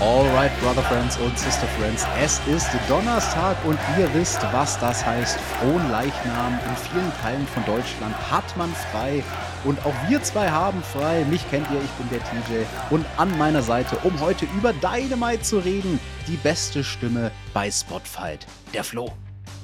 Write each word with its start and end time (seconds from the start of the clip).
Alright, 0.00 0.50
Brother 0.60 0.82
Friends 0.82 1.16
und 1.18 1.38
Sister 1.38 1.68
Friends, 1.78 2.04
es 2.20 2.40
ist 2.48 2.68
Donnerstag 2.88 3.56
und 3.64 3.78
ihr 3.96 4.12
wisst, 4.12 4.42
was 4.52 4.78
das 4.80 5.06
heißt. 5.06 5.38
Frohen 5.38 5.88
Leichnam. 5.88 6.58
In 6.66 6.76
vielen 6.76 7.12
Teilen 7.22 7.46
von 7.46 7.64
Deutschland 7.64 8.14
hat 8.28 8.56
man 8.56 8.74
frei 8.90 9.22
und 9.62 9.78
auch 9.86 9.94
wir 10.08 10.20
zwei 10.20 10.50
haben 10.50 10.82
frei. 10.82 11.24
Mich 11.30 11.48
kennt 11.48 11.68
ihr, 11.70 11.80
ich 11.80 11.90
bin 11.92 12.10
der 12.10 12.18
TJ 12.18 12.64
und 12.90 13.06
an 13.16 13.38
meiner 13.38 13.62
Seite, 13.62 13.96
um 14.02 14.18
heute 14.18 14.46
über 14.58 14.72
Dynamite 14.72 15.42
zu 15.42 15.58
reden, 15.58 16.00
die 16.26 16.36
beste 16.38 16.82
Stimme 16.82 17.30
bei 17.52 17.70
Spotfight, 17.70 18.46
der 18.74 18.82
Flo. 18.82 19.12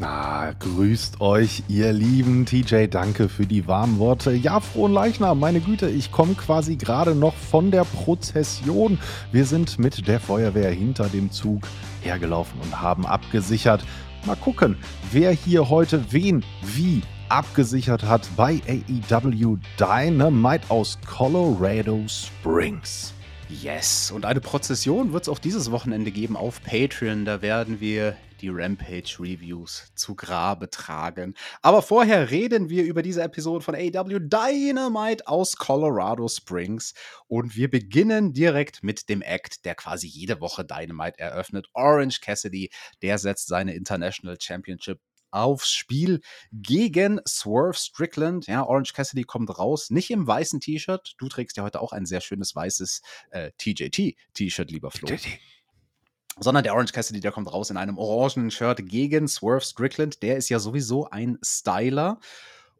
Na, 0.00 0.54
grüßt 0.58 1.20
euch, 1.20 1.62
ihr 1.68 1.92
lieben 1.92 2.46
TJ. 2.46 2.86
Danke 2.86 3.28
für 3.28 3.44
die 3.44 3.68
warmen 3.68 3.98
Worte. 3.98 4.32
Ja, 4.32 4.58
frohen 4.60 4.94
Leichnam, 4.94 5.38
meine 5.38 5.60
Güte. 5.60 5.90
Ich 5.90 6.10
komme 6.10 6.32
quasi 6.32 6.76
gerade 6.76 7.14
noch 7.14 7.34
von 7.34 7.70
der 7.70 7.84
Prozession. 7.84 8.98
Wir 9.30 9.44
sind 9.44 9.78
mit 9.78 10.08
der 10.08 10.18
Feuerwehr 10.18 10.70
hinter 10.70 11.10
dem 11.10 11.30
Zug 11.30 11.68
hergelaufen 12.00 12.58
und 12.62 12.80
haben 12.80 13.04
abgesichert. 13.04 13.84
Mal 14.24 14.36
gucken, 14.36 14.78
wer 15.12 15.32
hier 15.32 15.68
heute 15.68 16.02
wen 16.10 16.46
wie 16.62 17.02
abgesichert 17.28 18.02
hat 18.02 18.26
bei 18.38 18.62
AEW 18.66 19.58
Dynamite 19.78 20.70
aus 20.70 20.98
Colorado 21.06 22.00
Springs. 22.08 23.12
Yes, 23.50 24.12
und 24.12 24.24
eine 24.26 24.40
Prozession 24.40 25.12
wird 25.12 25.24
es 25.24 25.28
auch 25.28 25.40
dieses 25.40 25.72
Wochenende 25.72 26.12
geben 26.12 26.36
auf 26.36 26.62
Patreon. 26.62 27.24
Da 27.24 27.42
werden 27.42 27.80
wir 27.80 28.16
die 28.40 28.48
Rampage-Reviews 28.48 29.92
zu 29.96 30.14
Grabe 30.14 30.70
tragen. 30.70 31.34
Aber 31.60 31.82
vorher 31.82 32.30
reden 32.30 32.70
wir 32.70 32.84
über 32.84 33.02
diese 33.02 33.22
Episode 33.22 33.62
von 33.64 33.74
AW 33.74 34.20
Dynamite 34.20 35.26
aus 35.26 35.56
Colorado 35.56 36.28
Springs. 36.28 36.94
Und 37.26 37.56
wir 37.56 37.68
beginnen 37.68 38.32
direkt 38.32 38.82
mit 38.82 39.08
dem 39.08 39.20
Act, 39.20 39.64
der 39.64 39.74
quasi 39.74 40.06
jede 40.06 40.40
Woche 40.40 40.64
Dynamite 40.64 41.18
eröffnet. 41.18 41.66
Orange 41.74 42.20
Cassidy, 42.20 42.70
der 43.02 43.18
setzt 43.18 43.48
seine 43.48 43.74
International 43.74 44.38
Championship 44.40 45.00
aufs 45.30 45.70
Spiel 45.70 46.20
gegen 46.52 47.20
Swerve 47.26 47.74
Strickland. 47.74 48.46
Ja, 48.46 48.64
Orange 48.64 48.92
Cassidy 48.92 49.24
kommt 49.24 49.58
raus, 49.58 49.90
nicht 49.90 50.10
im 50.10 50.26
weißen 50.26 50.60
T-Shirt. 50.60 51.14
Du 51.18 51.28
trägst 51.28 51.56
ja 51.56 51.62
heute 51.62 51.80
auch 51.80 51.92
ein 51.92 52.06
sehr 52.06 52.20
schönes 52.20 52.54
weißes 52.54 53.02
äh, 53.30 53.50
TJT-T-Shirt, 53.58 54.70
lieber 54.70 54.90
Flo. 54.90 55.08
TJT 55.08 55.38
sondern 56.42 56.64
der 56.64 56.74
Orange 56.74 56.92
Cassidy, 56.92 57.20
der 57.20 57.32
kommt 57.32 57.52
raus 57.52 57.70
in 57.70 57.76
einem 57.76 57.98
orangenen 57.98 58.50
Shirt 58.50 58.80
gegen 58.88 59.28
Swerve 59.28 59.60
Strickland. 59.60 60.22
Der 60.22 60.36
ist 60.36 60.48
ja 60.48 60.58
sowieso 60.58 61.10
ein 61.10 61.38
Styler. 61.44 62.18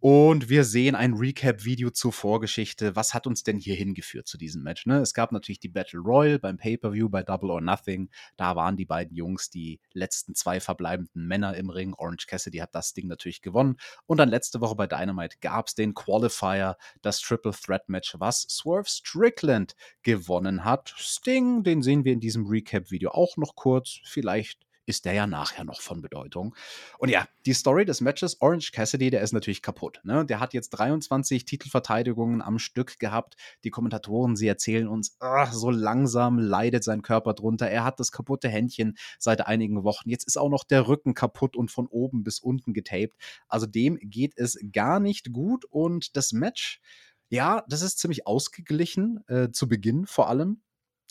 Und 0.03 0.49
wir 0.49 0.65
sehen 0.65 0.95
ein 0.95 1.13
Recap-Video 1.13 1.91
zur 1.91 2.15
Vorgeschichte. 2.15 2.97
Was 2.97 3.13
hat 3.13 3.27
uns 3.27 3.43
denn 3.43 3.59
hier 3.59 3.75
hingeführt 3.75 4.27
zu 4.27 4.39
diesem 4.39 4.63
Match? 4.63 4.87
Ne? 4.87 4.97
Es 5.01 5.13
gab 5.13 5.31
natürlich 5.31 5.61
die 5.61 5.69
Battle 5.69 6.01
Royal 6.01 6.39
beim 6.39 6.57
Pay-Per-View 6.57 7.11
bei 7.11 7.23
Double 7.23 7.51
or 7.51 7.61
Nothing. 7.61 8.09
Da 8.39 8.57
waren 8.57 8.79
die 8.79 8.87
beiden 8.87 9.15
Jungs 9.15 9.51
die 9.51 9.79
letzten 9.93 10.35
zwei 10.35 10.59
verbleibenden 10.59 11.27
Männer 11.27 11.55
im 11.55 11.69
Ring. 11.69 11.93
Orange 11.93 12.27
Cassidy 12.27 12.59
hat 12.59 12.75
das 12.75 12.95
Ding 12.95 13.09
natürlich 13.09 13.43
gewonnen. 13.43 13.77
Und 14.07 14.17
dann 14.17 14.31
letzte 14.31 14.63
Woche 14.63 14.75
bei 14.75 14.87
Dynamite 14.87 15.37
gab 15.43 15.67
es 15.67 15.75
den 15.75 15.93
Qualifier, 15.93 16.79
das 17.03 17.21
Triple 17.21 17.53
Threat 17.53 17.91
Match, 17.91 18.15
was 18.19 18.47
Swerve 18.49 18.89
Strickland 18.89 19.75
gewonnen 20.03 20.65
hat. 20.65 20.95
Sting, 20.97 21.63
den 21.63 21.83
sehen 21.83 22.07
wir 22.07 22.15
in 22.15 22.21
diesem 22.21 22.47
Recap-Video 22.47 23.11
auch 23.11 23.37
noch 23.37 23.55
kurz. 23.55 24.01
Vielleicht 24.05 24.65
ist 24.87 25.05
der 25.05 25.13
ja 25.13 25.27
nachher 25.27 25.65
noch 25.65 25.81
von 25.81 26.03
Bedeutung. 26.03 26.55
Und 26.99 27.09
ja, 27.09 27.27
die 27.47 27.53
Story 27.53 27.85
des 27.85 28.01
Matches, 28.01 28.41
Orange 28.41 28.73
Cassidy, 28.73 29.11
der 29.11 29.23
ist 29.23 29.33
natürlich 29.33 29.63
kaputt. 29.63 30.01
Ne? 30.05 30.25
Der 30.27 30.41
hat 30.41 30.53
jetzt 30.55 30.71
23 30.71 31.45
Titelverteidigungen 31.45 32.43
am 32.43 32.59
Stück 32.59 32.99
gehabt. 32.99 33.37
Die 33.65 33.71
Kommentatoren, 33.71 34.37
sie 34.37 34.49
erzählen 34.49 34.89
uns, 34.89 35.17
ach, 35.21 35.53
so 35.53 35.71
langsam 35.71 36.39
leidet 36.39 36.85
sein 36.85 37.03
Körper 37.03 37.35
drunter. 37.35 37.69
Er 37.69 37.85
hat 37.85 38.01
das 38.01 38.13
kaputte 38.13 38.49
Händchen 38.49 38.97
seit 39.19 39.47
einigen 39.47 39.85
Wochen. 39.85 40.09
Jetzt 40.09 40.27
ist 40.27 40.37
auch 40.37 40.51
noch 40.51 40.65
der 40.65 40.89
Rücken 40.89 41.15
kaputt 41.15 41.57
und 41.57 41.71
von 41.71 41.87
oben 41.87 42.25
bis 42.25 42.41
unten 42.41 42.73
getaped. 42.73 43.17
Also 43.49 43.67
dem 43.67 43.97
geht 44.01 44.33
es 44.37 44.59
gar 44.73 45.01
nicht 45.01 45.33
gut. 45.33 45.65
Und 45.65 46.17
das 46.17 46.33
Match, 46.33 46.81
ja, 47.29 47.65
das 47.69 47.83
ist 47.83 47.99
ziemlich 47.99 48.27
ausgeglichen, 48.27 49.21
äh, 49.29 49.51
zu 49.51 49.69
Beginn 49.69 50.07
vor 50.07 50.29
allem. 50.29 50.63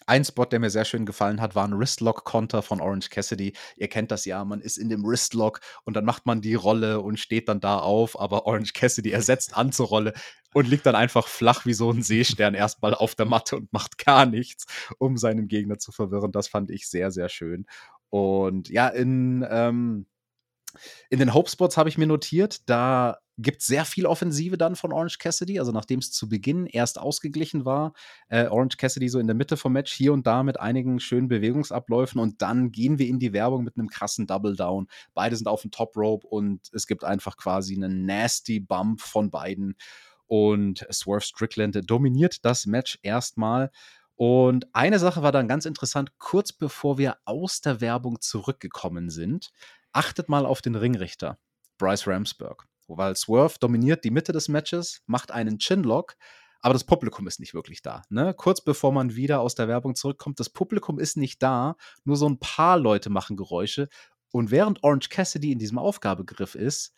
Ein 0.07 0.25
Spot, 0.25 0.45
der 0.45 0.59
mir 0.59 0.69
sehr 0.69 0.85
schön 0.85 1.05
gefallen 1.05 1.41
hat, 1.41 1.55
war 1.55 1.67
ein 1.67 1.77
Wristlock-Konter 1.77 2.61
von 2.61 2.81
Orange 2.81 3.09
Cassidy. 3.09 3.53
Ihr 3.77 3.87
kennt 3.87 4.11
das 4.11 4.25
ja, 4.25 4.43
man 4.45 4.61
ist 4.61 4.77
in 4.77 4.89
dem 4.89 5.03
Wristlock 5.03 5.59
und 5.83 5.95
dann 5.95 6.05
macht 6.05 6.25
man 6.25 6.41
die 6.41 6.55
Rolle 6.55 7.01
und 7.01 7.19
steht 7.19 7.49
dann 7.49 7.59
da 7.59 7.79
auf, 7.79 8.19
aber 8.19 8.45
Orange 8.45 8.73
Cassidy 8.73 9.11
ersetzt 9.11 9.55
an 9.55 9.71
zur 9.71 9.87
Rolle 9.87 10.13
und 10.53 10.67
liegt 10.67 10.85
dann 10.85 10.95
einfach 10.95 11.27
flach 11.27 11.65
wie 11.65 11.73
so 11.73 11.91
ein 11.91 12.01
Seestern 12.01 12.55
erstmal 12.55 12.93
auf 12.93 13.15
der 13.15 13.25
Matte 13.25 13.55
und 13.57 13.71
macht 13.71 13.97
gar 14.03 14.25
nichts, 14.25 14.65
um 14.97 15.17
seinen 15.17 15.47
Gegner 15.47 15.77
zu 15.77 15.91
verwirren. 15.91 16.31
Das 16.31 16.47
fand 16.47 16.71
ich 16.71 16.89
sehr, 16.89 17.11
sehr 17.11 17.29
schön. 17.29 17.65
Und 18.09 18.69
ja, 18.69 18.87
in, 18.87 19.45
ähm, 19.49 20.07
in 21.09 21.19
den 21.19 21.33
Hope-Spots 21.33 21.77
habe 21.77 21.89
ich 21.89 21.97
mir 21.97 22.07
notiert, 22.07 22.69
da 22.69 23.19
gibt 23.41 23.61
sehr 23.61 23.85
viel 23.85 24.05
Offensive 24.05 24.57
dann 24.57 24.75
von 24.75 24.91
Orange 24.91 25.17
Cassidy. 25.17 25.59
Also 25.59 25.71
nachdem 25.71 25.99
es 25.99 26.11
zu 26.11 26.27
Beginn 26.27 26.65
erst 26.65 26.99
ausgeglichen 26.99 27.65
war, 27.65 27.93
äh, 28.27 28.47
Orange 28.47 28.77
Cassidy 28.77 29.07
so 29.09 29.19
in 29.19 29.27
der 29.27 29.35
Mitte 29.35 29.57
vom 29.57 29.73
Match 29.73 29.93
hier 29.93 30.13
und 30.13 30.27
da 30.27 30.43
mit 30.43 30.59
einigen 30.59 30.99
schönen 30.99 31.29
Bewegungsabläufen 31.29 32.19
und 32.19 32.41
dann 32.41 32.71
gehen 32.71 32.99
wir 32.99 33.07
in 33.07 33.19
die 33.19 33.33
Werbung 33.33 33.63
mit 33.63 33.77
einem 33.77 33.87
krassen 33.87 34.27
Double 34.27 34.55
Down. 34.55 34.87
Beide 35.13 35.35
sind 35.35 35.47
auf 35.47 35.61
dem 35.61 35.71
Top 35.71 35.95
Rope 35.95 36.27
und 36.27 36.69
es 36.73 36.85
gibt 36.85 37.03
einfach 37.03 37.37
quasi 37.37 37.75
einen 37.75 38.05
nasty 38.05 38.59
Bump 38.59 39.01
von 39.01 39.29
beiden 39.31 39.75
und 40.27 40.85
Swerve 40.91 41.21
Strickland 41.21 41.79
dominiert 41.89 42.45
das 42.45 42.65
Match 42.65 42.99
erstmal. 43.01 43.71
Und 44.15 44.67
eine 44.73 44.99
Sache 44.99 45.23
war 45.23 45.31
dann 45.31 45.47
ganz 45.47 45.65
interessant, 45.65 46.11
kurz 46.17 46.51
bevor 46.51 46.97
wir 46.97 47.17
aus 47.23 47.61
der 47.61 47.79
Werbung 47.79 48.19
zurückgekommen 48.19 49.09
sind, 49.09 49.51
achtet 49.93 50.27
mal 50.27 50.45
auf 50.45 50.61
den 50.61 50.75
Ringrichter, 50.75 51.39
Bryce 51.77 52.05
Ramsberg 52.05 52.68
weil 52.97 53.15
Swerve 53.15 53.55
dominiert 53.59 54.03
die 54.03 54.11
Mitte 54.11 54.31
des 54.31 54.47
Matches, 54.47 55.01
macht 55.05 55.31
einen 55.31 55.59
Chinlock, 55.59 56.15
aber 56.61 56.73
das 56.73 56.83
Publikum 56.83 57.27
ist 57.27 57.39
nicht 57.39 57.53
wirklich 57.53 57.81
da. 57.81 58.03
Ne? 58.09 58.33
Kurz 58.33 58.61
bevor 58.61 58.91
man 58.91 59.15
wieder 59.15 59.41
aus 59.41 59.55
der 59.55 59.67
Werbung 59.67 59.95
zurückkommt, 59.95 60.39
das 60.39 60.49
Publikum 60.49 60.99
ist 60.99 61.17
nicht 61.17 61.41
da, 61.41 61.75
nur 62.03 62.17
so 62.17 62.27
ein 62.27 62.39
paar 62.39 62.77
Leute 62.77 63.09
machen 63.09 63.37
Geräusche. 63.37 63.87
Und 64.31 64.51
während 64.51 64.83
Orange 64.83 65.09
Cassidy 65.09 65.51
in 65.51 65.59
diesem 65.59 65.77
Aufgabegriff 65.77 66.55
ist, 66.55 66.93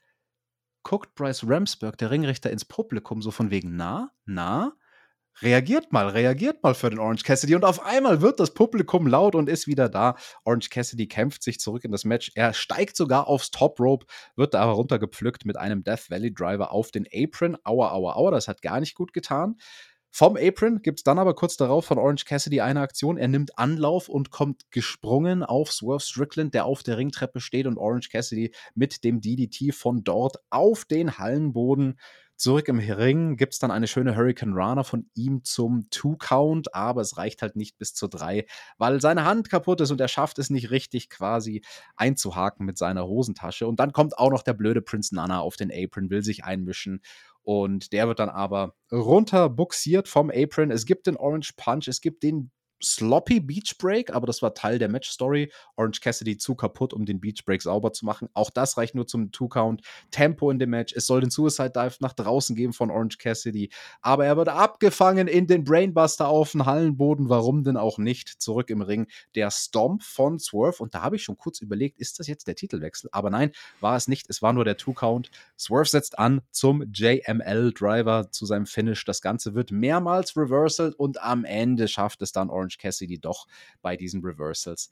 guckt 0.83 1.13
Bryce 1.15 1.43
Ramsberg, 1.47 1.97
der 1.97 2.11
Ringrichter, 2.11 2.49
ins 2.49 2.65
Publikum 2.65 3.21
so 3.21 3.31
von 3.31 3.51
wegen, 3.51 3.75
na, 3.75 4.11
na, 4.25 4.73
reagiert 5.41 5.91
mal, 5.91 6.09
reagiert 6.09 6.63
mal 6.63 6.73
für 6.73 6.89
den 6.89 6.99
Orange 6.99 7.23
Cassidy. 7.23 7.55
Und 7.55 7.65
auf 7.65 7.85
einmal 7.85 8.21
wird 8.21 8.39
das 8.39 8.53
Publikum 8.53 9.07
laut 9.07 9.35
und 9.35 9.49
ist 9.49 9.67
wieder 9.67 9.89
da. 9.89 10.15
Orange 10.45 10.69
Cassidy 10.69 11.07
kämpft 11.07 11.43
sich 11.43 11.59
zurück 11.59 11.83
in 11.83 11.91
das 11.91 12.05
Match. 12.05 12.31
Er 12.35 12.53
steigt 12.53 12.95
sogar 12.95 13.27
aufs 13.27 13.51
Top 13.51 13.79
Rope, 13.79 14.05
wird 14.35 14.53
da 14.53 14.61
aber 14.61 14.73
runtergepflückt 14.73 15.45
mit 15.45 15.57
einem 15.57 15.83
Death 15.83 16.09
Valley 16.09 16.33
Driver 16.33 16.71
auf 16.71 16.91
den 16.91 17.07
Apron. 17.13 17.57
Aua, 17.63 17.91
aua, 17.91 18.15
aua, 18.15 18.31
das 18.31 18.47
hat 18.47 18.61
gar 18.61 18.79
nicht 18.79 18.95
gut 18.95 19.13
getan. 19.13 19.55
Vom 20.13 20.35
Apron 20.35 20.81
gibt 20.81 20.99
es 20.99 21.03
dann 21.03 21.19
aber 21.19 21.33
kurz 21.33 21.55
darauf 21.55 21.85
von 21.85 21.97
Orange 21.97 22.25
Cassidy 22.25 22.59
eine 22.59 22.81
Aktion. 22.81 23.17
Er 23.17 23.29
nimmt 23.29 23.57
Anlauf 23.57 24.09
und 24.09 24.29
kommt 24.29 24.69
gesprungen 24.69 25.41
auf 25.41 25.71
Swerve 25.71 26.01
Strickland, 26.01 26.53
der 26.53 26.65
auf 26.65 26.83
der 26.83 26.97
Ringtreppe 26.97 27.39
steht 27.39 27.65
und 27.65 27.77
Orange 27.77 28.09
Cassidy 28.09 28.53
mit 28.75 29.05
dem 29.05 29.21
DDT 29.21 29.73
von 29.73 30.03
dort 30.03 30.35
auf 30.49 30.83
den 30.83 31.17
Hallenboden 31.17 31.97
Zurück 32.41 32.67
im 32.69 32.79
Ring 32.79 33.37
gibt 33.37 33.53
es 33.53 33.59
dann 33.59 33.69
eine 33.69 33.85
schöne 33.85 34.15
Hurricane 34.15 34.53
Runner 34.53 34.83
von 34.83 35.05
ihm 35.13 35.43
zum 35.43 35.87
Two-Count, 35.91 36.73
aber 36.73 37.01
es 37.01 37.15
reicht 37.15 37.43
halt 37.43 37.55
nicht 37.55 37.77
bis 37.77 37.93
zur 37.93 38.09
drei, 38.09 38.47
weil 38.79 38.99
seine 38.99 39.25
Hand 39.25 39.51
kaputt 39.51 39.79
ist 39.79 39.91
und 39.91 40.01
er 40.01 40.07
schafft 40.07 40.39
es 40.39 40.49
nicht 40.49 40.71
richtig 40.71 41.11
quasi 41.11 41.61
einzuhaken 41.95 42.65
mit 42.65 42.79
seiner 42.79 43.05
Hosentasche. 43.05 43.67
Und 43.67 43.79
dann 43.79 43.91
kommt 43.93 44.17
auch 44.17 44.31
noch 44.31 44.41
der 44.41 44.55
blöde 44.55 44.81
Prince 44.81 45.13
Nana 45.13 45.39
auf 45.39 45.55
den 45.55 45.71
Apron, 45.71 46.09
will 46.09 46.23
sich 46.23 46.43
einmischen. 46.43 47.01
Und 47.43 47.93
der 47.93 48.07
wird 48.07 48.17
dann 48.17 48.29
aber 48.29 48.73
runterbuxiert 48.91 50.07
vom 50.07 50.31
Apron. 50.31 50.71
Es 50.71 50.87
gibt 50.87 51.05
den 51.05 51.17
Orange 51.17 51.53
Punch, 51.55 51.87
es 51.89 52.01
gibt 52.01 52.23
den 52.23 52.49
sloppy 52.83 53.39
Beach 53.39 53.77
Break, 53.77 54.13
aber 54.13 54.27
das 54.27 54.41
war 54.41 54.53
Teil 54.53 54.79
der 54.79 54.89
Match 54.89 55.09
Story. 55.09 55.51
Orange 55.75 56.01
Cassidy 56.01 56.37
zu 56.37 56.55
kaputt, 56.55 56.93
um 56.93 57.05
den 57.05 57.19
Beach 57.19 57.43
Break 57.45 57.61
sauber 57.61 57.93
zu 57.93 58.05
machen. 58.05 58.29
Auch 58.33 58.49
das 58.49 58.77
reicht 58.77 58.95
nur 58.95 59.07
zum 59.07 59.31
Two-Count. 59.31 59.81
Tempo 60.11 60.51
in 60.51 60.59
dem 60.59 60.69
Match. 60.69 60.93
Es 60.95 61.07
soll 61.07 61.21
den 61.21 61.31
Suicide 61.31 61.71
Dive 61.71 61.95
nach 61.99 62.13
draußen 62.13 62.55
geben 62.55 62.73
von 62.73 62.91
Orange 62.91 63.17
Cassidy. 63.17 63.69
Aber 64.01 64.25
er 64.25 64.37
wird 64.37 64.49
abgefangen 64.49 65.27
in 65.27 65.47
den 65.47 65.63
Brainbuster 65.63 66.27
auf 66.27 66.51
den 66.51 66.65
Hallenboden. 66.65 67.29
Warum 67.29 67.63
denn 67.63 67.77
auch 67.77 67.97
nicht? 67.97 68.41
Zurück 68.41 68.69
im 68.69 68.81
Ring. 68.81 69.07
Der 69.35 69.51
Stomp 69.51 70.03
von 70.03 70.39
Swerve. 70.39 70.81
Und 70.81 70.95
da 70.95 71.01
habe 71.01 71.15
ich 71.15 71.23
schon 71.23 71.37
kurz 71.37 71.61
überlegt, 71.61 71.99
ist 71.99 72.19
das 72.19 72.27
jetzt 72.27 72.47
der 72.47 72.55
Titelwechsel? 72.55 73.09
Aber 73.11 73.29
nein, 73.29 73.51
war 73.79 73.95
es 73.95 74.07
nicht. 74.07 74.29
Es 74.29 74.41
war 74.41 74.53
nur 74.53 74.65
der 74.65 74.77
Two-Count. 74.77 75.31
Swerve 75.57 75.89
setzt 75.89 76.19
an 76.19 76.41
zum 76.51 76.83
JML-Driver 76.91 78.31
zu 78.31 78.45
seinem 78.45 78.65
Finish. 78.65 79.05
Das 79.05 79.21
Ganze 79.21 79.53
wird 79.53 79.71
mehrmals 79.71 80.35
reversal 80.35 80.93
und 80.97 81.21
am 81.21 81.45
Ende 81.45 81.87
schafft 81.87 82.21
es 82.21 82.31
dann 82.31 82.49
Orange 82.49 82.70
Cassidy 82.77 83.19
doch 83.19 83.47
bei 83.81 83.97
diesen 83.97 84.21
Reversals 84.23 84.91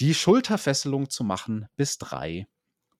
die 0.00 0.14
Schulterfesselung 0.14 1.10
zu 1.10 1.24
machen 1.24 1.66
bis 1.76 1.98
drei 1.98 2.46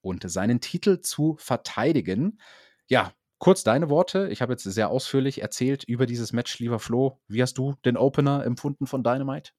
und 0.02 0.30
seinen 0.30 0.60
Titel 0.60 1.00
zu 1.00 1.36
verteidigen. 1.38 2.38
Ja, 2.88 3.12
kurz 3.38 3.64
deine 3.64 3.88
Worte. 3.88 4.28
Ich 4.28 4.42
habe 4.42 4.52
jetzt 4.52 4.64
sehr 4.64 4.90
ausführlich 4.90 5.40
erzählt 5.40 5.84
über 5.84 6.06
dieses 6.06 6.32
Match, 6.32 6.58
lieber 6.58 6.78
Flo. 6.78 7.18
Wie 7.26 7.42
hast 7.42 7.54
du 7.54 7.74
den 7.84 7.96
Opener 7.96 8.44
empfunden 8.44 8.86
von 8.86 9.02
Dynamite? 9.02 9.52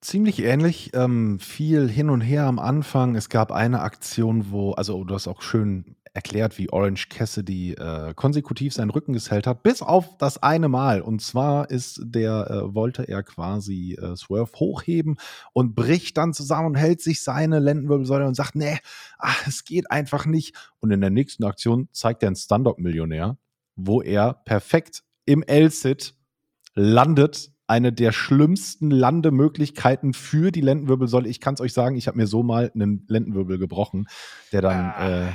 Ziemlich 0.00 0.42
ähnlich, 0.42 0.90
ähm, 0.94 1.38
viel 1.38 1.88
hin 1.88 2.10
und 2.10 2.22
her 2.22 2.46
am 2.46 2.58
Anfang. 2.58 3.14
Es 3.14 3.28
gab 3.28 3.52
eine 3.52 3.80
Aktion, 3.82 4.50
wo, 4.50 4.72
also 4.72 5.04
du 5.04 5.14
hast 5.14 5.28
auch 5.28 5.42
schön 5.42 5.96
erklärt, 6.14 6.58
wie 6.58 6.70
Orange 6.70 7.08
Cassidy 7.08 7.72
äh, 7.72 8.12
konsekutiv 8.14 8.74
seinen 8.74 8.90
Rücken 8.90 9.12
gesellt 9.12 9.46
hat, 9.46 9.62
bis 9.62 9.80
auf 9.80 10.18
das 10.18 10.42
eine 10.42 10.68
Mal. 10.68 11.00
Und 11.00 11.22
zwar 11.22 11.70
ist 11.70 12.00
der, 12.04 12.50
äh, 12.50 12.74
wollte 12.74 13.08
er 13.08 13.22
quasi 13.22 13.96
äh, 14.00 14.14
Swerve 14.16 14.52
hochheben 14.56 15.16
und 15.52 15.74
bricht 15.74 16.16
dann 16.18 16.34
zusammen 16.34 16.68
und 16.68 16.74
hält 16.74 17.00
sich 17.00 17.22
seine 17.22 17.60
Lendenwirbelsäule 17.60 18.26
und 18.26 18.34
sagt, 18.34 18.54
nee, 18.54 18.78
ach, 19.18 19.46
es 19.46 19.64
geht 19.64 19.90
einfach 19.90 20.26
nicht. 20.26 20.54
Und 20.80 20.90
in 20.90 21.00
der 21.00 21.10
nächsten 21.10 21.44
Aktion 21.44 21.88
zeigt 21.92 22.22
er 22.22 22.28
einen 22.28 22.36
Standock-Millionär, 22.36 23.38
wo 23.76 24.02
er 24.02 24.34
perfekt 24.34 25.04
im 25.24 25.42
L-Sit 25.42 26.14
landet 26.74 27.52
eine 27.66 27.90
der 27.90 28.12
schlimmsten 28.12 28.90
Landemöglichkeiten 28.90 30.12
für 30.12 30.50
die 30.50 30.60
Lendenwirbelsäule. 30.60 31.26
Ich 31.26 31.40
kann 31.40 31.54
es 31.54 31.60
euch 31.60 31.72
sagen, 31.72 31.96
ich 31.96 32.06
habe 32.06 32.18
mir 32.18 32.26
so 32.26 32.42
mal 32.42 32.70
einen 32.74 33.06
Lendenwirbel 33.08 33.56
gebrochen, 33.56 34.08
der 34.52 34.60
dann 34.60 34.92
ah. 34.94 35.28
äh, 35.28 35.32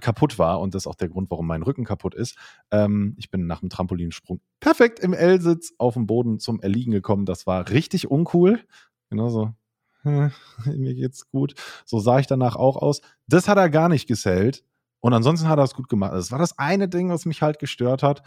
kaputt 0.00 0.38
war 0.38 0.60
und 0.60 0.74
das 0.74 0.82
ist 0.82 0.86
auch 0.86 0.94
der 0.94 1.08
Grund, 1.08 1.30
warum 1.30 1.46
mein 1.46 1.62
Rücken 1.62 1.84
kaputt 1.84 2.14
ist. 2.14 2.36
Ähm, 2.70 3.14
ich 3.18 3.30
bin 3.30 3.46
nach 3.46 3.60
dem 3.60 3.70
Trampolinsprung 3.70 4.40
perfekt 4.60 4.98
im 5.00 5.12
L-Sitz 5.12 5.74
auf 5.78 5.94
dem 5.94 6.06
Boden 6.06 6.38
zum 6.38 6.60
Erliegen 6.60 6.92
gekommen. 6.92 7.26
Das 7.26 7.46
war 7.46 7.68
richtig 7.70 8.10
uncool. 8.10 8.60
Genauso. 9.10 9.54
Mir 10.04 10.94
geht's 10.94 11.28
gut. 11.28 11.54
So 11.84 11.98
sah 11.98 12.18
ich 12.18 12.26
danach 12.26 12.56
auch 12.56 12.76
aus. 12.76 13.00
Das 13.26 13.48
hat 13.48 13.58
er 13.58 13.70
gar 13.70 13.88
nicht 13.88 14.06
gesellt. 14.06 14.64
Und 15.00 15.12
ansonsten 15.12 15.48
hat 15.48 15.58
er 15.58 15.64
es 15.64 15.74
gut 15.74 15.88
gemacht. 15.88 16.12
Das 16.14 16.32
war 16.32 16.38
das 16.38 16.58
eine 16.58 16.88
Ding, 16.88 17.10
was 17.10 17.26
mich 17.26 17.42
halt 17.42 17.58
gestört 17.58 18.02
hat. 18.02 18.22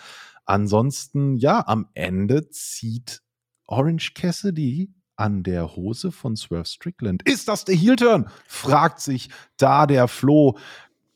Ansonsten, 0.45 1.37
ja, 1.37 1.65
am 1.67 1.89
Ende 1.93 2.49
zieht 2.49 3.21
Orange 3.65 4.13
Cassidy 4.13 4.93
an 5.15 5.43
der 5.43 5.75
Hose 5.75 6.11
von 6.11 6.35
Swerve 6.37 6.65
Strickland. 6.65 7.21
Ist 7.27 7.49
das 7.49 7.65
der 7.65 7.75
Heel-Turn? 7.75 8.29
Fragt 8.47 9.01
sich 9.01 9.29
da 9.57 9.85
der 9.85 10.07
Flo. 10.07 10.57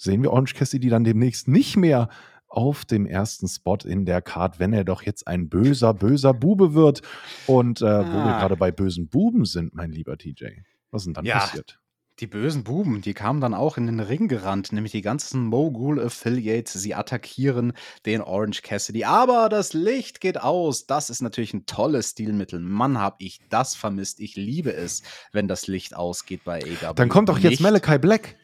Sehen 0.04 0.22
wir 0.22 0.32
Orange 0.32 0.54
Cassidy 0.54 0.90
dann 0.90 1.04
demnächst 1.04 1.48
nicht 1.48 1.78
mehr 1.78 2.10
auf 2.48 2.86
dem 2.86 3.08
ersten 3.08 3.48
Spot 3.48 3.78
in 3.84 4.06
der 4.06 4.22
Card, 4.22 4.60
wenn 4.60 4.74
er 4.74 4.84
doch 4.84 5.02
jetzt 5.02 5.28
ein 5.28 5.50
böser, 5.50 5.94
böser 5.94 6.34
Bube 6.34 6.74
wird. 6.74 7.02
Und 7.48 7.82
äh, 7.82 7.86
ah. 7.86 8.06
wo 8.08 8.18
wir 8.18 8.36
ah. 8.36 8.40
gerade 8.40 8.58
bei 8.58 8.72
bösen 8.72 9.08
Buben 9.08 9.46
sind, 9.46 9.74
mein 9.74 9.92
lieber 9.92 10.18
TJ. 10.18 10.46
Was 10.92 11.02
ist 11.02 11.06
denn 11.08 11.14
dann 11.16 11.26
ja, 11.26 11.40
passiert? 11.40 11.80
Die 12.20 12.28
bösen 12.28 12.64
Buben, 12.64 13.02
die 13.02 13.16
kamen 13.16 13.42
dann 13.42 13.56
auch 13.56 13.76
in 13.78 13.88
den 13.88 14.00
Ring 14.00 14.28
gerannt, 14.28 14.72
nämlich 14.72 14.92
die 14.92 15.02
ganzen 15.02 15.46
Mogul 15.46 16.00
Affiliates. 16.00 16.74
Sie 16.74 16.94
attackieren 16.94 17.74
den 18.06 18.22
Orange 18.22 18.62
Cassidy. 18.62 19.04
Aber 19.04 19.50
das 19.50 19.74
Licht 19.74 20.22
geht 20.22 20.40
aus. 20.40 20.86
Das 20.86 21.10
ist 21.10 21.22
natürlich 21.22 21.56
ein 21.56 21.66
tolles 21.66 22.12
Stilmittel. 22.12 22.60
Mann, 22.60 23.00
hab 23.00 23.16
ich 23.18 23.40
das 23.50 23.74
vermisst. 23.74 24.20
Ich 24.20 24.36
liebe 24.36 24.72
es, 24.74 25.02
wenn 25.32 25.48
das 25.48 25.66
Licht 25.66 25.96
ausgeht 25.96 26.44
bei 26.44 26.60
AW. 26.60 26.94
Dann 26.94 27.10
kommt 27.10 27.30
doch 27.30 27.40
jetzt 27.40 27.62
Malachi 27.62 27.98
Black. 27.98 28.36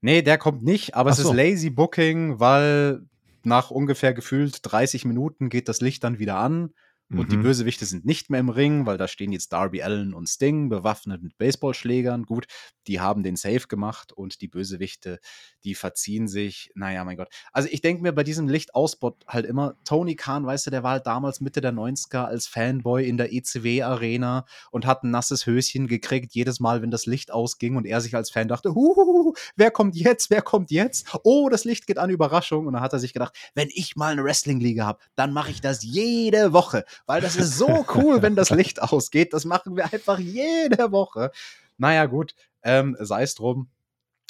Nee, 0.00 0.22
der 0.22 0.38
kommt 0.38 0.62
nicht, 0.62 0.94
aber 0.94 1.12
so. 1.12 1.22
es 1.22 1.28
ist 1.28 1.34
lazy 1.34 1.70
Booking, 1.70 2.38
weil 2.38 3.02
nach 3.44 3.70
ungefähr 3.70 4.14
gefühlt 4.14 4.60
30 4.62 5.04
Minuten 5.04 5.48
geht 5.48 5.68
das 5.68 5.80
Licht 5.80 6.04
dann 6.04 6.18
wieder 6.18 6.36
an. 6.36 6.74
Und 7.10 7.28
mhm. 7.28 7.28
die 7.28 7.36
Bösewichte 7.38 7.86
sind 7.86 8.04
nicht 8.04 8.28
mehr 8.28 8.40
im 8.40 8.50
Ring, 8.50 8.84
weil 8.84 8.98
da 8.98 9.08
stehen 9.08 9.32
jetzt 9.32 9.52
Darby 9.54 9.82
Allen 9.82 10.12
und 10.12 10.28
Sting 10.28 10.68
bewaffnet 10.68 11.22
mit 11.22 11.38
Baseballschlägern. 11.38 12.24
Gut, 12.24 12.46
die 12.86 13.00
haben 13.00 13.22
den 13.22 13.36
Safe 13.36 13.66
gemacht 13.66 14.12
und 14.12 14.42
die 14.42 14.48
Bösewichte, 14.48 15.18
die 15.64 15.74
verziehen 15.74 16.28
sich. 16.28 16.70
Naja, 16.74 17.04
mein 17.04 17.16
Gott. 17.16 17.28
Also 17.50 17.70
ich 17.72 17.80
denke 17.80 18.02
mir 18.02 18.12
bei 18.12 18.24
diesem 18.24 18.46
Lichtausbot 18.46 19.24
halt 19.26 19.46
immer, 19.46 19.74
Tony 19.84 20.16
Khan, 20.16 20.44
weißt 20.44 20.66
du, 20.66 20.70
der 20.70 20.82
war 20.82 20.92
halt 20.92 21.06
damals 21.06 21.40
Mitte 21.40 21.62
der 21.62 21.72
90er 21.72 22.24
als 22.24 22.46
Fanboy 22.46 23.08
in 23.08 23.16
der 23.16 23.32
ECW-Arena 23.32 24.44
und 24.70 24.84
hat 24.84 25.02
ein 25.02 25.10
nasses 25.10 25.46
Höschen 25.46 25.86
gekriegt, 25.86 26.34
jedes 26.34 26.60
Mal, 26.60 26.82
wenn 26.82 26.90
das 26.90 27.06
Licht 27.06 27.30
ausging 27.30 27.76
und 27.76 27.86
er 27.86 28.02
sich 28.02 28.14
als 28.16 28.30
Fan 28.30 28.48
dachte, 28.48 28.74
Huhuhu, 28.74 29.32
wer 29.56 29.70
kommt 29.70 29.96
jetzt, 29.96 30.28
wer 30.28 30.42
kommt 30.42 30.70
jetzt? 30.70 31.06
Oh, 31.24 31.48
das 31.48 31.64
Licht 31.64 31.86
geht 31.86 31.96
an, 31.96 32.10
Überraschung. 32.10 32.66
Und 32.66 32.74
dann 32.74 32.82
hat 32.82 32.92
er 32.92 32.98
sich 32.98 33.14
gedacht, 33.14 33.34
wenn 33.54 33.68
ich 33.72 33.96
mal 33.96 34.12
eine 34.12 34.24
Wrestling-Liga 34.24 34.84
habe, 34.84 34.98
dann 35.14 35.32
mache 35.32 35.50
ich 35.50 35.62
das 35.62 35.82
jede 35.82 36.52
Woche 36.52 36.84
weil 37.06 37.20
das 37.20 37.36
ist 37.36 37.56
so 37.56 37.84
cool, 37.94 38.22
wenn 38.22 38.36
das 38.36 38.50
Licht 38.50 38.82
ausgeht. 38.82 39.32
Das 39.32 39.44
machen 39.44 39.76
wir 39.76 39.92
einfach 39.92 40.18
jede 40.18 40.92
Woche. 40.92 41.30
Naja, 41.76 42.06
gut, 42.06 42.34
ähm, 42.62 42.96
sei 43.00 43.22
es 43.22 43.34
drum. 43.34 43.70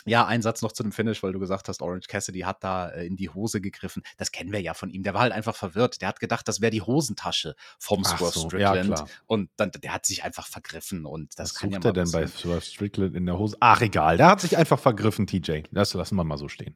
Ja, 0.09 0.27
ein 0.27 0.41
Satz 0.41 0.63
noch 0.63 0.73
zu 0.73 0.83
dem 0.83 0.93
Finish, 0.93 1.23
weil 1.23 1.33
du 1.33 1.39
gesagt 1.39 1.69
hast, 1.69 1.83
Orange 1.83 2.07
Cassidy 2.09 2.41
hat 2.41 2.65
da 2.65 2.89
äh, 2.89 3.07
in 3.07 3.17
die 3.17 3.29
Hose 3.29 3.61
gegriffen. 3.61 4.03
Das 4.17 4.33
kennen 4.33 4.53
wir 4.53 4.61
ja 4.61 4.73
von 4.73 4.89
ihm. 4.91 5.03
Der 5.03 5.13
war 5.13 5.21
halt 5.21 5.33
einfach 5.33 5.55
verwirrt. 5.55 6.01
Der 6.01 6.09
hat 6.09 6.19
gedacht, 6.19 6.49
das 6.49 6.61
wäre 6.61 6.71
die 6.71 6.81
Hosentasche 6.81 7.55
vom 7.79 8.03
Ach 8.07 8.17
Swerve 8.17 8.33
so, 8.33 8.49
Strickland. 8.49 8.89
Ja, 8.91 9.07
und 9.27 9.51
dann, 9.57 9.71
der 9.71 9.93
hat 9.93 10.07
sich 10.07 10.25
einfach 10.25 10.47
vergriffen. 10.47 11.05
Und 11.05 11.39
das 11.39 11.51
Was 11.51 11.55
kann 11.57 11.73
sucht 11.73 11.85
ja 11.85 11.91
er 11.91 11.93
denn 11.93 12.11
bei 12.11 12.27
Swerve 12.27 12.63
Strickland 12.63 13.17
in 13.17 13.27
der 13.27 13.39
Hose? 13.39 13.57
Ach, 13.61 13.83
egal. 13.83 14.17
Der 14.17 14.29
hat 14.29 14.41
sich 14.41 14.57
einfach 14.57 14.79
vergriffen, 14.79 15.27
TJ. 15.27 15.65
Das 15.73 15.93
lassen 15.93 16.17
wir 16.17 16.25
mal 16.25 16.39
so 16.39 16.49
stehen. 16.49 16.75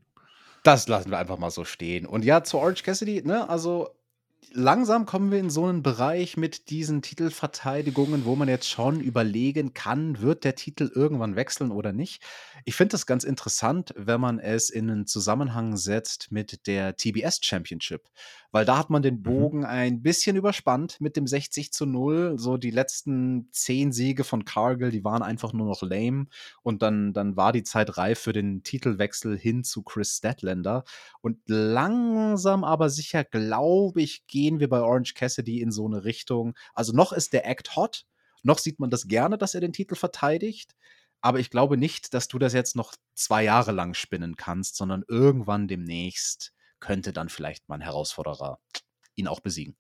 Das 0.62 0.86
lassen 0.88 1.10
wir 1.10 1.18
einfach 1.18 1.38
mal 1.38 1.50
so 1.50 1.64
stehen. 1.64 2.06
Und 2.06 2.24
ja, 2.24 2.44
zu 2.44 2.58
Orange 2.58 2.82
Cassidy, 2.82 3.22
ne, 3.24 3.48
also 3.48 3.88
langsam 4.50 5.06
kommen 5.06 5.30
wir 5.30 5.38
in 5.38 5.50
so 5.50 5.66
einen 5.66 5.82
Bereich 5.82 6.36
mit 6.36 6.70
diesen 6.70 7.02
Titelverteidigungen, 7.02 8.24
wo 8.24 8.36
man 8.36 8.48
jetzt 8.48 8.68
schon 8.68 9.00
überlegen 9.00 9.74
kann, 9.74 10.20
wird 10.20 10.44
der 10.44 10.54
Titel 10.54 10.90
irgendwann 10.94 11.36
wechseln 11.36 11.70
oder 11.70 11.92
nicht. 11.92 12.22
Ich 12.64 12.74
finde 12.74 12.92
das 12.92 13.06
ganz 13.06 13.24
interessant, 13.24 13.94
wenn 13.96 14.20
man 14.20 14.38
es 14.38 14.70
in 14.70 14.90
einen 14.90 15.06
Zusammenhang 15.06 15.76
setzt 15.76 16.32
mit 16.32 16.66
der 16.66 16.96
TBS 16.96 17.40
Championship, 17.42 18.08
weil 18.52 18.66
da 18.66 18.78
hat 18.78 18.90
man 18.90 19.02
den 19.02 19.16
mhm. 19.16 19.22
Bogen 19.22 19.58
mhm. 19.60 19.64
ein 19.64 20.02
bisschen 20.02 20.36
überspannt 20.36 21.00
mit 21.00 21.16
dem 21.16 21.26
60 21.26 21.72
zu 21.72 21.86
0. 21.86 22.38
So 22.38 22.58
die 22.58 22.70
letzten 22.70 23.48
zehn 23.50 23.92
Siege 23.92 24.24
von 24.24 24.44
Cargill, 24.44 24.90
die 24.90 25.04
waren 25.04 25.22
einfach 25.22 25.52
nur 25.52 25.66
noch 25.66 25.82
lame 25.82 26.26
und 26.62 26.82
dann, 26.82 27.12
dann 27.12 27.36
war 27.36 27.52
die 27.52 27.64
Zeit 27.64 27.96
reif 27.96 28.20
für 28.20 28.32
den 28.32 28.62
Titelwechsel 28.62 29.36
hin 29.36 29.64
zu 29.64 29.82
Chris 29.82 30.18
Statlander 30.18 30.84
und 31.22 31.38
langsam 31.46 32.62
aber 32.62 32.90
sicher, 32.90 33.24
glaube 33.24 34.02
ich, 34.02 34.26
gehen 34.26 34.60
wir 34.60 34.68
bei 34.68 34.80
Orange 34.80 35.14
Cassidy 35.14 35.60
in 35.60 35.72
so 35.72 35.86
eine 35.86 36.04
Richtung. 36.04 36.54
Also 36.74 36.92
noch 36.92 37.12
ist 37.12 37.32
der 37.32 37.46
Act 37.48 37.74
hot, 37.74 38.04
noch 38.42 38.58
sieht 38.58 38.78
man 38.78 38.90
das 38.90 39.08
gerne, 39.08 39.38
dass 39.38 39.54
er 39.54 39.60
den 39.60 39.72
Titel 39.72 39.94
verteidigt. 39.94 40.76
Aber 41.22 41.38
ich 41.38 41.50
glaube 41.50 41.76
nicht, 41.76 42.14
dass 42.14 42.26
du 42.28 42.38
das 42.38 42.52
jetzt 42.52 42.74
noch 42.74 42.94
zwei 43.14 43.44
Jahre 43.44 43.70
lang 43.70 43.94
spinnen 43.94 44.36
kannst, 44.36 44.76
sondern 44.76 45.04
irgendwann 45.06 45.68
demnächst 45.68 46.52
könnte 46.82 47.14
dann 47.14 47.30
vielleicht 47.30 47.68
mal 47.68 47.76
ein 47.76 47.80
Herausforderer 47.80 48.58
ihn 49.14 49.28
auch 49.28 49.40
besiegen. 49.40 49.76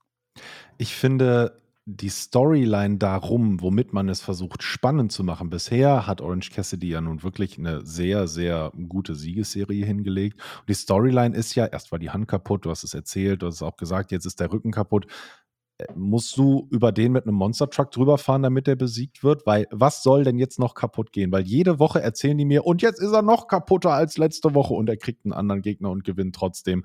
Ich 0.78 0.94
finde, 0.94 1.60
die 1.84 2.10
Storyline 2.10 2.98
darum, 2.98 3.60
womit 3.60 3.92
man 3.92 4.08
es 4.08 4.20
versucht, 4.20 4.62
spannend 4.62 5.10
zu 5.10 5.24
machen. 5.24 5.50
Bisher 5.50 6.06
hat 6.06 6.20
Orange 6.20 6.50
Cassidy 6.50 6.90
ja 6.90 7.00
nun 7.00 7.24
wirklich 7.24 7.58
eine 7.58 7.84
sehr, 7.84 8.28
sehr 8.28 8.70
gute 8.88 9.16
Siegesserie 9.16 9.84
hingelegt. 9.84 10.40
Und 10.60 10.68
die 10.68 10.74
Storyline 10.74 11.36
ist 11.36 11.56
ja, 11.56 11.66
erst 11.66 11.90
war 11.90 11.98
die 11.98 12.10
Hand 12.10 12.28
kaputt, 12.28 12.64
du 12.64 12.70
hast 12.70 12.84
es 12.84 12.94
erzählt, 12.94 13.42
du 13.42 13.48
hast 13.48 13.56
es 13.56 13.62
auch 13.62 13.76
gesagt, 13.76 14.12
jetzt 14.12 14.26
ist 14.26 14.38
der 14.38 14.52
Rücken 14.52 14.70
kaputt. 14.70 15.06
Musst 15.94 16.36
du 16.36 16.68
über 16.70 16.92
den 16.92 17.12
mit 17.12 17.24
einem 17.24 17.36
Monster 17.36 17.70
Truck 17.70 17.90
drüber 17.90 18.18
fahren, 18.18 18.42
damit 18.42 18.68
er 18.68 18.76
besiegt 18.76 19.22
wird? 19.22 19.46
Weil 19.46 19.66
was 19.70 20.02
soll 20.02 20.24
denn 20.24 20.38
jetzt 20.38 20.58
noch 20.58 20.74
kaputt 20.74 21.12
gehen? 21.12 21.32
Weil 21.32 21.42
jede 21.42 21.78
Woche 21.78 22.02
erzählen 22.02 22.36
die 22.36 22.44
mir, 22.44 22.64
und 22.66 22.82
jetzt 22.82 23.00
ist 23.00 23.12
er 23.12 23.22
noch 23.22 23.46
kaputter 23.46 23.90
als 23.90 24.18
letzte 24.18 24.54
Woche 24.54 24.74
und 24.74 24.88
er 24.88 24.96
kriegt 24.96 25.24
einen 25.24 25.32
anderen 25.32 25.62
Gegner 25.62 25.90
und 25.90 26.04
gewinnt 26.04 26.34
trotzdem. 26.34 26.84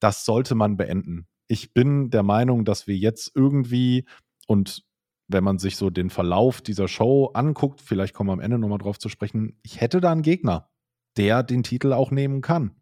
Das 0.00 0.24
sollte 0.24 0.54
man 0.54 0.76
beenden. 0.76 1.26
Ich 1.46 1.72
bin 1.72 2.10
der 2.10 2.22
Meinung, 2.22 2.64
dass 2.64 2.86
wir 2.86 2.96
jetzt 2.96 3.32
irgendwie 3.34 4.04
und 4.46 4.84
wenn 5.28 5.44
man 5.44 5.58
sich 5.58 5.76
so 5.76 5.90
den 5.90 6.10
Verlauf 6.10 6.62
dieser 6.62 6.88
Show 6.88 7.30
anguckt, 7.34 7.80
vielleicht 7.82 8.14
kommen 8.14 8.30
wir 8.30 8.32
am 8.32 8.40
Ende 8.40 8.58
nochmal 8.58 8.78
drauf 8.78 8.98
zu 8.98 9.08
sprechen, 9.08 9.58
ich 9.62 9.80
hätte 9.80 10.00
da 10.00 10.10
einen 10.10 10.22
Gegner, 10.22 10.70
der 11.16 11.42
den 11.42 11.62
Titel 11.62 11.92
auch 11.92 12.10
nehmen 12.10 12.40
kann. 12.40 12.74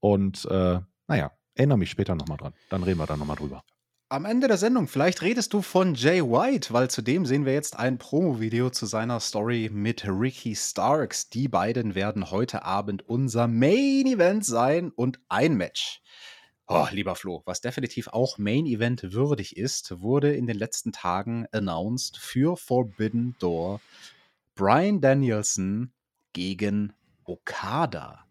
Und 0.00 0.46
äh, 0.46 0.80
naja, 1.06 1.32
erinnere 1.54 1.78
mich 1.78 1.90
später 1.90 2.14
nochmal 2.14 2.38
dran. 2.38 2.54
Dann 2.70 2.82
reden 2.82 2.98
wir 2.98 3.06
da 3.06 3.16
nochmal 3.16 3.36
drüber. 3.36 3.64
Am 4.14 4.26
Ende 4.26 4.46
der 4.46 4.58
Sendung. 4.58 4.86
Vielleicht 4.86 5.22
redest 5.22 5.52
du 5.52 5.60
von 5.60 5.96
Jay 5.96 6.22
White, 6.22 6.72
weil 6.72 6.88
zudem 6.88 7.26
sehen 7.26 7.44
wir 7.44 7.52
jetzt 7.52 7.76
ein 7.76 7.98
Promo-Video 7.98 8.70
zu 8.70 8.86
seiner 8.86 9.18
Story 9.18 9.70
mit 9.72 10.04
Ricky 10.06 10.54
Starks. 10.54 11.30
Die 11.30 11.48
beiden 11.48 11.96
werden 11.96 12.30
heute 12.30 12.62
Abend 12.62 13.08
unser 13.08 13.48
Main 13.48 14.06
Event 14.06 14.46
sein 14.46 14.92
und 14.92 15.18
ein 15.28 15.56
Match. 15.56 16.00
Oh, 16.68 16.86
lieber 16.92 17.16
Flo, 17.16 17.42
was 17.44 17.60
definitiv 17.60 18.06
auch 18.06 18.38
Main 18.38 18.66
Event 18.66 19.12
würdig 19.12 19.56
ist, 19.56 20.00
wurde 20.00 20.32
in 20.32 20.46
den 20.46 20.58
letzten 20.58 20.92
Tagen 20.92 21.46
announced 21.50 22.16
für 22.16 22.56
Forbidden 22.56 23.34
Door 23.40 23.80
Brian 24.54 25.00
Danielson 25.00 25.92
gegen 26.32 26.92
Okada. 27.24 28.24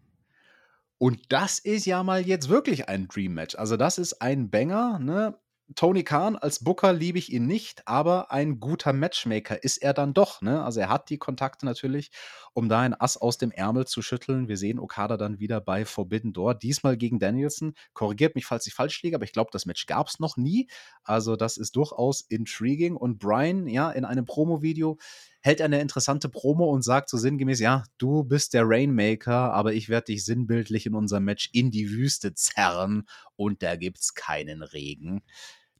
Und 0.97 1.19
das 1.27 1.59
ist 1.59 1.85
ja 1.85 2.03
mal 2.03 2.25
jetzt 2.25 2.47
wirklich 2.47 2.87
ein 2.87 3.09
Dream 3.09 3.33
Match. 3.33 3.55
Also 3.55 3.75
das 3.75 3.97
ist 3.97 4.21
ein 4.21 4.49
Banger, 4.49 4.99
ne? 4.99 5.37
Tony 5.75 6.03
Khan 6.03 6.35
als 6.35 6.63
Booker 6.63 6.91
liebe 6.91 7.17
ich 7.17 7.31
ihn 7.31 7.47
nicht, 7.47 7.87
aber 7.87 8.31
ein 8.31 8.59
guter 8.59 8.91
Matchmaker 8.91 9.63
ist 9.63 9.77
er 9.77 9.93
dann 9.93 10.13
doch. 10.13 10.41
Ne? 10.41 10.63
Also 10.63 10.81
er 10.81 10.89
hat 10.89 11.09
die 11.09 11.17
Kontakte 11.17 11.65
natürlich, 11.65 12.11
um 12.53 12.67
da 12.67 12.81
ein 12.81 12.93
Ass 12.93 13.15
aus 13.17 13.37
dem 13.37 13.49
Ärmel 13.49 13.87
zu 13.87 14.01
schütteln. 14.01 14.49
Wir 14.49 14.57
sehen 14.57 14.77
Okada 14.77 15.15
dann 15.15 15.39
wieder 15.39 15.61
bei 15.61 15.85
Forbidden 15.85 16.33
Door, 16.33 16.55
diesmal 16.55 16.97
gegen 16.97 17.17
Danielson. 17.17 17.75
Korrigiert 17.93 18.35
mich, 18.35 18.45
falls 18.45 18.67
ich 18.67 18.73
falsch 18.73 19.01
liege, 19.03 19.15
aber 19.15 19.25
ich 19.25 19.31
glaube, 19.31 19.51
das 19.53 19.65
Match 19.65 19.85
gab 19.85 20.07
es 20.07 20.19
noch 20.19 20.35
nie. 20.35 20.67
Also 21.03 21.35
das 21.37 21.57
ist 21.57 21.75
durchaus 21.77 22.21
intriguing. 22.21 22.97
Und 22.97 23.19
Brian, 23.19 23.67
ja, 23.67 23.89
in 23.89 24.03
einem 24.05 24.25
Promo-Video 24.25 24.97
hält 25.43 25.61
eine 25.61 25.81
interessante 25.81 26.29
Promo 26.29 26.71
und 26.71 26.83
sagt 26.83 27.09
so 27.09 27.17
sinngemäß, 27.17 27.59
ja, 27.59 27.83
du 27.97 28.23
bist 28.23 28.53
der 28.53 28.63
Rainmaker, 28.65 29.53
aber 29.53 29.73
ich 29.73 29.89
werde 29.89 30.05
dich 30.05 30.23
sinnbildlich 30.23 30.85
in 30.85 30.95
unserem 30.95 31.25
Match 31.25 31.49
in 31.51 31.69
die 31.69 31.91
Wüste 31.91 32.33
zerren 32.33 33.03
und 33.35 33.61
da 33.61 33.75
gibt's 33.75 34.13
keinen 34.15 34.63
Regen. 34.63 35.21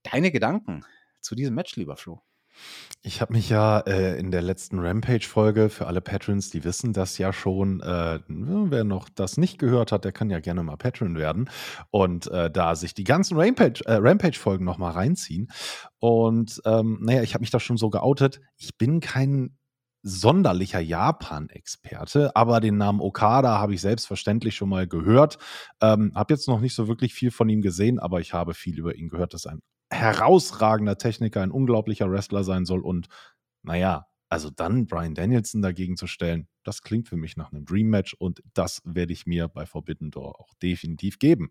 Deine 0.04 0.32
Gedanken 0.32 0.86
zu 1.22 1.34
diesem 1.34 1.56
Match, 1.56 1.78
lieber 1.78 1.96
Flo? 1.96 2.22
Ich 3.02 3.20
habe 3.20 3.34
mich 3.34 3.50
ja 3.50 3.80
äh, 3.80 4.18
in 4.18 4.32
der 4.32 4.42
letzten 4.42 4.80
Rampage-Folge 4.80 5.70
für 5.70 5.88
alle 5.88 6.00
Patrons, 6.00 6.50
die 6.50 6.64
wissen 6.64 6.94
das 6.94 7.18
ja 7.18 7.34
schon. 7.34 7.82
Äh, 7.82 8.20
wer 8.28 8.86
noch 8.86 9.10
das 9.10 9.38
nicht 9.38 9.60
gehört 9.60 9.92
hat, 9.92 10.06
der 10.06 10.14
kann 10.14 10.30
ja 10.30 10.40
gerne 10.40 10.64
mal 10.64 10.78
Patron 10.78 11.18
werden 11.18 11.50
und 11.92 12.28
äh, 12.28 12.50
da 12.50 12.76
sich 12.76 12.94
die 12.94 13.04
ganzen 13.04 13.38
Rampage-Folgen 13.38 14.06
äh, 14.06 14.10
Rampage 14.10 14.64
noch 14.64 14.78
mal 14.78 14.92
reinziehen. 14.92 15.50
Und 16.00 16.62
ähm, 16.66 17.00
naja, 17.02 17.24
ich 17.24 17.34
habe 17.34 17.42
mich 17.42 17.52
da 17.52 17.60
schon 17.60 17.78
so 17.78 17.90
geoutet. 17.90 18.40
Ich 18.56 18.78
bin 18.78 19.02
kein 19.02 19.58
sonderlicher 20.04 20.80
Japan-Experte, 20.80 22.36
aber 22.36 22.60
den 22.60 22.78
Namen 22.78 23.00
Okada 23.00 23.60
habe 23.60 23.74
ich 23.74 23.82
selbstverständlich 23.82 24.56
schon 24.56 24.70
mal 24.70 24.88
gehört. 24.88 25.38
Ähm, 25.82 26.12
habe 26.14 26.34
jetzt 26.34 26.48
noch 26.48 26.60
nicht 26.60 26.76
so 26.76 26.88
wirklich 26.88 27.14
viel 27.14 27.32
von 27.32 27.50
ihm 27.50 27.62
gesehen, 27.62 28.00
aber 28.00 28.20
ich 28.20 28.34
habe 28.34 28.54
viel 28.54 28.78
über 28.78 28.96
ihn 28.96 29.10
gehört, 29.10 29.34
dass 29.34 29.46
ein 29.46 29.62
herausragender 29.92 30.98
Techniker, 30.98 31.42
ein 31.42 31.52
unglaublicher 31.52 32.10
Wrestler 32.12 32.44
sein 32.44 32.66
soll. 32.66 32.82
Und 32.82 33.08
naja, 33.64 34.08
also 34.30 34.50
dann 34.50 34.88
Brian 34.88 35.16
Danielson 35.16 35.62
dagegen 35.62 35.98
zu 35.98 36.08
stellen, 36.08 36.48
das 36.64 36.82
klingt 36.82 37.08
für 37.08 37.18
mich 37.18 37.38
nach 37.38 37.52
einem 37.52 37.66
Dream 37.66 37.90
Match 37.90 38.14
und 38.16 38.42
das 38.54 38.82
werde 38.86 39.14
ich 39.14 39.26
mir 39.28 39.48
bei 39.48 39.66
Forbidden 39.66 40.12
Door 40.12 40.40
auch 40.40 40.54
definitiv 40.62 41.20
geben. 41.20 41.50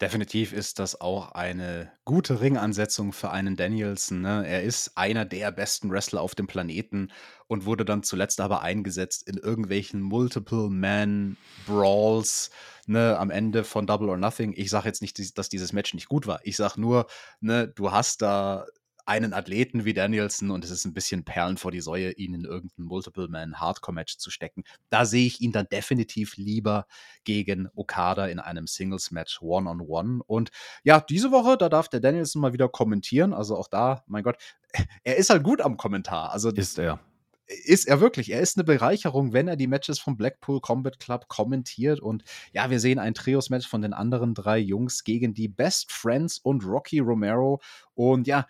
Definitiv 0.00 0.52
ist 0.52 0.80
das 0.80 1.00
auch 1.00 1.30
eine 1.32 1.92
gute 2.04 2.40
Ringansetzung 2.40 3.12
für 3.12 3.30
einen 3.30 3.54
Danielson. 3.54 4.22
Ne? 4.22 4.44
Er 4.44 4.64
ist 4.64 4.96
einer 4.96 5.24
der 5.24 5.52
besten 5.52 5.88
Wrestler 5.88 6.20
auf 6.20 6.34
dem 6.34 6.48
Planeten 6.48 7.12
und 7.46 7.64
wurde 7.64 7.84
dann 7.84 8.02
zuletzt 8.02 8.40
aber 8.40 8.62
eingesetzt 8.62 9.22
in 9.28 9.36
irgendwelchen 9.36 10.00
Multiple-Man-Brawls 10.00 12.50
ne, 12.86 13.16
am 13.16 13.30
Ende 13.30 13.62
von 13.62 13.86
Double 13.86 14.08
or 14.08 14.16
Nothing. 14.16 14.52
Ich 14.56 14.70
sage 14.70 14.88
jetzt 14.88 15.00
nicht, 15.00 15.38
dass 15.38 15.48
dieses 15.48 15.72
Match 15.72 15.94
nicht 15.94 16.08
gut 16.08 16.26
war. 16.26 16.40
Ich 16.42 16.56
sage 16.56 16.80
nur, 16.80 17.06
ne, 17.40 17.68
du 17.68 17.92
hast 17.92 18.20
da 18.20 18.66
einen 19.06 19.32
Athleten 19.32 19.84
wie 19.84 19.92
Danielson 19.92 20.50
und 20.50 20.64
es 20.64 20.70
ist 20.70 20.84
ein 20.84 20.94
bisschen 20.94 21.24
Perlen 21.24 21.56
vor 21.56 21.70
die 21.70 21.80
Säue, 21.80 22.12
ihn 22.12 22.34
in 22.34 22.44
irgendein 22.44 22.84
Multiple-Man-Hardcore-Match 22.84 24.16
zu 24.18 24.30
stecken. 24.30 24.64
Da 24.90 25.04
sehe 25.04 25.26
ich 25.26 25.40
ihn 25.40 25.52
dann 25.52 25.66
definitiv 25.70 26.36
lieber 26.36 26.86
gegen 27.24 27.68
Okada 27.74 28.26
in 28.26 28.38
einem 28.38 28.66
Singles-Match 28.66 29.42
One-on-One. 29.42 30.22
Und 30.26 30.50
ja, 30.84 31.00
diese 31.00 31.30
Woche, 31.30 31.56
da 31.58 31.68
darf 31.68 31.88
der 31.88 32.00
Danielson 32.00 32.40
mal 32.40 32.52
wieder 32.52 32.68
kommentieren. 32.68 33.34
Also 33.34 33.56
auch 33.56 33.68
da, 33.68 34.04
mein 34.06 34.22
Gott, 34.22 34.36
er 35.04 35.16
ist 35.16 35.30
halt 35.30 35.42
gut 35.42 35.60
am 35.60 35.76
Kommentar. 35.76 36.32
Also 36.32 36.50
ist 36.50 36.78
er 36.78 37.00
ist 37.46 37.86
er 37.86 38.00
wirklich. 38.00 38.32
Er 38.32 38.40
ist 38.40 38.56
eine 38.56 38.64
Bereicherung, 38.64 39.32
wenn 39.32 39.48
er 39.48 39.56
die 39.56 39.66
Matches 39.66 39.98
vom 39.98 40.16
Blackpool 40.16 40.60
Combat 40.60 40.98
Club 40.98 41.28
kommentiert. 41.28 42.00
Und 42.00 42.24
ja, 42.52 42.70
wir 42.70 42.80
sehen 42.80 42.98
ein 42.98 43.14
Trios-Match 43.14 43.68
von 43.68 43.82
den 43.82 43.92
anderen 43.92 44.34
drei 44.34 44.58
Jungs 44.58 45.04
gegen 45.04 45.34
die 45.34 45.48
Best 45.48 45.92
Friends 45.92 46.38
und 46.38 46.64
Rocky 46.64 47.00
Romero. 47.00 47.60
Und 47.94 48.26
ja, 48.26 48.46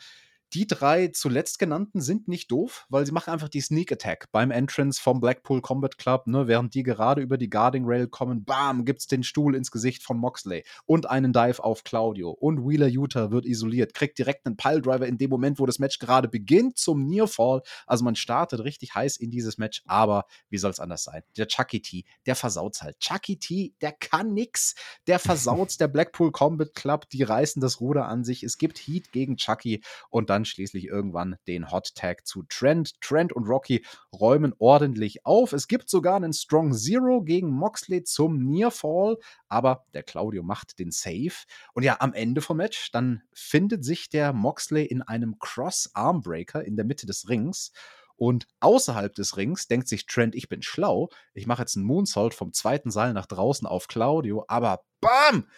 die 0.55 0.69
drei 0.69 1.09
zuletzt 1.09 1.59
genannten 1.59 2.01
sind 2.01 2.29
nicht 2.29 2.51
doof, 2.53 2.87
weil 2.89 3.05
sie 3.05 3.13
machen 3.13 3.31
einfach 3.31 3.49
die 3.49 3.61
Sneak 3.61 3.91
Attack 3.91 4.31
beim 4.31 4.53
Entrance 4.53 5.03
vom 5.03 5.21
Blackpool 5.21 5.61
Combat 5.61 5.99
Club, 5.99 6.29
ne, 6.29 6.47
während 6.47 6.75
die 6.75 6.85
gerade 6.85 7.21
über 7.21 7.39
die 7.39 7.51
Guarding 7.51 7.85
Rail 7.87 8.07
kommen, 8.07 8.45
bam, 8.45 8.85
gibt's 8.85 9.09
den 9.09 9.25
Stuhl 9.25 9.57
ins 9.57 9.73
Gesicht 9.73 10.05
von 10.05 10.17
Moxley 10.17 10.65
und 10.87 11.11
einen 11.11 11.33
Dive 11.33 11.63
auf 11.63 11.83
Claudio 11.83 12.31
und 12.31 12.67
Wheeler 12.67 12.87
Utah 12.87 13.33
wird 13.33 13.47
isoliert, 13.47 13.95
kriegt 13.95 14.17
direkt 14.17 14.47
einen 14.47 14.57
Piledriver 14.57 15.07
in 15.07 15.19
dem 15.19 15.31
Moment, 15.31 15.59
wo 15.59 15.67
das 15.67 15.81
Match 15.81 15.99
gerade 15.99 16.29
beginnt 16.29 16.79
zum 16.79 17.05
Nearfall. 17.05 17.63
Also 17.87 18.05
man 18.05 18.15
startet 18.15 18.61
richtig 18.61 18.95
heiß 18.95 19.17
in 19.17 19.33
dieses 19.33 19.59
Match, 19.59 19.83
aber 19.87 20.25
wie 20.51 20.59
soll's 20.59 20.79
anders 20.79 21.03
sein? 21.03 21.23
Der 21.37 21.49
Chucky 21.49 21.83
T, 21.83 22.05
der 22.27 22.37
versaut's 22.37 22.81
halt. 22.81 23.01
Chucky 23.01 23.39
T, 23.39 23.75
der 23.81 23.91
kann 23.91 24.35
nix, 24.35 24.77
der 25.09 25.19
versaut's 25.19 25.79
der 25.79 25.89
Blackpool 25.95 26.31
Combat 26.31 26.73
Club, 26.75 27.09
die 27.11 27.25
reißen 27.25 27.61
das 27.61 27.81
Ruder 27.81 28.07
an 28.07 28.23
sich. 28.23 28.45
Es 28.45 28.57
gibt 28.57 28.79
Heat 28.79 29.11
gegen 29.11 29.37
Chucky 29.37 29.83
und 30.11 30.31
dann 30.31 30.44
schließlich 30.45 30.87
irgendwann 30.87 31.37
den 31.47 31.71
Hot 31.71 31.95
Tag 31.95 32.27
zu 32.27 32.45
Trent. 32.49 33.01
Trent 33.01 33.33
und 33.33 33.47
Rocky 33.47 33.85
räumen 34.13 34.55
ordentlich 34.59 35.25
auf. 35.27 35.53
Es 35.53 35.69
gibt 35.69 35.89
sogar 35.89 36.17
einen 36.17 36.33
Strong 36.33 36.73
Zero 36.73 37.23
gegen 37.23 37.51
Moxley 37.51 38.03
zum 38.05 38.39
Nearfall, 38.39 39.17
aber 39.49 39.85
der 39.95 40.03
Claudio 40.03 40.43
macht 40.43 40.79
den 40.79 40.91
Save. 40.91 41.35
Und 41.73 41.83
ja, 41.83 41.97
am 42.01 42.13
Ende 42.13 42.41
vom 42.41 42.57
Match, 42.57 42.91
dann 42.93 43.23
findet 43.33 43.85
sich 43.85 44.09
der 44.09 44.33
Moxley 44.33 44.85
in 44.85 45.03
einem 45.03 45.39
Cross-Armbreaker 45.39 46.65
in 46.65 46.77
der 46.77 46.85
Mitte 46.85 47.07
des 47.07 47.29
Rings. 47.29 47.73
Und 48.17 48.47
außerhalb 48.61 49.15
des 49.15 49.37
Rings 49.37 49.67
denkt 49.67 49.89
sich 49.89 50.07
Trent, 50.07 50.35
ich 50.35 50.49
bin 50.49 50.63
schlau. 50.63 51.09
Ich 51.33 51.47
mache 51.47 51.63
jetzt 51.63 51.77
einen 51.77 51.87
Moonsault 51.87 52.35
vom 52.35 52.53
zweiten 52.53 52.91
Seil 52.91 53.13
nach 53.13 53.27
draußen 53.27 53.67
auf 53.67 53.89
Claudio, 53.89 54.45
aber 54.49 54.85
BAM! 55.01 55.49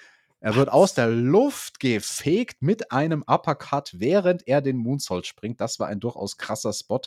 Er 0.41 0.55
wird 0.55 0.69
aus 0.69 0.95
der 0.95 1.09
Luft 1.09 1.81
gefegt 1.81 2.61
mit 2.61 2.93
einem 2.93 3.25
Uppercut, 3.27 3.95
während 3.95 4.47
er 4.47 4.61
den 4.61 4.77
Moonsault 4.77 5.27
springt. 5.27 5.61
Das 5.61 5.79
war 5.79 5.89
ein 5.89 6.01
durchaus 6.01 6.37
krasser 6.37 6.73
Spot. 6.73 7.01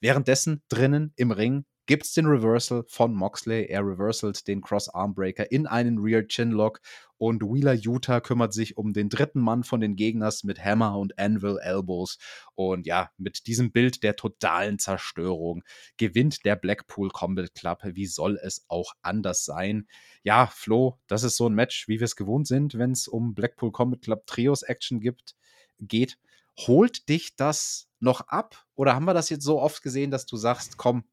Währenddessen 0.00 0.62
drinnen 0.68 1.12
im 1.16 1.30
Ring 1.30 1.64
gibt 1.86 2.04
es 2.04 2.12
den 2.12 2.26
Reversal 2.26 2.84
von 2.88 3.14
Moxley. 3.14 3.66
Er 3.66 3.80
reversalt 3.80 4.46
den 4.48 4.60
Cross-Armbreaker 4.60 5.50
in 5.50 5.66
einen 5.66 5.98
Rear 5.98 6.22
Chinlock 6.22 6.80
und 7.16 7.42
Wheeler 7.42 7.74
Utah 7.74 8.20
kümmert 8.20 8.52
sich 8.52 8.76
um 8.76 8.92
den 8.92 9.08
dritten 9.08 9.40
Mann 9.40 9.64
von 9.64 9.80
den 9.80 9.96
Gegners 9.96 10.44
mit 10.44 10.62
Hammer 10.62 10.98
und 10.98 11.18
Anvil 11.18 11.58
Elbows. 11.62 12.18
Und 12.54 12.86
ja, 12.86 13.10
mit 13.16 13.46
diesem 13.46 13.72
Bild 13.72 14.02
der 14.02 14.16
totalen 14.16 14.78
Zerstörung 14.78 15.62
gewinnt 15.96 16.44
der 16.44 16.56
Blackpool 16.56 17.10
Combat 17.10 17.54
Club. 17.54 17.80
Wie 17.84 18.06
soll 18.06 18.38
es 18.42 18.64
auch 18.68 18.92
anders 19.02 19.44
sein? 19.44 19.86
Ja, 20.22 20.46
Flo, 20.46 20.98
das 21.06 21.22
ist 21.22 21.36
so 21.36 21.48
ein 21.48 21.54
Match, 21.54 21.88
wie 21.88 22.00
wir 22.00 22.04
es 22.04 22.16
gewohnt 22.16 22.46
sind, 22.46 22.76
wenn 22.76 22.90
es 22.90 23.08
um 23.08 23.34
Blackpool 23.34 23.72
Combat 23.72 24.02
Club 24.02 24.26
Trios 24.26 24.62
Action 24.62 25.00
gibt, 25.00 25.34
geht. 25.78 26.18
Holt 26.58 27.08
dich 27.08 27.36
das 27.36 27.88
noch 28.00 28.28
ab? 28.28 28.64
Oder 28.74 28.94
haben 28.94 29.06
wir 29.06 29.14
das 29.14 29.30
jetzt 29.30 29.44
so 29.44 29.60
oft 29.60 29.82
gesehen, 29.82 30.10
dass 30.10 30.26
du 30.26 30.36
sagst, 30.36 30.76
komm, 30.76 31.04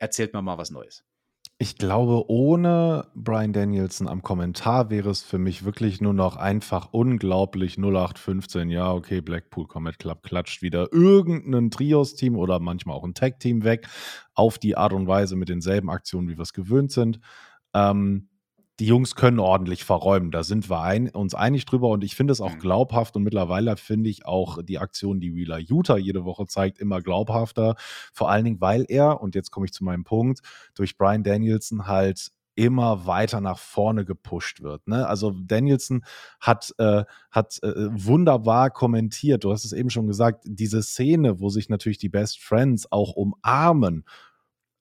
erzählt 0.00 0.34
mir 0.34 0.42
mal 0.42 0.58
was 0.58 0.70
Neues. 0.70 1.04
Ich 1.62 1.76
glaube, 1.76 2.24
ohne 2.30 3.08
Brian 3.14 3.52
Danielson 3.52 4.08
am 4.08 4.22
Kommentar 4.22 4.88
wäre 4.88 5.10
es 5.10 5.22
für 5.22 5.36
mich 5.36 5.62
wirklich 5.62 6.00
nur 6.00 6.14
noch 6.14 6.36
einfach 6.36 6.88
unglaublich 6.92 7.76
0815. 7.76 8.70
Ja, 8.70 8.94
okay, 8.94 9.20
Blackpool 9.20 9.66
Comet 9.66 9.98
Club 9.98 10.22
klatscht 10.22 10.62
wieder 10.62 10.90
irgendein 10.90 11.70
Trios-Team 11.70 12.34
oder 12.36 12.60
manchmal 12.60 12.96
auch 12.96 13.04
ein 13.04 13.12
Tag-Team 13.12 13.62
weg 13.62 13.86
auf 14.32 14.58
die 14.58 14.74
Art 14.78 14.94
und 14.94 15.06
Weise 15.06 15.36
mit 15.36 15.50
denselben 15.50 15.90
Aktionen, 15.90 16.30
wie 16.30 16.38
wir 16.38 16.44
es 16.44 16.54
gewöhnt 16.54 16.92
sind. 16.92 17.20
Ähm, 17.74 18.29
die 18.80 18.86
Jungs 18.86 19.14
können 19.14 19.38
ordentlich 19.38 19.84
verräumen. 19.84 20.30
Da 20.30 20.42
sind 20.42 20.70
wir 20.70 20.80
ein, 20.80 21.10
uns 21.10 21.34
einig 21.34 21.66
drüber 21.66 21.88
und 21.90 22.02
ich 22.02 22.16
finde 22.16 22.32
es 22.32 22.40
auch 22.40 22.54
mhm. 22.54 22.60
glaubhaft 22.60 23.14
und 23.14 23.22
mittlerweile 23.22 23.76
finde 23.76 24.08
ich 24.08 24.24
auch 24.24 24.62
die 24.62 24.78
Aktion, 24.78 25.20
die 25.20 25.34
Wheeler 25.34 25.58
Utah 25.58 25.98
jede 25.98 26.24
Woche 26.24 26.46
zeigt, 26.46 26.78
immer 26.78 27.02
glaubhafter. 27.02 27.76
Vor 28.14 28.30
allen 28.30 28.46
Dingen, 28.46 28.60
weil 28.62 28.86
er, 28.88 29.20
und 29.20 29.34
jetzt 29.34 29.50
komme 29.50 29.66
ich 29.66 29.72
zu 29.72 29.84
meinem 29.84 30.04
Punkt, 30.04 30.40
durch 30.74 30.96
Brian 30.96 31.22
Danielson 31.22 31.86
halt 31.86 32.30
immer 32.54 33.06
weiter 33.06 33.40
nach 33.40 33.58
vorne 33.58 34.06
gepusht 34.06 34.62
wird. 34.62 34.88
Ne? 34.88 35.06
Also 35.06 35.30
Danielson 35.30 36.02
hat, 36.40 36.74
äh, 36.78 37.04
hat 37.30 37.58
äh, 37.62 37.72
wunderbar 37.90 38.70
kommentiert, 38.70 39.44
du 39.44 39.52
hast 39.52 39.66
es 39.66 39.72
eben 39.72 39.90
schon 39.90 40.06
gesagt, 40.06 40.44
diese 40.46 40.82
Szene, 40.82 41.38
wo 41.38 41.50
sich 41.50 41.68
natürlich 41.68 41.98
die 41.98 42.08
Best 42.08 42.40
Friends 42.40 42.90
auch 42.90 43.12
umarmen 43.12 44.04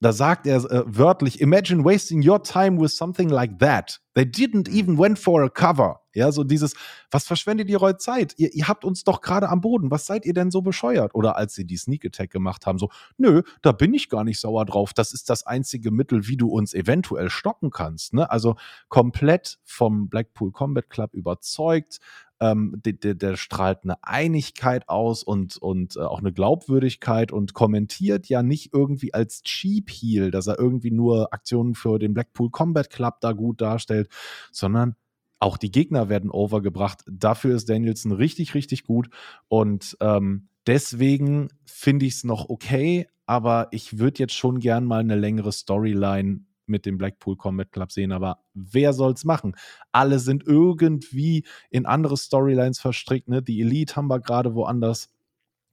da 0.01 0.13
sagt 0.13 0.47
er 0.47 0.57
äh, 0.71 0.83
wörtlich, 0.85 1.41
imagine 1.41 1.83
wasting 1.83 2.27
your 2.27 2.41
time 2.41 2.79
with 2.79 2.91
something 2.91 3.29
like 3.29 3.59
that. 3.59 3.99
They 4.13 4.23
didn't 4.25 4.69
even 4.69 4.97
went 4.97 5.19
for 5.19 5.43
a 5.43 5.49
cover. 5.49 6.01
Ja, 6.13 6.31
so 6.31 6.43
dieses, 6.43 6.73
was 7.11 7.25
verschwendet 7.25 7.69
ihr 7.69 7.81
eure 7.81 7.97
Zeit? 7.97 8.33
Ihr, 8.37 8.53
ihr 8.53 8.67
habt 8.67 8.83
uns 8.83 9.03
doch 9.03 9.21
gerade 9.21 9.49
am 9.49 9.61
Boden. 9.61 9.91
Was 9.91 10.05
seid 10.05 10.25
ihr 10.25 10.33
denn 10.33 10.51
so 10.51 10.61
bescheuert? 10.61 11.13
Oder 11.15 11.35
als 11.35 11.53
sie 11.53 11.65
die 11.65 11.77
Sneak 11.77 12.05
Attack 12.05 12.31
gemacht 12.31 12.65
haben, 12.65 12.79
so, 12.79 12.89
nö, 13.17 13.43
da 13.61 13.71
bin 13.71 13.93
ich 13.93 14.09
gar 14.09 14.23
nicht 14.23 14.39
sauer 14.39 14.65
drauf. 14.65 14.93
Das 14.93 15.13
ist 15.13 15.29
das 15.29 15.45
einzige 15.45 15.91
Mittel, 15.91 16.27
wie 16.27 16.37
du 16.37 16.49
uns 16.49 16.73
eventuell 16.73 17.29
stoppen 17.29 17.69
kannst. 17.69 18.13
Ne? 18.13 18.29
Also 18.29 18.55
komplett 18.87 19.59
vom 19.63 20.09
Blackpool 20.09 20.51
Combat 20.51 20.89
Club 20.89 21.13
überzeugt, 21.13 21.99
ähm, 22.39 22.81
der, 22.85 22.93
der, 22.93 23.15
der, 23.15 23.35
strahlt 23.35 23.83
eine 23.83 24.03
Einigkeit 24.03 24.87
aus 24.87 25.23
und, 25.23 25.57
und 25.57 25.95
äh, 25.97 26.01
auch 26.01 26.19
eine 26.19 26.31
Glaubwürdigkeit 26.31 27.31
und 27.31 27.53
kommentiert 27.53 28.27
ja 28.27 28.43
nicht 28.43 28.73
irgendwie 28.73 29.13
als 29.13 29.43
Cheap 29.43 29.89
Heel, 29.89 30.31
dass 30.31 30.47
er 30.47 30.59
irgendwie 30.59 30.91
nur 30.91 31.33
Aktionen 31.33 31.75
für 31.75 31.99
den 31.99 32.13
Blackpool 32.13 32.49
Combat 32.49 32.89
Club 32.89 33.21
da 33.21 33.33
gut 33.33 33.61
darstellt, 33.61 34.09
sondern 34.51 34.95
auch 35.39 35.57
die 35.57 35.71
Gegner 35.71 36.09
werden 36.09 36.29
overgebracht. 36.29 37.03
Dafür 37.09 37.55
ist 37.55 37.69
Danielson 37.69 38.11
richtig, 38.11 38.53
richtig 38.53 38.83
gut. 38.83 39.09
Und 39.47 39.97
ähm, 40.01 40.49
deswegen 40.67 41.49
finde 41.65 42.05
ich 42.05 42.15
es 42.15 42.23
noch 42.23 42.49
okay, 42.49 43.07
aber 43.25 43.67
ich 43.71 43.99
würde 43.99 44.19
jetzt 44.19 44.33
schon 44.33 44.59
gern 44.59 44.85
mal 44.85 44.99
eine 44.99 45.15
längere 45.15 45.51
Storyline 45.51 46.41
mit 46.69 46.85
dem 46.85 46.97
Blackpool 46.97 47.35
Combat 47.35 47.71
Club 47.71 47.91
sehen, 47.91 48.11
aber 48.11 48.39
wer 48.53 48.93
soll's 48.93 49.25
machen? 49.25 49.55
Alle 49.91 50.19
sind 50.19 50.45
irgendwie 50.45 51.45
in 51.69 51.85
andere 51.85 52.17
Storylines 52.17 52.79
verstrickt, 52.79 53.27
ne? 53.27 53.41
Die 53.41 53.61
Elite 53.61 53.95
haben 53.95 54.07
wir 54.07 54.19
gerade 54.19 54.53
woanders 54.55 55.09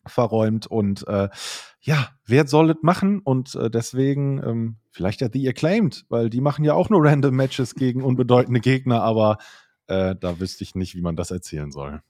verräumt 0.06 0.66
und 0.66 1.06
äh, 1.08 1.28
ja, 1.80 2.08
wer 2.24 2.46
soll 2.46 2.70
es 2.70 2.76
machen? 2.82 3.20
Und 3.20 3.54
äh, 3.54 3.70
deswegen 3.70 4.42
ähm, 4.42 4.76
vielleicht 4.90 5.20
ja 5.20 5.28
The 5.32 5.48
Acclaimed, 5.48 6.04
weil 6.08 6.30
die 6.30 6.40
machen 6.40 6.64
ja 6.64 6.74
auch 6.74 6.90
nur 6.90 7.04
random 7.04 7.34
Matches 7.34 7.74
gegen 7.74 8.02
unbedeutende 8.02 8.60
Gegner, 8.60 9.02
aber 9.02 9.38
äh, 9.88 10.14
da 10.18 10.40
wüsste 10.40 10.64
ich 10.64 10.74
nicht, 10.74 10.94
wie 10.94 11.02
man 11.02 11.16
das 11.16 11.30
erzählen 11.30 11.70
soll. 11.70 12.02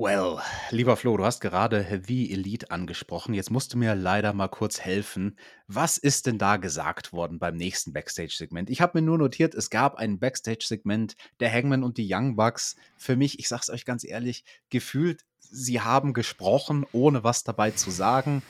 Well, 0.00 0.38
lieber 0.70 0.96
Flo, 0.96 1.16
du 1.16 1.24
hast 1.24 1.40
gerade 1.40 2.02
The 2.06 2.32
Elite 2.32 2.70
angesprochen. 2.70 3.34
Jetzt 3.34 3.50
musst 3.50 3.74
du 3.74 3.78
mir 3.78 3.96
leider 3.96 4.32
mal 4.32 4.46
kurz 4.46 4.80
helfen. 4.80 5.36
Was 5.66 5.98
ist 5.98 6.26
denn 6.26 6.38
da 6.38 6.56
gesagt 6.56 7.12
worden 7.12 7.40
beim 7.40 7.56
nächsten 7.56 7.92
Backstage-Segment? 7.92 8.70
Ich 8.70 8.80
habe 8.80 8.96
mir 8.96 9.04
nur 9.04 9.18
notiert, 9.18 9.56
es 9.56 9.70
gab 9.70 9.96
ein 9.96 10.20
Backstage-Segment 10.20 11.16
der 11.40 11.52
Hangman 11.52 11.82
und 11.82 11.98
die 11.98 12.06
Young 12.08 12.36
Bucks. 12.36 12.76
Für 12.96 13.16
mich, 13.16 13.40
ich 13.40 13.48
sag's 13.48 13.70
euch 13.70 13.84
ganz 13.84 14.04
ehrlich, 14.04 14.44
gefühlt, 14.70 15.24
sie 15.40 15.80
haben 15.80 16.12
gesprochen, 16.12 16.86
ohne 16.92 17.24
was 17.24 17.42
dabei 17.42 17.72
zu 17.72 17.90
sagen. 17.90 18.44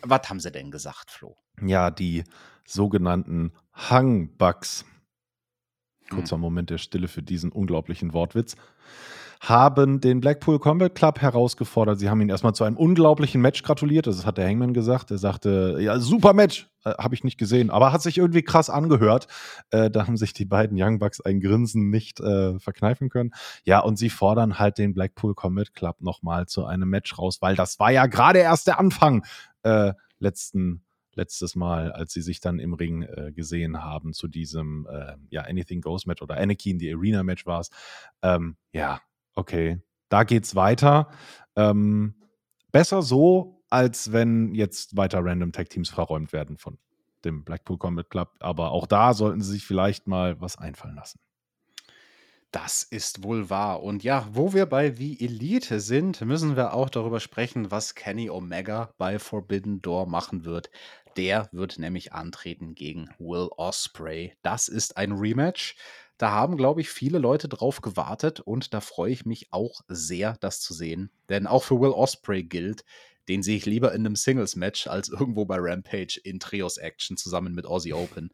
Was 0.00 0.30
haben 0.30 0.40
sie 0.40 0.50
denn 0.50 0.70
gesagt, 0.70 1.10
Flo? 1.10 1.36
Ja, 1.60 1.90
die 1.90 2.24
sogenannten 2.64 3.52
Hang 3.74 4.34
Bucks. 4.38 4.86
Kurzer 6.08 6.36
hm. 6.36 6.40
Moment 6.40 6.70
der 6.70 6.78
Stille 6.78 7.08
für 7.08 7.22
diesen 7.22 7.52
unglaublichen 7.52 8.14
Wortwitz 8.14 8.56
haben 9.40 10.00
den 10.00 10.20
Blackpool 10.20 10.58
Combat 10.58 10.94
Club 10.94 11.20
herausgefordert. 11.20 11.98
Sie 11.98 12.08
haben 12.08 12.20
ihn 12.20 12.28
erstmal 12.28 12.54
zu 12.54 12.64
einem 12.64 12.76
unglaublichen 12.76 13.40
Match 13.40 13.62
gratuliert. 13.62 14.06
Das 14.06 14.26
hat 14.26 14.38
der 14.38 14.48
Hangman 14.48 14.74
gesagt. 14.74 15.10
Er 15.10 15.18
sagte, 15.18 15.78
ja, 15.80 15.98
super 15.98 16.32
Match. 16.32 16.68
Äh, 16.84 16.94
Habe 16.98 17.14
ich 17.14 17.24
nicht 17.24 17.38
gesehen, 17.38 17.70
aber 17.70 17.92
hat 17.92 18.02
sich 18.02 18.18
irgendwie 18.18 18.42
krass 18.42 18.70
angehört. 18.70 19.26
Äh, 19.70 19.90
da 19.90 20.06
haben 20.06 20.16
sich 20.16 20.32
die 20.32 20.44
beiden 20.44 20.80
Young 20.80 20.98
Bucks 20.98 21.20
ein 21.20 21.40
Grinsen 21.40 21.90
nicht 21.90 22.20
äh, 22.20 22.58
verkneifen 22.58 23.08
können. 23.08 23.32
Ja, 23.64 23.80
und 23.80 23.96
sie 23.96 24.10
fordern 24.10 24.58
halt 24.58 24.78
den 24.78 24.94
Blackpool 24.94 25.34
Combat 25.34 25.74
Club 25.74 26.00
nochmal 26.00 26.46
zu 26.46 26.64
einem 26.64 26.88
Match 26.88 27.18
raus, 27.18 27.38
weil 27.40 27.56
das 27.56 27.78
war 27.78 27.90
ja 27.90 28.06
gerade 28.06 28.38
erst 28.38 28.66
der 28.66 28.78
Anfang 28.78 29.24
äh, 29.62 29.92
letzten 30.18 30.82
letztes 31.16 31.56
Mal, 31.56 31.92
als 31.92 32.12
sie 32.12 32.22
sich 32.22 32.40
dann 32.40 32.58
im 32.58 32.74
Ring 32.74 33.02
äh, 33.02 33.32
gesehen 33.32 33.82
haben 33.82 34.12
zu 34.12 34.28
diesem 34.28 34.86
äh, 34.88 35.16
ja 35.30 35.42
Anything 35.42 35.80
Goes 35.80 36.06
Match 36.06 36.22
oder 36.22 36.36
Anakin 36.36 36.78
die 36.78 36.92
Arena 36.92 37.22
Match 37.22 37.46
war 37.46 37.60
es. 37.60 37.70
Ähm, 38.22 38.56
ja, 38.72 39.00
okay, 39.36 39.80
da 40.08 40.24
geht's 40.24 40.54
weiter. 40.54 41.08
Ähm, 41.54 42.14
besser 42.72 43.02
so, 43.02 43.62
als 43.70 44.12
wenn 44.12 44.54
jetzt 44.54 44.96
weiter 44.96 45.24
Random 45.24 45.52
Tag 45.52 45.70
Teams 45.70 45.90
verräumt 45.90 46.32
werden 46.32 46.56
von 46.58 46.78
dem 47.24 47.44
Blackpool 47.44 47.78
Combat 47.78 48.08
Club. 48.10 48.34
Aber 48.40 48.70
auch 48.70 48.86
da 48.86 49.14
sollten 49.14 49.42
sie 49.42 49.52
sich 49.52 49.64
vielleicht 49.64 50.06
mal 50.06 50.40
was 50.40 50.58
einfallen 50.58 50.96
lassen. 50.96 51.20
Das 52.52 52.84
ist 52.84 53.22
wohl 53.22 53.50
wahr. 53.50 53.82
Und 53.82 54.02
ja, 54.02 54.26
wo 54.32 54.52
wir 54.54 54.66
bei 54.66 54.90
The 54.90 55.20
Elite 55.22 55.80
sind, 55.80 56.20
müssen 56.22 56.56
wir 56.56 56.72
auch 56.72 56.88
darüber 56.88 57.20
sprechen, 57.20 57.70
was 57.70 57.94
Kenny 57.94 58.30
Omega 58.30 58.90
bei 58.96 59.18
Forbidden 59.18 59.82
Door 59.82 60.06
machen 60.06 60.44
wird. 60.44 60.70
Der 61.16 61.48
wird 61.52 61.78
nämlich 61.78 62.12
antreten 62.12 62.74
gegen 62.74 63.10
Will 63.18 63.48
Osprey. 63.56 64.34
Das 64.42 64.68
ist 64.68 64.96
ein 64.96 65.12
Rematch. 65.12 65.76
Da 66.18 66.30
haben, 66.30 66.56
glaube 66.56 66.80
ich, 66.80 66.88
viele 66.88 67.18
Leute 67.18 67.48
drauf 67.48 67.82
gewartet 67.82 68.40
und 68.40 68.72
da 68.72 68.80
freue 68.80 69.12
ich 69.12 69.26
mich 69.26 69.52
auch 69.52 69.80
sehr, 69.88 70.36
das 70.40 70.60
zu 70.60 70.72
sehen. 70.72 71.10
Denn 71.28 71.46
auch 71.46 71.62
für 71.62 71.80
Will 71.80 71.90
Osprey 71.90 72.42
gilt, 72.42 72.84
den 73.28 73.42
sehe 73.42 73.56
ich 73.56 73.66
lieber 73.66 73.92
in 73.92 74.06
einem 74.06 74.16
Singles-Match 74.16 74.86
als 74.86 75.08
irgendwo 75.08 75.44
bei 75.44 75.56
Rampage 75.58 76.20
in 76.22 76.38
Trios-Action 76.38 77.16
zusammen 77.16 77.54
mit 77.54 77.66
Aussie 77.66 77.92
Open. 77.92 78.30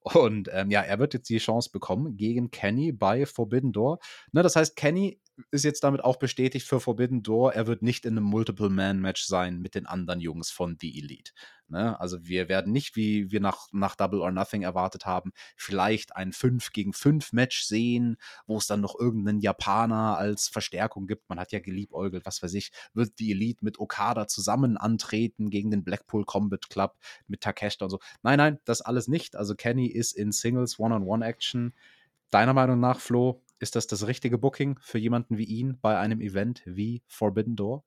Und 0.00 0.48
ähm, 0.52 0.70
ja, 0.70 0.82
er 0.82 0.98
wird 0.98 1.14
jetzt 1.14 1.28
die 1.28 1.38
Chance 1.38 1.70
bekommen 1.72 2.16
gegen 2.16 2.50
Kenny 2.50 2.92
bei 2.92 3.26
Forbidden 3.26 3.72
Door. 3.72 3.98
Ne, 4.32 4.42
das 4.42 4.54
heißt, 4.54 4.76
Kenny 4.76 5.20
ist 5.50 5.64
jetzt 5.64 5.84
damit 5.84 6.02
auch 6.02 6.16
bestätigt 6.16 6.66
für 6.66 6.80
Forbidden 6.80 7.22
Door, 7.22 7.52
er 7.54 7.66
wird 7.66 7.82
nicht 7.82 8.04
in 8.04 8.16
einem 8.16 8.26
Multiple-Man-Match 8.26 9.24
sein 9.24 9.60
mit 9.60 9.74
den 9.74 9.86
anderen 9.86 10.20
Jungs 10.20 10.50
von 10.50 10.76
The 10.80 10.98
Elite. 10.98 11.32
Ne? 11.68 11.98
Also 12.00 12.24
wir 12.26 12.48
werden 12.48 12.72
nicht, 12.72 12.96
wie 12.96 13.30
wir 13.30 13.40
nach, 13.40 13.68
nach 13.72 13.96
Double 13.96 14.20
or 14.20 14.30
Nothing 14.30 14.62
erwartet 14.62 15.04
haben, 15.04 15.32
vielleicht 15.56 16.16
ein 16.16 16.32
5 16.32 16.72
gegen 16.72 16.92
5 16.92 17.32
Match 17.32 17.62
sehen, 17.62 18.16
wo 18.46 18.58
es 18.58 18.66
dann 18.66 18.80
noch 18.80 18.98
irgendeinen 18.98 19.40
Japaner 19.40 20.16
als 20.16 20.48
Verstärkung 20.48 21.06
gibt. 21.06 21.28
Man 21.28 21.40
hat 21.40 21.52
ja 21.52 21.58
geliebäugelt, 21.58 22.24
was 22.24 22.42
weiß 22.42 22.54
ich, 22.54 22.70
wird 22.94 23.12
The 23.18 23.32
Elite 23.32 23.64
mit 23.64 23.78
Okada 23.78 24.28
zusammen 24.28 24.76
antreten 24.76 25.50
gegen 25.50 25.70
den 25.70 25.84
Blackpool 25.84 26.24
Combat 26.24 26.68
Club 26.70 26.96
mit 27.26 27.40
Takeshita 27.40 27.86
und 27.86 27.90
so. 27.90 27.98
Nein, 28.22 28.38
nein, 28.38 28.58
das 28.64 28.80
alles 28.80 29.08
nicht. 29.08 29.36
Also 29.36 29.54
Kenny 29.54 29.86
ist 29.86 30.12
in 30.12 30.32
Singles 30.32 30.78
One-on-One-Action. 30.78 31.74
Deiner 32.30 32.54
Meinung 32.54 32.80
nach, 32.80 33.00
Flo, 33.00 33.42
ist 33.58 33.76
das 33.76 33.86
das 33.86 34.06
richtige 34.06 34.38
Booking 34.38 34.78
für 34.80 34.98
jemanden 34.98 35.38
wie 35.38 35.44
ihn 35.44 35.78
bei 35.80 35.98
einem 35.98 36.20
Event 36.20 36.62
wie 36.66 37.02
Forbidden 37.06 37.56
Door? 37.56 37.84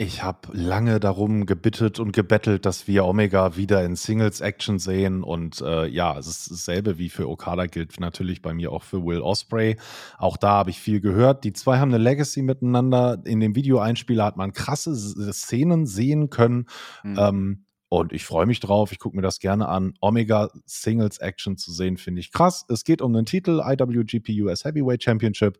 Ich 0.00 0.22
habe 0.22 0.50
lange 0.52 1.00
darum 1.00 1.44
gebittet 1.44 1.98
und 1.98 2.12
gebettelt, 2.12 2.66
dass 2.66 2.86
wir 2.86 3.04
Omega 3.04 3.56
wieder 3.56 3.84
in 3.84 3.96
Singles-Action 3.96 4.78
sehen. 4.78 5.24
Und 5.24 5.60
äh, 5.60 5.88
ja, 5.88 6.16
es 6.16 6.28
ist 6.28 6.52
dasselbe 6.52 6.98
wie 6.98 7.08
für 7.08 7.28
Okada 7.28 7.66
gilt 7.66 7.98
natürlich 7.98 8.40
bei 8.40 8.54
mir 8.54 8.70
auch 8.70 8.84
für 8.84 9.04
Will 9.04 9.20
Osprey. 9.20 9.76
Auch 10.16 10.36
da 10.36 10.50
habe 10.50 10.70
ich 10.70 10.78
viel 10.78 11.00
gehört. 11.00 11.42
Die 11.42 11.52
zwei 11.52 11.78
haben 11.78 11.92
eine 11.92 12.02
Legacy 12.02 12.42
miteinander. 12.42 13.20
In 13.24 13.40
dem 13.40 13.56
Videoeinspieler 13.56 14.24
hat 14.24 14.36
man 14.36 14.52
krasse 14.52 14.94
Szenen 15.32 15.84
sehen 15.84 16.30
können. 16.30 16.66
Mhm. 17.02 17.16
Ähm, 17.18 17.64
und 17.88 18.12
ich 18.12 18.24
freue 18.24 18.46
mich 18.46 18.60
drauf. 18.60 18.92
Ich 18.92 18.98
gucke 18.98 19.16
mir 19.16 19.22
das 19.22 19.38
gerne 19.38 19.68
an. 19.68 19.94
Omega 20.00 20.50
Singles 20.66 21.18
Action 21.18 21.56
zu 21.56 21.72
sehen, 21.72 21.96
finde 21.96 22.20
ich 22.20 22.32
krass. 22.32 22.64
Es 22.68 22.84
geht 22.84 23.00
um 23.00 23.12
den 23.12 23.24
Titel 23.24 23.62
IWGP 23.64 24.42
US 24.42 24.64
Heavyweight 24.64 25.02
Championship. 25.02 25.58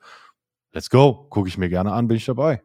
Let's 0.73 0.91
go. 0.91 1.27
Gucke 1.31 1.49
ich 1.49 1.57
mir 1.57 1.69
gerne 1.71 1.93
an, 1.93 2.09
bin 2.09 2.19
ich 2.19 2.27
dabei. 2.27 2.63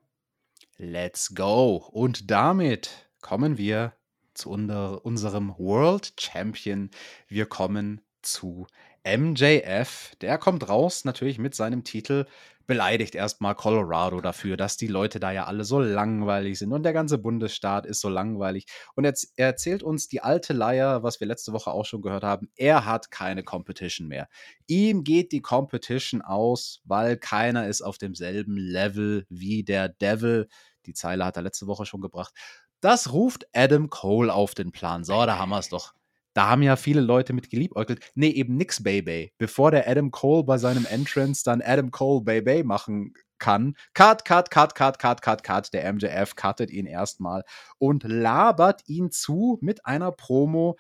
Let's 0.78 1.34
go. 1.34 1.78
Und 1.92 2.30
damit 2.30 3.10
kommen 3.22 3.58
wir 3.58 3.94
zu 4.34 4.50
unserem 4.50 5.56
World 5.58 6.14
Champion. 6.20 6.90
Wir 7.28 7.46
kommen 7.46 8.02
zu 8.22 8.68
MJF. 9.06 10.16
Der 10.22 10.38
kommt 10.38 10.68
raus 10.68 11.06
natürlich 11.06 11.38
mit 11.38 11.56
seinem 11.56 11.84
Titel 11.84 12.26
beleidigt 12.66 13.16
erstmal 13.16 13.56
Colorado 13.56 14.22
dafür, 14.22 14.58
dass 14.58 14.78
die 14.78 14.88
Leute 14.88 15.20
da 15.20 15.32
ja 15.32 15.46
alle 15.46 15.64
so 15.64 15.80
langweilig 15.80 16.60
sind 16.60 16.72
und 16.72 16.84
der 16.84 16.94
ganze 16.94 17.18
Bundesstaat 17.18 17.86
ist 17.86 18.02
so 18.02 18.10
langweilig. 18.10 18.66
Und 18.96 19.06
er, 19.06 19.14
er 19.36 19.48
erzählt 19.48 19.84
uns 19.84 20.08
die 20.08 20.22
alte 20.22 20.54
Leier, 20.54 21.04
was 21.04 21.20
wir 21.20 21.28
letzte 21.28 21.54
Woche 21.54 21.72
auch 21.72 21.86
schon 21.86 22.02
gehört 22.02 22.24
haben, 22.24 22.50
er 22.56 22.86
hat 22.86 23.12
keine 23.12 23.44
Competition 23.44 24.08
mehr. 24.08 24.28
Ihm 24.68 25.04
geht 25.04 25.32
die 25.32 25.42
Competition 25.42 26.22
aus, 26.22 26.82
weil 26.86 27.18
keiner 27.18 27.68
ist 27.68 27.82
auf 27.82 27.98
demselben 27.98 28.58
Level 28.58 29.26
wie 29.30 29.64
der 29.64 29.90
Devil. 29.90 30.48
Die 30.86 30.94
Zeile 30.94 31.26
hat 31.26 31.38
er 31.38 31.44
letzte 31.44 31.68
Woche 31.68 31.86
schon 31.86 32.02
gebracht. 32.02 32.34
Das 32.82 33.14
ruft 33.14 33.48
Adam 33.54 33.90
Cole 33.90 34.34
auf 34.34 34.56
den 34.56 34.72
Plan. 34.72 35.04
So, 35.04 35.26
da 35.26 35.38
haben 35.38 35.50
wir 35.50 35.60
es 35.60 35.70
doch. 35.70 35.94
Da 36.34 36.50
haben 36.50 36.64
ja 36.64 36.76
viele 36.76 37.02
Leute 37.02 37.34
mit 37.34 37.50
geliebäugelt. 37.50 38.12
Nee, 38.16 38.30
eben 38.30 38.56
nix 38.56 38.82
Baby. 38.82 39.32
Bevor 39.38 39.72
der 39.72 39.88
Adam 39.88 40.12
Cole 40.12 40.44
bei 40.44 40.58
seinem 40.58 40.86
Entrance 40.86 41.44
dann 41.44 41.62
Adam 41.62 41.92
Cole 41.92 42.24
Baby 42.24 42.64
machen 42.64 43.14
kann. 43.38 43.76
Cut, 43.94 44.26
cut, 44.26 44.50
cut, 44.50 44.74
cut, 44.74 45.00
cut, 45.00 45.22
cut, 45.22 45.44
cut. 45.44 45.74
Der 45.74 45.92
MJF 45.94 46.36
cuttet 46.36 46.72
ihn 46.72 46.86
erstmal 46.86 47.44
und 47.78 48.04
labert 48.04 48.82
ihn 48.88 49.12
zu 49.12 49.60
mit 49.62 49.86
einer 49.86 50.12
Promo, 50.12 50.78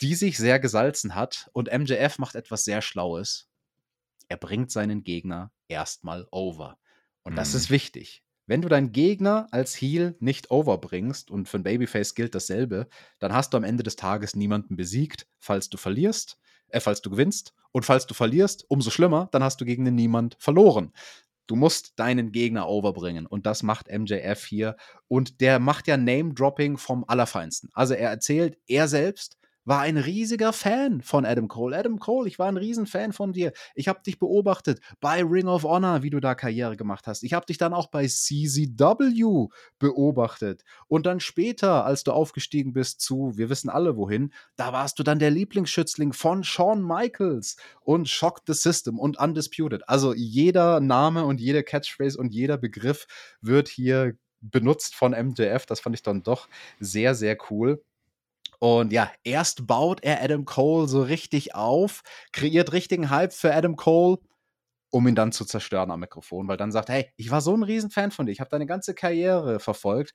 die 0.00 0.14
sich 0.14 0.38
sehr 0.38 0.58
gesalzen 0.58 1.14
hat. 1.14 1.48
Und 1.52 1.70
MJF 1.72 2.18
macht 2.18 2.34
etwas 2.34 2.64
sehr 2.64 2.82
Schlaues. 2.82 3.48
Er 4.28 4.36
bringt 4.36 4.70
seinen 4.70 5.04
Gegner 5.04 5.52
erstmal 5.68 6.26
over. 6.30 6.78
Und 7.22 7.36
das 7.36 7.54
ist 7.54 7.70
mhm. 7.70 7.74
wichtig. 7.74 8.22
Wenn 8.48 8.62
du 8.62 8.68
deinen 8.68 8.92
Gegner 8.92 9.46
als 9.50 9.74
Heal 9.80 10.16
nicht 10.20 10.50
overbringst, 10.50 11.30
und 11.30 11.48
für 11.48 11.58
ein 11.58 11.62
Babyface 11.62 12.14
gilt 12.14 12.34
dasselbe, 12.34 12.88
dann 13.18 13.32
hast 13.32 13.52
du 13.52 13.58
am 13.58 13.64
Ende 13.64 13.82
des 13.82 13.96
Tages 13.96 14.34
niemanden 14.34 14.74
besiegt, 14.74 15.26
falls 15.38 15.68
du 15.68 15.76
verlierst, 15.76 16.38
äh, 16.70 16.80
falls 16.80 17.02
du 17.02 17.10
gewinnst. 17.10 17.54
Und 17.72 17.84
falls 17.84 18.06
du 18.06 18.14
verlierst, 18.14 18.64
umso 18.68 18.90
schlimmer, 18.90 19.28
dann 19.32 19.44
hast 19.44 19.60
du 19.60 19.66
gegen 19.66 19.84
den 19.84 19.94
niemand 19.94 20.36
verloren. 20.38 20.92
Du 21.46 21.56
musst 21.56 21.98
deinen 21.98 22.32
Gegner 22.32 22.68
overbringen. 22.68 23.26
Und 23.26 23.44
das 23.44 23.62
macht 23.62 23.88
MJF 23.88 24.44
hier. 24.44 24.76
Und 25.08 25.42
der 25.42 25.58
macht 25.58 25.86
ja 25.86 25.98
Name-Dropping 25.98 26.78
vom 26.78 27.04
Allerfeinsten. 27.06 27.68
Also 27.74 27.92
er 27.92 28.08
erzählt, 28.08 28.58
er 28.66 28.88
selbst 28.88 29.36
war 29.68 29.80
ein 29.80 29.98
riesiger 29.98 30.54
Fan 30.54 31.02
von 31.02 31.26
Adam 31.26 31.46
Cole. 31.46 31.76
Adam 31.76 31.98
Cole, 31.98 32.26
ich 32.26 32.38
war 32.38 32.48
ein 32.48 32.56
Riesenfan 32.56 33.12
von 33.12 33.34
dir. 33.34 33.52
Ich 33.74 33.86
habe 33.86 34.00
dich 34.02 34.18
beobachtet 34.18 34.80
bei 34.98 35.22
Ring 35.22 35.46
of 35.46 35.64
Honor, 35.64 36.02
wie 36.02 36.08
du 36.08 36.20
da 36.20 36.34
Karriere 36.34 36.74
gemacht 36.74 37.06
hast. 37.06 37.22
Ich 37.22 37.34
habe 37.34 37.44
dich 37.44 37.58
dann 37.58 37.74
auch 37.74 37.88
bei 37.88 38.06
CZW 38.06 39.48
beobachtet. 39.78 40.64
Und 40.86 41.04
dann 41.04 41.20
später, 41.20 41.84
als 41.84 42.02
du 42.02 42.12
aufgestiegen 42.12 42.72
bist 42.72 43.02
zu, 43.02 43.32
wir 43.36 43.50
wissen 43.50 43.68
alle 43.68 43.98
wohin, 43.98 44.32
da 44.56 44.72
warst 44.72 44.98
du 44.98 45.02
dann 45.02 45.18
der 45.18 45.30
Lieblingsschützling 45.30 46.14
von 46.14 46.44
Shawn 46.44 46.82
Michaels 46.82 47.56
und 47.82 48.08
Shock 48.08 48.40
the 48.46 48.54
System 48.54 48.98
und 48.98 49.18
Undisputed. 49.18 49.86
Also 49.86 50.14
jeder 50.14 50.80
Name 50.80 51.26
und 51.26 51.42
jede 51.42 51.62
Catchphrase 51.62 52.18
und 52.18 52.32
jeder 52.32 52.56
Begriff 52.56 53.06
wird 53.42 53.68
hier 53.68 54.16
benutzt 54.40 54.94
von 54.94 55.12
MJF. 55.12 55.66
Das 55.66 55.80
fand 55.80 55.94
ich 55.94 56.02
dann 56.02 56.22
doch 56.22 56.48
sehr, 56.80 57.14
sehr 57.14 57.36
cool. 57.50 57.82
Und 58.60 58.92
ja, 58.92 59.10
erst 59.22 59.66
baut 59.66 60.02
er 60.02 60.22
Adam 60.22 60.44
Cole 60.44 60.88
so 60.88 61.02
richtig 61.02 61.54
auf, 61.54 62.02
kreiert 62.32 62.72
richtigen 62.72 63.10
Hype 63.10 63.32
für 63.32 63.54
Adam 63.54 63.76
Cole, 63.76 64.18
um 64.90 65.06
ihn 65.06 65.14
dann 65.14 65.32
zu 65.32 65.44
zerstören 65.44 65.90
am 65.90 66.00
Mikrofon, 66.00 66.48
weil 66.48 66.56
dann 66.56 66.72
sagt, 66.72 66.88
hey, 66.88 67.10
ich 67.16 67.30
war 67.30 67.40
so 67.40 67.54
ein 67.54 67.62
Riesenfan 67.62 68.10
von 68.10 68.26
dir, 68.26 68.32
ich 68.32 68.40
habe 68.40 68.50
deine 68.50 68.66
ganze 68.66 68.94
Karriere 68.94 69.60
verfolgt. 69.60 70.14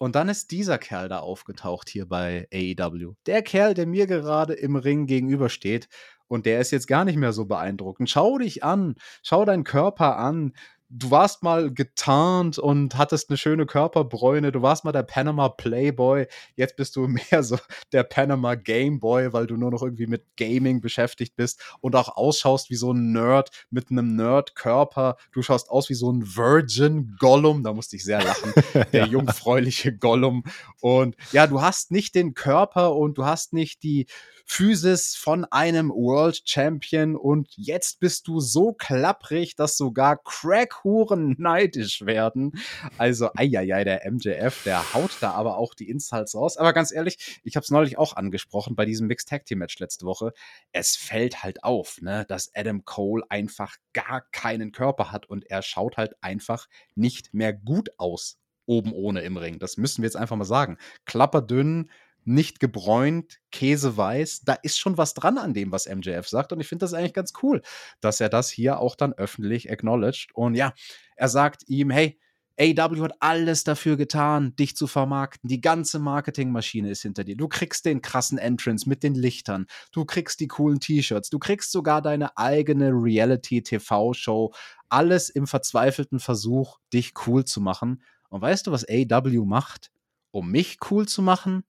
Und 0.00 0.14
dann 0.14 0.28
ist 0.28 0.52
dieser 0.52 0.78
Kerl 0.78 1.08
da 1.08 1.18
aufgetaucht 1.18 1.88
hier 1.88 2.06
bei 2.06 2.46
AEW. 2.52 3.14
Der 3.26 3.42
Kerl, 3.42 3.74
der 3.74 3.86
mir 3.86 4.06
gerade 4.06 4.54
im 4.54 4.76
Ring 4.76 5.06
gegenübersteht. 5.06 5.88
Und 6.28 6.46
der 6.46 6.60
ist 6.60 6.70
jetzt 6.70 6.86
gar 6.86 7.04
nicht 7.04 7.16
mehr 7.16 7.32
so 7.32 7.46
beeindruckend. 7.46 8.08
Schau 8.08 8.38
dich 8.38 8.62
an, 8.62 8.94
schau 9.22 9.44
deinen 9.44 9.64
Körper 9.64 10.16
an 10.18 10.52
du 10.90 11.10
warst 11.10 11.42
mal 11.42 11.72
getarnt 11.72 12.58
und 12.58 12.96
hattest 12.96 13.28
eine 13.28 13.36
schöne 13.36 13.66
Körperbräune, 13.66 14.52
du 14.52 14.62
warst 14.62 14.84
mal 14.84 14.92
der 14.92 15.02
Panama 15.02 15.48
Playboy, 15.48 16.26
jetzt 16.56 16.76
bist 16.76 16.96
du 16.96 17.06
mehr 17.30 17.42
so 17.42 17.58
der 17.92 18.04
Panama 18.04 18.54
Gameboy, 18.54 19.32
weil 19.32 19.46
du 19.46 19.56
nur 19.56 19.70
noch 19.70 19.82
irgendwie 19.82 20.06
mit 20.06 20.24
Gaming 20.36 20.80
beschäftigt 20.80 21.36
bist 21.36 21.60
und 21.80 21.94
auch 21.96 22.16
ausschaust 22.16 22.70
wie 22.70 22.76
so 22.76 22.92
ein 22.92 23.12
Nerd 23.12 23.50
mit 23.70 23.90
einem 23.90 24.16
Nerd-Körper. 24.16 25.16
Du 25.32 25.42
schaust 25.42 25.70
aus 25.70 25.88
wie 25.88 25.94
so 25.94 26.10
ein 26.10 26.36
Virgin 26.36 27.16
Gollum, 27.18 27.62
da 27.62 27.72
musste 27.72 27.96
ich 27.96 28.04
sehr 28.04 28.22
lachen, 28.22 28.52
der 28.92 29.06
jungfräuliche 29.06 29.96
Gollum. 29.96 30.44
Und 30.80 31.16
ja, 31.32 31.46
du 31.46 31.60
hast 31.60 31.90
nicht 31.90 32.14
den 32.14 32.34
Körper 32.34 32.94
und 32.94 33.18
du 33.18 33.26
hast 33.26 33.52
nicht 33.52 33.82
die 33.82 34.06
Physis 34.50 35.14
von 35.14 35.44
einem 35.44 35.90
World 35.90 36.40
Champion 36.44 37.16
und 37.16 37.48
jetzt 37.56 38.00
bist 38.00 38.26
du 38.26 38.40
so 38.40 38.72
klapprig, 38.72 39.54
dass 39.56 39.76
sogar 39.76 40.16
Crackhuren 40.16 41.36
neidisch 41.38 42.04
werden. 42.06 42.52
Also, 42.96 43.28
eieiei, 43.34 43.84
der 43.84 44.10
MJF, 44.10 44.64
der 44.64 44.94
haut 44.94 45.18
da 45.20 45.32
aber 45.32 45.58
auch 45.58 45.74
die 45.74 45.90
Insults 45.90 46.34
raus. 46.34 46.56
Aber 46.56 46.72
ganz 46.72 46.90
ehrlich, 46.92 47.40
ich 47.44 47.56
habe 47.56 47.64
es 47.64 47.70
neulich 47.70 47.98
auch 47.98 48.16
angesprochen 48.16 48.74
bei 48.74 48.86
diesem 48.86 49.06
Mixed 49.06 49.28
Tag 49.28 49.44
Team 49.44 49.58
Match 49.58 49.78
letzte 49.78 50.06
Woche. 50.06 50.32
Es 50.72 50.96
fällt 50.96 51.42
halt 51.42 51.62
auf, 51.62 52.00
ne, 52.00 52.24
dass 52.26 52.50
Adam 52.54 52.86
Cole 52.86 53.22
einfach 53.28 53.76
gar 53.92 54.22
keinen 54.32 54.72
Körper 54.72 55.12
hat 55.12 55.26
und 55.26 55.44
er 55.44 55.60
schaut 55.60 55.98
halt 55.98 56.14
einfach 56.22 56.68
nicht 56.94 57.34
mehr 57.34 57.52
gut 57.52 57.90
aus 57.98 58.38
oben 58.64 58.92
ohne 58.92 59.20
im 59.22 59.36
Ring. 59.36 59.58
Das 59.58 59.76
müssen 59.76 60.02
wir 60.02 60.06
jetzt 60.06 60.16
einfach 60.16 60.36
mal 60.36 60.44
sagen. 60.44 60.78
Klapperdünn, 61.06 61.90
nicht 62.28 62.60
gebräunt, 62.60 63.38
käseweiß. 63.50 64.42
Da 64.44 64.54
ist 64.54 64.78
schon 64.78 64.98
was 64.98 65.14
dran 65.14 65.38
an 65.38 65.54
dem, 65.54 65.72
was 65.72 65.88
MJF 65.88 66.28
sagt. 66.28 66.52
Und 66.52 66.60
ich 66.60 66.68
finde 66.68 66.84
das 66.84 66.94
eigentlich 66.94 67.14
ganz 67.14 67.32
cool, 67.42 67.62
dass 68.00 68.20
er 68.20 68.28
das 68.28 68.50
hier 68.50 68.80
auch 68.80 68.94
dann 68.94 69.14
öffentlich 69.14 69.70
acknowledged. 69.70 70.34
Und 70.34 70.54
ja, 70.54 70.72
er 71.16 71.28
sagt 71.28 71.68
ihm, 71.68 71.90
hey, 71.90 72.20
AW 72.60 73.00
hat 73.02 73.12
alles 73.20 73.62
dafür 73.62 73.96
getan, 73.96 74.56
dich 74.56 74.76
zu 74.76 74.88
vermarkten. 74.88 75.48
Die 75.48 75.60
ganze 75.60 76.00
Marketingmaschine 76.00 76.90
ist 76.90 77.02
hinter 77.02 77.22
dir. 77.22 77.36
Du 77.36 77.46
kriegst 77.46 77.84
den 77.84 78.02
krassen 78.02 78.36
Entrance 78.36 78.88
mit 78.88 79.04
den 79.04 79.14
Lichtern. 79.14 79.66
Du 79.92 80.04
kriegst 80.04 80.40
die 80.40 80.48
coolen 80.48 80.80
T-Shirts. 80.80 81.30
Du 81.30 81.38
kriegst 81.38 81.70
sogar 81.70 82.02
deine 82.02 82.36
eigene 82.36 82.90
Reality-TV-Show. 82.90 84.52
Alles 84.88 85.28
im 85.28 85.46
verzweifelten 85.46 86.18
Versuch, 86.18 86.78
dich 86.92 87.12
cool 87.26 87.44
zu 87.44 87.60
machen. 87.60 88.02
Und 88.28 88.42
weißt 88.42 88.66
du, 88.66 88.72
was 88.72 88.84
AW 88.88 89.44
macht, 89.46 89.92
um 90.32 90.50
mich 90.50 90.78
cool 90.90 91.06
zu 91.06 91.22
machen? 91.22 91.62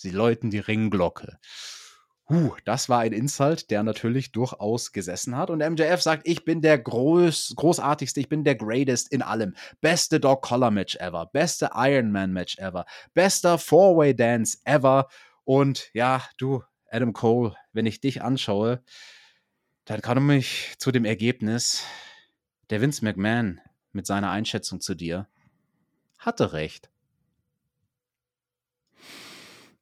Sie 0.00 0.08
läuten 0.08 0.50
die 0.50 0.60
Ringglocke. 0.60 1.38
Huh, 2.26 2.56
das 2.64 2.88
war 2.88 3.00
ein 3.00 3.12
Insult, 3.12 3.70
der 3.70 3.82
natürlich 3.82 4.32
durchaus 4.32 4.92
gesessen 4.92 5.36
hat. 5.36 5.50
Und 5.50 5.58
MJF 5.58 6.00
sagt, 6.00 6.26
ich 6.26 6.46
bin 6.46 6.62
der 6.62 6.78
groß, 6.78 7.52
großartigste, 7.54 8.18
ich 8.18 8.30
bin 8.30 8.42
der 8.42 8.54
greatest 8.54 9.12
in 9.12 9.20
allem. 9.20 9.54
Beste 9.82 10.18
Dog 10.18 10.40
Collar 10.40 10.70
Match 10.70 10.96
ever, 10.96 11.26
beste 11.26 11.68
Iron 11.74 12.12
Man 12.12 12.32
Match 12.32 12.56
ever, 12.56 12.86
bester 13.12 13.58
Four-Way 13.58 14.16
Dance 14.16 14.56
ever. 14.64 15.06
Und 15.44 15.90
ja, 15.92 16.24
du, 16.38 16.62
Adam 16.90 17.12
Cole, 17.12 17.54
wenn 17.74 17.84
ich 17.84 18.00
dich 18.00 18.22
anschaue, 18.22 18.82
dann 19.84 20.00
komme 20.00 20.38
ich 20.38 20.76
zu 20.78 20.92
dem 20.92 21.04
Ergebnis, 21.04 21.84
der 22.70 22.80
Vince 22.80 23.04
McMahon 23.04 23.60
mit 23.92 24.06
seiner 24.06 24.30
Einschätzung 24.30 24.80
zu 24.80 24.94
dir 24.94 25.28
hatte 26.16 26.54
recht. 26.54 26.89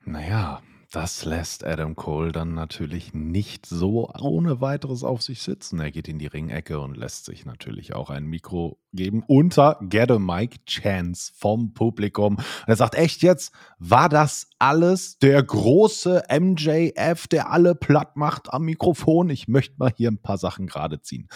Naja, 0.08 0.62
das 0.90 1.26
lässt 1.26 1.66
Adam 1.66 1.94
Cole 1.94 2.32
dann 2.32 2.54
natürlich 2.54 3.12
nicht 3.12 3.66
so 3.66 4.10
ohne 4.18 4.62
weiteres 4.62 5.04
auf 5.04 5.20
sich 5.20 5.42
sitzen. 5.42 5.80
Er 5.80 5.90
geht 5.90 6.08
in 6.08 6.18
die 6.18 6.28
Ringecke 6.28 6.80
und 6.80 6.96
lässt 6.96 7.26
sich 7.26 7.44
natürlich 7.44 7.94
auch 7.94 8.08
ein 8.08 8.24
Mikro 8.24 8.78
geben 8.94 9.22
unter 9.26 9.78
Get 9.82 10.10
a 10.10 10.18
Mike 10.18 10.64
Chance 10.64 11.32
vom 11.36 11.74
Publikum. 11.74 12.36
Und 12.36 12.44
er 12.66 12.76
sagt, 12.76 12.94
echt 12.94 13.20
jetzt, 13.20 13.52
war 13.78 14.08
das 14.08 14.48
alles 14.58 15.18
der 15.18 15.42
große 15.42 16.22
MJF, 16.30 17.26
der 17.26 17.50
alle 17.50 17.74
platt 17.74 18.16
macht 18.16 18.50
am 18.50 18.64
Mikrofon? 18.64 19.28
Ich 19.28 19.46
möchte 19.46 19.74
mal 19.76 19.92
hier 19.94 20.10
ein 20.10 20.22
paar 20.22 20.38
Sachen 20.38 20.66
gerade 20.66 21.02
ziehen. 21.02 21.28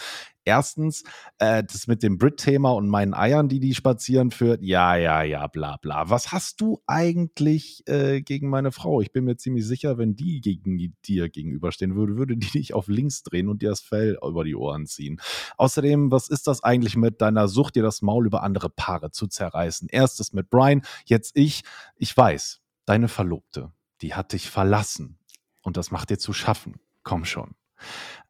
Erstens, 0.45 1.03
äh, 1.37 1.63
das 1.63 1.87
mit 1.87 2.03
dem 2.03 2.17
Brit-Thema 2.17 2.71
und 2.71 2.89
meinen 2.89 3.13
Eiern, 3.13 3.47
die 3.47 3.59
die 3.59 3.73
spazieren 3.75 4.31
führt. 4.31 4.61
Ja, 4.61 4.95
ja, 4.95 5.23
ja, 5.23 5.47
bla, 5.47 5.77
bla. 5.77 6.09
Was 6.09 6.31
hast 6.31 6.59
du 6.61 6.81
eigentlich 6.85 7.83
äh, 7.87 8.21
gegen 8.21 8.49
meine 8.49 8.71
Frau? 8.71 9.01
Ich 9.01 9.11
bin 9.11 9.23
mir 9.23 9.37
ziemlich 9.37 9.65
sicher, 9.65 9.97
wenn 9.97 10.15
die 10.15 10.41
gegen 10.41 10.77
dir 11.05 11.29
gegenüberstehen 11.29 11.95
würde, 11.95 12.17
würde 12.17 12.37
die 12.37 12.51
dich 12.51 12.73
auf 12.73 12.87
links 12.87 13.23
drehen 13.23 13.47
und 13.47 13.61
dir 13.61 13.69
das 13.69 13.81
Fell 13.81 14.17
über 14.21 14.43
die 14.43 14.55
Ohren 14.55 14.85
ziehen. 14.85 15.19
Außerdem, 15.57 16.11
was 16.11 16.27
ist 16.27 16.47
das 16.47 16.63
eigentlich 16.63 16.95
mit 16.95 17.21
deiner 17.21 17.47
Sucht, 17.47 17.75
dir 17.75 17.83
das 17.83 18.01
Maul 18.01 18.25
über 18.25 18.43
andere 18.43 18.69
Paare 18.69 19.11
zu 19.11 19.27
zerreißen? 19.27 19.87
Erstes 19.89 20.33
mit 20.33 20.49
Brian, 20.49 20.81
jetzt 21.05 21.31
ich. 21.35 21.63
Ich 21.95 22.15
weiß, 22.15 22.61
deine 22.85 23.07
Verlobte, 23.07 23.71
die 24.01 24.13
hat 24.13 24.33
dich 24.33 24.49
verlassen. 24.49 25.19
Und 25.61 25.77
das 25.77 25.91
macht 25.91 26.09
dir 26.09 26.19
zu 26.19 26.33
schaffen. 26.33 26.79
Komm 27.03 27.25
schon. 27.25 27.55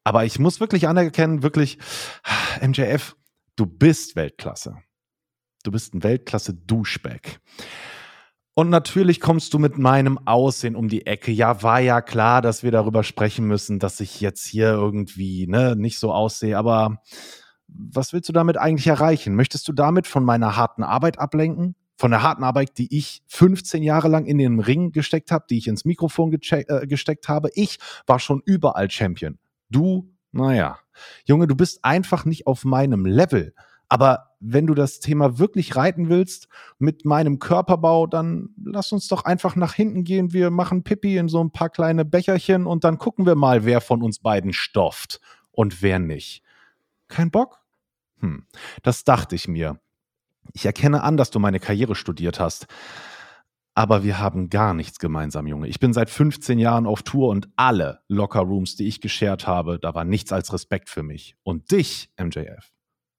Aber 0.03 0.25
ich 0.25 0.39
muss 0.39 0.59
wirklich 0.59 0.87
anerkennen, 0.87 1.43
wirklich, 1.43 1.77
MJF, 2.61 3.15
du 3.55 3.65
bist 3.65 4.15
Weltklasse. 4.15 4.77
Du 5.63 5.71
bist 5.71 5.93
ein 5.93 6.03
Weltklasse-Duschback. 6.03 7.39
Und 8.55 8.69
natürlich 8.69 9.19
kommst 9.19 9.53
du 9.53 9.59
mit 9.59 9.79
meinem 9.79 10.19
Aussehen 10.27 10.75
um 10.75 10.87
die 10.87 11.07
Ecke. 11.07 11.31
Ja, 11.31 11.63
war 11.63 11.79
ja 11.79 12.01
klar, 12.01 12.41
dass 12.41 12.61
wir 12.61 12.71
darüber 12.71 13.03
sprechen 13.03 13.47
müssen, 13.47 13.79
dass 13.79 13.99
ich 13.99 14.21
jetzt 14.21 14.45
hier 14.45 14.67
irgendwie 14.67 15.47
ne, 15.47 15.75
nicht 15.75 15.97
so 15.97 16.13
aussehe. 16.13 16.57
Aber 16.57 17.01
was 17.67 18.13
willst 18.13 18.29
du 18.29 18.33
damit 18.33 18.57
eigentlich 18.57 18.85
erreichen? 18.87 19.35
Möchtest 19.35 19.67
du 19.67 19.73
damit 19.73 20.05
von 20.05 20.23
meiner 20.23 20.55
harten 20.55 20.83
Arbeit 20.83 21.17
ablenken? 21.17 21.75
Von 21.97 22.11
der 22.11 22.21
harten 22.21 22.43
Arbeit, 22.43 22.77
die 22.77 22.95
ich 22.95 23.23
15 23.27 23.81
Jahre 23.81 24.07
lang 24.07 24.25
in 24.25 24.37
den 24.37 24.59
Ring 24.59 24.91
gesteckt 24.91 25.31
habe, 25.31 25.45
die 25.49 25.57
ich 25.57 25.67
ins 25.67 25.85
Mikrofon 25.85 26.31
äh, 26.33 26.87
gesteckt 26.87 27.29
habe. 27.29 27.49
Ich 27.53 27.79
war 28.05 28.19
schon 28.19 28.41
überall 28.45 28.89
Champion. 28.91 29.39
Du, 29.73 30.13
naja. 30.31 30.79
Junge, 31.25 31.47
du 31.47 31.55
bist 31.55 31.83
einfach 31.83 32.25
nicht 32.25 32.47
auf 32.47 32.63
meinem 32.63 33.05
Level. 33.05 33.53
Aber 33.89 34.31
wenn 34.39 34.67
du 34.67 34.73
das 34.73 34.99
Thema 34.99 35.37
wirklich 35.39 35.75
reiten 35.75 36.09
willst 36.09 36.47
mit 36.79 37.05
meinem 37.05 37.39
Körperbau, 37.39 38.07
dann 38.07 38.49
lass 38.63 38.91
uns 38.91 39.07
doch 39.07 39.25
einfach 39.25 39.55
nach 39.55 39.73
hinten 39.73 40.03
gehen. 40.03 40.33
Wir 40.33 40.49
machen 40.49 40.83
Pipi 40.83 41.17
in 41.17 41.27
so 41.27 41.43
ein 41.43 41.51
paar 41.51 41.69
kleine 41.69 42.05
Becherchen 42.05 42.65
und 42.65 42.83
dann 42.83 42.97
gucken 42.97 43.25
wir 43.25 43.35
mal, 43.35 43.65
wer 43.65 43.81
von 43.81 44.01
uns 44.01 44.19
beiden 44.19 44.53
stofft 44.53 45.19
und 45.51 45.81
wer 45.81 45.99
nicht. 45.99 46.43
Kein 47.07 47.31
Bock? 47.31 47.59
Hm, 48.19 48.45
das 48.83 49.03
dachte 49.03 49.35
ich 49.35 49.47
mir. 49.47 49.79
Ich 50.53 50.65
erkenne 50.65 51.03
an, 51.03 51.17
dass 51.17 51.31
du 51.31 51.39
meine 51.39 51.59
Karriere 51.59 51.95
studiert 51.95 52.39
hast. 52.39 52.67
Aber 53.75 54.03
wir 54.03 54.19
haben 54.19 54.49
gar 54.49 54.73
nichts 54.73 54.99
gemeinsam, 54.99 55.47
Junge. 55.47 55.67
Ich 55.67 55.79
bin 55.79 55.93
seit 55.93 56.09
15 56.09 56.59
Jahren 56.59 56.85
auf 56.85 57.01
Tour 57.01 57.29
und 57.29 57.49
alle 57.55 58.01
Lockerrooms, 58.07 58.75
die 58.75 58.87
ich 58.87 59.01
geshared 59.01 59.47
habe, 59.47 59.79
da 59.79 59.95
war 59.95 60.05
nichts 60.05 60.31
als 60.31 60.53
Respekt 60.53 60.89
für 60.89 61.01
mich. 61.01 61.35
Und 61.43 61.71
dich, 61.71 62.11
MJF, 62.19 62.71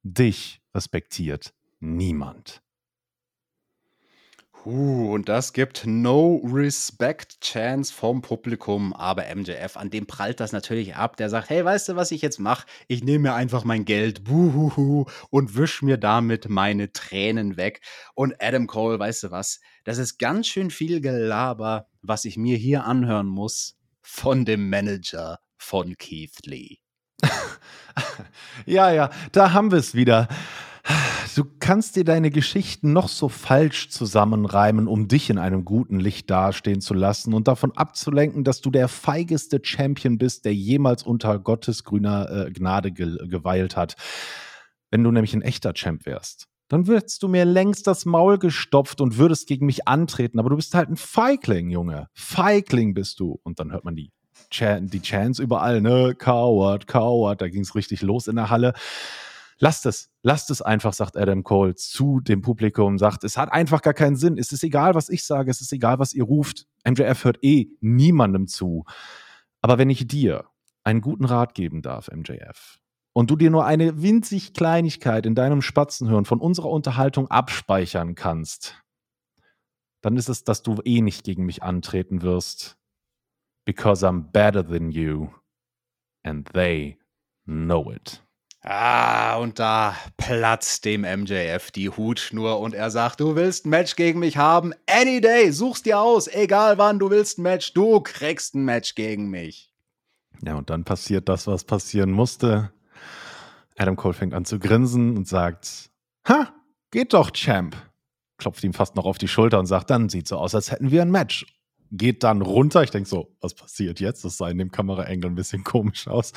dich 0.04 0.62
respektiert 0.74 1.54
niemand. 1.80 2.63
Uh, 4.66 5.12
und 5.12 5.28
das 5.28 5.52
gibt 5.52 5.84
No 5.84 6.40
Respect 6.44 7.38
Chance 7.42 7.92
vom 7.92 8.22
Publikum. 8.22 8.94
Aber 8.94 9.24
MJF, 9.34 9.76
an 9.76 9.90
dem 9.90 10.06
prallt 10.06 10.40
das 10.40 10.52
natürlich 10.52 10.96
ab. 10.96 11.18
Der 11.18 11.28
sagt: 11.28 11.50
Hey, 11.50 11.62
weißt 11.64 11.90
du, 11.90 11.96
was 11.96 12.10
ich 12.10 12.22
jetzt 12.22 12.38
mache? 12.38 12.66
Ich 12.88 13.04
nehme 13.04 13.30
mir 13.30 13.34
einfach 13.34 13.64
mein 13.64 13.84
Geld, 13.84 14.24
buhuhu, 14.24 15.04
und 15.28 15.56
wisch 15.56 15.82
mir 15.82 15.98
damit 15.98 16.48
meine 16.48 16.92
Tränen 16.92 17.58
weg. 17.58 17.82
Und 18.14 18.42
Adam 18.42 18.66
Cole, 18.66 18.98
weißt 18.98 19.24
du 19.24 19.30
was? 19.30 19.60
Das 19.84 19.98
ist 19.98 20.18
ganz 20.18 20.46
schön 20.46 20.70
viel 20.70 21.02
Gelaber, 21.02 21.86
was 22.00 22.24
ich 22.24 22.38
mir 22.38 22.56
hier 22.56 22.84
anhören 22.84 23.26
muss 23.26 23.76
von 24.00 24.46
dem 24.46 24.70
Manager 24.70 25.40
von 25.58 25.96
Keith 25.98 26.46
Lee. 26.46 26.78
ja, 28.66 28.90
ja, 28.90 29.10
da 29.32 29.52
haben 29.52 29.70
wir 29.70 29.78
es 29.78 29.94
wieder. 29.94 30.28
Du 31.34 31.44
kannst 31.58 31.96
dir 31.96 32.04
deine 32.04 32.30
Geschichten 32.30 32.92
noch 32.92 33.08
so 33.08 33.28
falsch 33.28 33.88
zusammenreimen, 33.88 34.86
um 34.86 35.08
dich 35.08 35.30
in 35.30 35.38
einem 35.38 35.64
guten 35.64 35.98
Licht 35.98 36.30
dastehen 36.30 36.80
zu 36.80 36.94
lassen 36.94 37.34
und 37.34 37.48
davon 37.48 37.72
abzulenken, 37.72 38.44
dass 38.44 38.60
du 38.60 38.70
der 38.70 38.86
feigeste 38.86 39.60
Champion 39.62 40.16
bist, 40.16 40.44
der 40.44 40.54
jemals 40.54 41.02
unter 41.02 41.38
Gottes 41.40 41.82
grüner 41.82 42.30
äh, 42.30 42.50
Gnade 42.52 42.92
ge 42.92 43.16
geweilt 43.26 43.76
hat. 43.76 43.96
Wenn 44.90 45.02
du 45.02 45.10
nämlich 45.10 45.34
ein 45.34 45.42
echter 45.42 45.72
Champ 45.74 46.06
wärst, 46.06 46.46
dann 46.68 46.86
würdest 46.86 47.22
du 47.22 47.28
mir 47.28 47.44
längst 47.44 47.86
das 47.86 48.04
Maul 48.04 48.38
gestopft 48.38 49.00
und 49.00 49.18
würdest 49.18 49.48
gegen 49.48 49.66
mich 49.66 49.88
antreten. 49.88 50.38
Aber 50.38 50.50
du 50.50 50.56
bist 50.56 50.74
halt 50.74 50.88
ein 50.88 50.96
Feigling, 50.96 51.70
Junge. 51.70 52.08
Feigling 52.12 52.94
bist 52.94 53.18
du. 53.20 53.40
Und 53.42 53.58
dann 53.58 53.72
hört 53.72 53.84
man 53.84 53.96
die, 53.96 54.12
Chan 54.50 54.86
die 54.86 55.00
Chants 55.00 55.40
überall, 55.40 55.80
ne? 55.80 56.14
Coward, 56.14 56.86
Coward. 56.86 57.40
Da 57.40 57.48
ging 57.48 57.62
es 57.62 57.74
richtig 57.74 58.02
los 58.02 58.28
in 58.28 58.36
der 58.36 58.50
Halle. 58.50 58.72
Lasst 59.58 59.86
es, 59.86 60.10
lasst 60.22 60.50
es 60.50 60.62
einfach, 60.62 60.92
sagt 60.92 61.16
Adam 61.16 61.44
Cole 61.44 61.74
zu 61.74 62.20
dem 62.20 62.42
Publikum, 62.42 62.98
sagt, 62.98 63.24
es 63.24 63.36
hat 63.36 63.52
einfach 63.52 63.82
gar 63.82 63.94
keinen 63.94 64.16
Sinn. 64.16 64.36
Es 64.38 64.52
ist 64.52 64.64
egal, 64.64 64.94
was 64.94 65.08
ich 65.08 65.24
sage, 65.24 65.50
es 65.50 65.60
ist 65.60 65.72
egal, 65.72 65.98
was 65.98 66.12
ihr 66.12 66.24
ruft. 66.24 66.66
MJF 66.84 67.24
hört 67.24 67.38
eh 67.42 67.68
niemandem 67.80 68.46
zu. 68.46 68.84
Aber 69.62 69.78
wenn 69.78 69.90
ich 69.90 70.06
dir 70.06 70.44
einen 70.82 71.00
guten 71.00 71.24
Rat 71.24 71.54
geben 71.54 71.82
darf, 71.82 72.10
MJF, 72.10 72.78
und 73.14 73.30
du 73.30 73.36
dir 73.36 73.50
nur 73.50 73.64
eine 73.64 74.02
winzig 74.02 74.54
Kleinigkeit 74.54 75.24
in 75.24 75.36
deinem 75.36 75.62
Spatzenhirn 75.62 76.24
von 76.24 76.40
unserer 76.40 76.68
Unterhaltung 76.68 77.28
abspeichern 77.28 78.16
kannst, 78.16 78.82
dann 80.02 80.16
ist 80.16 80.28
es, 80.28 80.44
dass 80.44 80.62
du 80.62 80.80
eh 80.84 81.00
nicht 81.00 81.24
gegen 81.24 81.46
mich 81.46 81.62
antreten 81.62 82.22
wirst. 82.22 82.76
Because 83.64 84.06
I'm 84.06 84.32
better 84.32 84.66
than 84.66 84.90
you. 84.90 85.28
And 86.24 86.46
they 86.52 86.98
know 87.46 87.90
it. 87.90 88.23
Ah, 88.66 89.36
und 89.36 89.58
da 89.58 89.94
platzt 90.16 90.86
dem 90.86 91.02
MJF 91.02 91.70
die 91.70 91.90
Hutschnur 91.90 92.60
und 92.60 92.72
er 92.72 92.90
sagt, 92.90 93.20
du 93.20 93.36
willst 93.36 93.66
ein 93.66 93.68
Match 93.70 93.94
gegen 93.94 94.20
mich 94.20 94.38
haben? 94.38 94.72
Any 94.86 95.20
day, 95.20 95.52
such's 95.52 95.82
dir 95.82 96.00
aus, 96.00 96.28
egal 96.28 96.78
wann 96.78 96.98
du 96.98 97.10
willst 97.10 97.38
ein 97.38 97.42
Match, 97.42 97.74
du 97.74 98.00
kriegst 98.00 98.54
ein 98.54 98.64
Match 98.64 98.94
gegen 98.94 99.28
mich. 99.28 99.70
Ja, 100.42 100.54
und 100.54 100.70
dann 100.70 100.84
passiert 100.84 101.28
das, 101.28 101.46
was 101.46 101.64
passieren 101.64 102.10
musste. 102.10 102.72
Adam 103.76 103.96
Cole 103.96 104.14
fängt 104.14 104.32
an 104.32 104.46
zu 104.46 104.58
grinsen 104.58 105.14
und 105.14 105.28
sagt, 105.28 105.90
ha, 106.26 106.54
geht 106.90 107.12
doch, 107.12 107.32
Champ. 107.32 107.76
Klopft 108.38 108.64
ihm 108.64 108.72
fast 108.72 108.96
noch 108.96 109.04
auf 109.04 109.18
die 109.18 109.28
Schulter 109.28 109.58
und 109.58 109.66
sagt, 109.66 109.90
dann 109.90 110.08
sieht 110.08 110.26
so 110.26 110.38
aus, 110.38 110.54
als 110.54 110.70
hätten 110.70 110.90
wir 110.90 111.02
ein 111.02 111.10
Match 111.10 111.44
geht 111.96 112.22
dann 112.22 112.42
runter. 112.42 112.82
Ich 112.82 112.90
denke 112.90 113.08
so, 113.08 113.34
was 113.40 113.54
passiert 113.54 114.00
jetzt? 114.00 114.24
Das 114.24 114.36
sah 114.36 114.48
in 114.48 114.58
dem 114.58 114.70
Kameraengel 114.70 115.30
ein 115.30 115.34
bisschen 115.34 115.64
komisch 115.64 116.08
aus. 116.08 116.32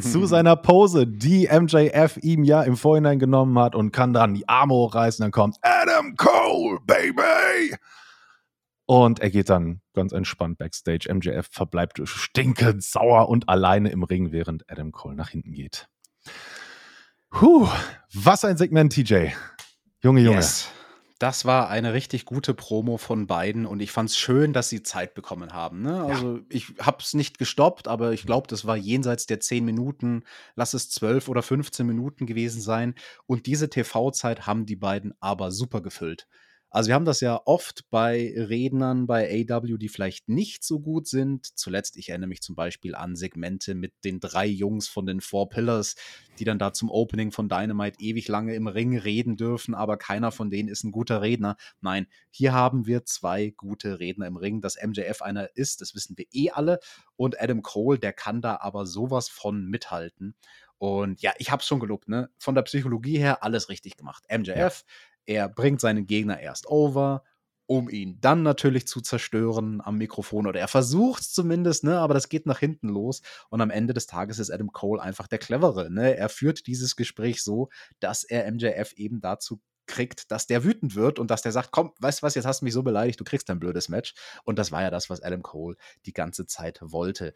zu 0.00 0.26
seiner 0.26 0.56
Pose, 0.56 1.06
die 1.06 1.48
MJF 1.48 2.18
ihm 2.22 2.44
ja 2.44 2.62
im 2.62 2.76
Vorhinein 2.76 3.18
genommen 3.18 3.58
hat 3.58 3.74
und 3.74 3.92
kann 3.92 4.12
dann 4.12 4.34
die 4.34 4.48
Arme 4.48 4.74
hochreißen. 4.74 5.22
Dann 5.22 5.32
kommt 5.32 5.56
Adam 5.62 6.16
Cole, 6.16 6.78
Baby! 6.86 7.76
Und 8.86 9.20
er 9.20 9.30
geht 9.30 9.48
dann 9.48 9.80
ganz 9.94 10.12
entspannt 10.12 10.58
backstage. 10.58 11.12
MJF 11.12 11.48
verbleibt 11.50 12.00
stinkend 12.04 12.82
sauer 12.82 13.28
und 13.28 13.48
alleine 13.48 13.90
im 13.90 14.02
Ring, 14.02 14.32
während 14.32 14.68
Adam 14.70 14.92
Cole 14.92 15.14
nach 15.14 15.30
hinten 15.30 15.52
geht. 15.52 15.88
Puh, 17.30 17.68
was 18.12 18.44
ein 18.44 18.56
Segment, 18.56 18.92
TJ. 18.92 19.28
Junge, 20.02 20.20
Junge. 20.20 20.36
Yes. 20.36 20.68
Das 21.22 21.44
war 21.44 21.70
eine 21.70 21.92
richtig 21.92 22.24
gute 22.24 22.52
Promo 22.52 22.96
von 22.96 23.28
beiden 23.28 23.64
und 23.64 23.78
ich 23.78 23.92
fand 23.92 24.10
es 24.10 24.16
schön, 24.16 24.52
dass 24.52 24.68
sie 24.68 24.82
Zeit 24.82 25.14
bekommen 25.14 25.52
haben. 25.52 25.80
Ne? 25.80 26.02
Also 26.02 26.38
ja. 26.38 26.42
ich 26.48 26.74
habe 26.80 26.96
es 26.98 27.14
nicht 27.14 27.38
gestoppt, 27.38 27.86
aber 27.86 28.10
ich 28.10 28.26
glaube, 28.26 28.48
das 28.48 28.66
war 28.66 28.76
jenseits 28.76 29.26
der 29.26 29.38
10 29.38 29.64
Minuten, 29.64 30.24
lass 30.56 30.74
es 30.74 30.90
12 30.90 31.28
oder 31.28 31.44
15 31.44 31.86
Minuten 31.86 32.26
gewesen 32.26 32.60
sein. 32.60 32.96
Und 33.24 33.46
diese 33.46 33.70
TV-Zeit 33.70 34.48
haben 34.48 34.66
die 34.66 34.74
beiden 34.74 35.14
aber 35.20 35.52
super 35.52 35.80
gefüllt. 35.80 36.26
Also 36.74 36.88
wir 36.88 36.94
haben 36.94 37.04
das 37.04 37.20
ja 37.20 37.38
oft 37.44 37.90
bei 37.90 38.32
Rednern 38.34 39.06
bei 39.06 39.46
AW, 39.46 39.76
die 39.76 39.90
vielleicht 39.90 40.30
nicht 40.30 40.64
so 40.64 40.80
gut 40.80 41.06
sind. 41.06 41.46
Zuletzt, 41.58 41.98
ich 41.98 42.08
erinnere 42.08 42.28
mich 42.28 42.40
zum 42.40 42.56
Beispiel 42.56 42.94
an 42.94 43.14
Segmente 43.14 43.74
mit 43.74 43.92
den 44.04 44.20
drei 44.20 44.46
Jungs 44.46 44.88
von 44.88 45.04
den 45.04 45.20
Four 45.20 45.50
Pillars, 45.50 45.96
die 46.38 46.44
dann 46.44 46.58
da 46.58 46.72
zum 46.72 46.88
Opening 46.88 47.30
von 47.30 47.50
Dynamite 47.50 48.00
ewig 48.00 48.26
lange 48.26 48.54
im 48.54 48.68
Ring 48.68 48.96
reden 48.96 49.36
dürfen, 49.36 49.74
aber 49.74 49.98
keiner 49.98 50.32
von 50.32 50.48
denen 50.48 50.70
ist 50.70 50.82
ein 50.82 50.92
guter 50.92 51.20
Redner. 51.20 51.58
Nein, 51.82 52.06
hier 52.30 52.54
haben 52.54 52.86
wir 52.86 53.04
zwei 53.04 53.50
gute 53.50 54.00
Redner 54.00 54.26
im 54.26 54.38
Ring. 54.38 54.62
Dass 54.62 54.82
MJF 54.82 55.20
einer 55.20 55.54
ist, 55.54 55.82
das 55.82 55.94
wissen 55.94 56.16
wir 56.16 56.24
eh 56.32 56.52
alle. 56.52 56.80
Und 57.16 57.38
Adam 57.38 57.60
Cole, 57.60 57.98
der 57.98 58.14
kann 58.14 58.40
da 58.40 58.56
aber 58.62 58.86
sowas 58.86 59.28
von 59.28 59.66
mithalten. 59.66 60.34
Und 60.82 61.22
ja, 61.22 61.32
ich 61.38 61.52
habe 61.52 61.60
es 61.60 61.66
schon 61.68 61.78
gelobt, 61.78 62.08
ne? 62.08 62.28
Von 62.38 62.56
der 62.56 62.62
Psychologie 62.62 63.16
her 63.16 63.44
alles 63.44 63.68
richtig 63.68 63.96
gemacht. 63.96 64.24
MJF, 64.28 64.56
ja. 64.56 64.70
Er 65.26 65.48
bringt 65.48 65.80
seinen 65.80 66.06
Gegner 66.06 66.40
erst 66.40 66.66
over, 66.66 67.22
um 67.66 67.88
ihn 67.88 68.20
dann 68.20 68.42
natürlich 68.42 68.86
zu 68.86 69.00
zerstören 69.00 69.80
am 69.80 69.96
Mikrofon. 69.96 70.46
Oder 70.46 70.60
er 70.60 70.68
versucht 70.68 71.22
es 71.22 71.32
zumindest, 71.32 71.84
ne? 71.84 71.98
aber 71.98 72.14
das 72.14 72.28
geht 72.28 72.46
nach 72.46 72.58
hinten 72.58 72.88
los. 72.88 73.22
Und 73.48 73.60
am 73.60 73.70
Ende 73.70 73.94
des 73.94 74.06
Tages 74.06 74.38
ist 74.38 74.50
Adam 74.50 74.72
Cole 74.72 75.00
einfach 75.00 75.26
der 75.26 75.38
Clevere. 75.38 75.90
Ne? 75.90 76.16
Er 76.16 76.28
führt 76.28 76.66
dieses 76.66 76.96
Gespräch 76.96 77.42
so, 77.42 77.68
dass 78.00 78.24
er 78.24 78.50
MJF 78.50 78.92
eben 78.94 79.20
dazu 79.20 79.60
kriegt, 79.86 80.30
dass 80.30 80.46
der 80.46 80.64
wütend 80.64 80.94
wird 80.94 81.18
und 81.18 81.30
dass 81.30 81.42
der 81.42 81.52
sagt, 81.52 81.70
komm, 81.70 81.92
weißt 81.98 82.20
du 82.20 82.26
was, 82.26 82.34
jetzt 82.34 82.46
hast 82.46 82.60
du 82.60 82.64
mich 82.64 82.74
so 82.74 82.82
beleidigt, 82.82 83.18
du 83.20 83.24
kriegst 83.24 83.48
ein 83.50 83.58
blödes 83.58 83.88
Match. 83.88 84.14
Und 84.44 84.58
das 84.58 84.72
war 84.72 84.82
ja 84.82 84.90
das, 84.90 85.10
was 85.10 85.22
Adam 85.22 85.42
Cole 85.42 85.76
die 86.06 86.12
ganze 86.12 86.46
Zeit 86.46 86.78
wollte. 86.82 87.32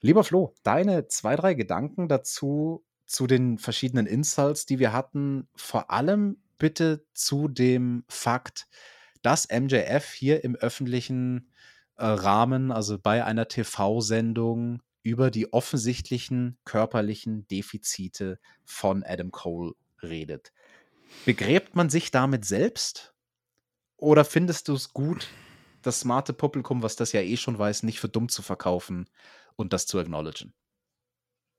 Lieber 0.00 0.24
Flo, 0.24 0.54
deine 0.64 1.08
zwei, 1.08 1.36
drei 1.36 1.54
Gedanken 1.54 2.08
dazu, 2.08 2.84
zu 3.06 3.26
den 3.26 3.58
verschiedenen 3.58 4.06
Insults, 4.06 4.64
die 4.64 4.78
wir 4.78 4.92
hatten, 4.92 5.48
vor 5.54 5.90
allem 5.90 6.38
bitte 6.62 7.04
zu 7.12 7.48
dem 7.48 8.04
Fakt, 8.08 8.68
dass 9.22 9.48
MJF 9.50 10.12
hier 10.12 10.44
im 10.44 10.54
öffentlichen 10.54 11.50
äh, 11.96 12.04
Rahmen, 12.04 12.70
also 12.70 13.00
bei 13.00 13.24
einer 13.24 13.48
TV-Sendung, 13.48 14.80
über 15.02 15.32
die 15.32 15.52
offensichtlichen 15.52 16.56
körperlichen 16.64 17.48
Defizite 17.48 18.38
von 18.64 19.02
Adam 19.02 19.32
Cole 19.32 19.72
redet. 20.04 20.52
Begräbt 21.24 21.74
man 21.74 21.90
sich 21.90 22.12
damit 22.12 22.44
selbst? 22.44 23.12
Oder 23.96 24.24
findest 24.24 24.68
du 24.68 24.74
es 24.74 24.92
gut, 24.92 25.26
das 25.82 25.98
smarte 25.98 26.32
Publikum, 26.32 26.84
was 26.84 26.94
das 26.94 27.10
ja 27.10 27.22
eh 27.22 27.36
schon 27.36 27.58
weiß, 27.58 27.82
nicht 27.82 27.98
für 27.98 28.08
dumm 28.08 28.28
zu 28.28 28.40
verkaufen 28.40 29.10
und 29.56 29.72
das 29.72 29.86
zu 29.86 29.98
acknowledgen? 29.98 30.54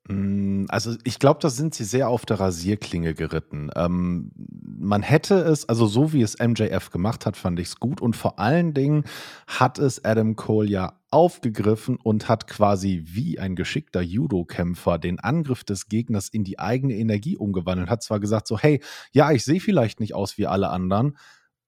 Hm, 0.08 0.66
also 0.68 0.96
ich 1.06 1.18
glaube, 1.18 1.40
da 1.42 1.50
sind 1.50 1.74
sie 1.74 1.86
sehr 1.86 2.10
auf 2.10 2.26
der 2.26 2.40
Rasierklinge 2.40 3.14
geritten. 3.14 3.72
Ähm, 3.76 4.32
man 4.36 5.02
hätte 5.02 5.36
es, 5.36 5.70
also 5.70 5.88
so 5.88 6.12
wie 6.12 6.22
es 6.22 6.38
MJF 6.40 6.90
gemacht 6.90 7.26
hat, 7.26 7.38
fand 7.38 7.60
ich 7.60 7.68
es 7.68 7.80
gut. 7.80 8.02
Und 8.02 8.16
vor 8.16 8.38
allen 8.38 8.74
Dingen 8.74 9.06
hat 9.48 9.80
es 9.80 10.04
Adam 10.04 10.36
Cole 10.36 10.70
ja 10.70 11.00
aufgegriffen 11.10 11.98
und 12.04 12.28
hat 12.28 12.48
quasi 12.48 13.04
wie 13.06 13.40
ein 13.40 13.56
geschickter 13.56 14.02
Judo-Kämpfer 14.02 14.98
den 14.98 15.20
Angriff 15.22 15.64
des 15.64 15.88
Gegners 15.88 16.28
in 16.28 16.44
die 16.44 16.60
eigene 16.60 16.96
Energie 16.96 17.38
umgewandelt. 17.38 17.90
Hat 17.90 18.04
zwar 18.04 18.20
gesagt 18.20 18.48
so, 18.48 18.60
hey, 18.60 18.82
ja, 19.14 19.32
ich 19.32 19.46
sehe 19.46 19.62
vielleicht 19.62 20.02
nicht 20.02 20.16
aus 20.16 20.38
wie 20.38 20.48
alle 20.48 20.70
anderen, 20.70 21.18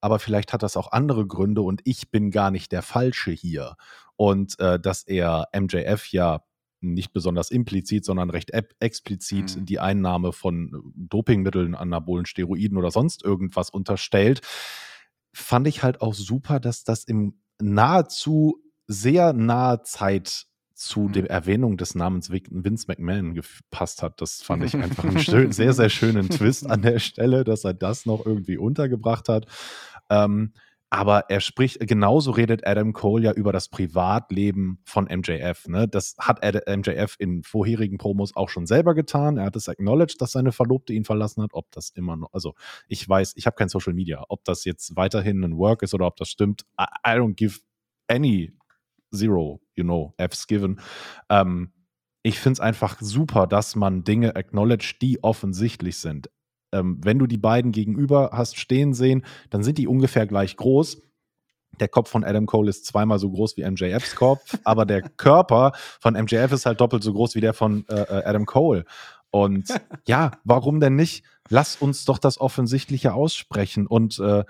aber 0.02 0.19
vielleicht 0.19 0.52
hat 0.52 0.62
das 0.62 0.76
auch 0.76 0.91
andere 0.91 1.26
Gründe 1.26 1.62
und 1.62 1.82
ich 1.86 2.12
bin 2.12 2.32
gar 2.32 2.52
nicht 2.52 2.71
der 2.71 2.82
Falsche 2.82 3.32
hier. 3.32 3.76
Und 4.17 4.60
äh, 4.60 4.80
dass 4.80 5.04
er 5.04 5.48
MJF 5.54 6.12
ja 6.12 6.41
nicht 6.93 7.13
besonders 7.13 7.52
implizit, 7.52 8.06
sondern 8.06 8.30
recht 8.30 8.52
explizit 8.80 9.58
mhm. 9.58 9.65
die 9.65 9.80
Einnahme 9.80 10.32
von 10.32 10.93
Dopingmitteln, 10.95 11.76
anabolen 11.76 12.26
Steroiden 12.26 12.78
oder 12.78 12.91
sonst 12.91 13.24
irgendwas 13.24 13.69
unterstellt, 13.69 14.41
fand 15.34 15.67
ich 15.67 15.84
halt 15.84 16.02
auch 16.02 16.13
super, 16.13 16.60
dass 16.60 16.84
das 16.84 17.04
im 17.04 17.39
nahezu 17.60 18.62
sehr 18.88 19.34
nahe 19.34 19.82
Zeit 19.84 20.45
zu 20.74 21.02
mhm. 21.02 21.12
der 21.13 21.30
Erwähnung 21.30 21.78
des 21.78 21.95
Namens 21.95 22.30
Vince 22.30 22.86
McMahon 22.88 23.34
gepasst 23.34 24.04
hat. 24.04 24.21
Das 24.21 24.41
fand 24.41 24.63
ich 24.63 24.76
einfach 24.76 25.06
einen 25.06 25.19
schön, 25.19 25.52
sehr, 25.52 25.74
sehr 25.74 25.89
schönen 25.89 26.30
Twist 26.30 26.69
an 26.69 26.82
der 26.82 27.00
Stelle, 27.00 27.43
dass 27.43 27.63
er 27.63 27.74
das 27.74 28.06
noch 28.06 28.26
irgendwie 28.26 28.58
untergebracht 28.58 29.30
hat. 29.30 29.48
Ähm, 30.10 30.54
aber 30.95 31.25
er 31.29 31.41
spricht, 31.41 31.86
genauso 31.86 32.31
redet 32.31 32.65
Adam 32.65 32.93
Cole 32.93 33.25
ja 33.25 33.34
über 33.34 33.51
das 33.51 33.67
Privatleben 33.67 34.79
von 34.86 35.10
MJF. 35.13 35.67
Ne? 35.67 35.89
Das 35.89 36.15
hat 36.17 36.39
MJF 36.41 37.17
in 37.19 37.43
vorherigen 37.43 37.97
Promos 37.97 38.34
auch 38.34 38.47
schon 38.47 38.65
selber 38.65 38.95
getan. 38.95 39.36
Er 39.36 39.43
hat 39.47 39.58
es 39.58 39.67
acknowledged, 39.67 40.21
dass 40.21 40.31
seine 40.31 40.53
Verlobte 40.53 40.93
ihn 40.93 41.03
verlassen 41.03 41.43
hat. 41.43 41.49
Ob 41.51 41.69
das 41.71 41.89
immer 41.89 42.15
noch, 42.15 42.31
also 42.31 42.55
ich 42.88 43.08
weiß, 43.10 43.34
ich 43.36 43.45
habe 43.45 43.58
kein 43.58 43.67
Social 43.67 43.93
Media, 43.93 44.23
ob 44.29 44.45
das 44.45 44.63
jetzt 44.63 44.95
weiterhin 44.95 45.43
ein 45.43 45.58
Work 45.58 45.84
ist 45.84 45.93
oder 45.93 46.08
ob 46.08 46.15
das 46.15 46.29
stimmt. 46.29 46.65
I, 46.79 46.86
I 47.05 47.12
don't 47.17 47.34
give 47.34 47.60
any 48.08 48.53
zero, 49.13 49.60
you 49.75 49.84
know, 49.84 50.13
Fs 50.17 50.47
given. 50.47 50.79
Ähm, 51.29 51.73
ich 52.23 52.39
finde 52.39 52.53
es 52.53 52.60
einfach 52.62 53.01
super, 53.01 53.47
dass 53.47 53.75
man 53.75 54.05
Dinge 54.05 54.38
acknowledge, 54.38 54.95
die 55.01 55.21
offensichtlich 55.21 55.97
sind 55.97 56.29
ähm, 56.71 56.99
wenn 57.04 57.19
du 57.19 57.28
die 57.28 57.38
beiden 57.38 57.71
gegenüber 57.71 58.32
hast 58.34 58.58
stehen 58.58 58.93
sehen, 58.93 59.25
dann 59.49 59.63
sind 59.63 59.78
die 59.78 59.88
ungefähr 59.88 60.28
gleich 60.28 60.58
groß. 60.58 61.01
Der 61.80 61.88
Kopf 61.88 62.10
von 62.10 62.23
Adam 62.23 62.45
Cole 62.45 62.69
ist 62.69 62.86
zweimal 62.86 63.19
so 63.19 63.30
groß 63.32 63.58
wie 63.58 63.69
MJFs 63.69 64.15
Kopf, 64.15 64.58
aber 64.63 64.86
der 64.86 65.01
Körper 65.01 65.73
von 65.99 66.13
MJF 66.13 66.51
ist 66.51 66.65
halt 66.65 66.80
doppelt 66.80 67.04
so 67.04 67.13
groß 67.13 67.36
wie 67.36 67.41
der 67.41 67.54
von 67.54 67.86
äh, 67.89 68.01
äh 68.01 68.23
Adam 68.23 68.45
Cole. 68.45 68.86
Und 69.32 69.67
ja, 70.08 70.32
warum 70.43 70.80
denn 70.80 70.95
nicht? 70.95 71.25
Lass 71.49 71.75
uns 71.75 72.06
doch 72.06 72.17
das 72.17 72.39
Offensichtliche 72.39 73.13
aussprechen. 73.13 73.88
Und 73.88 74.19
äh, 74.19 74.43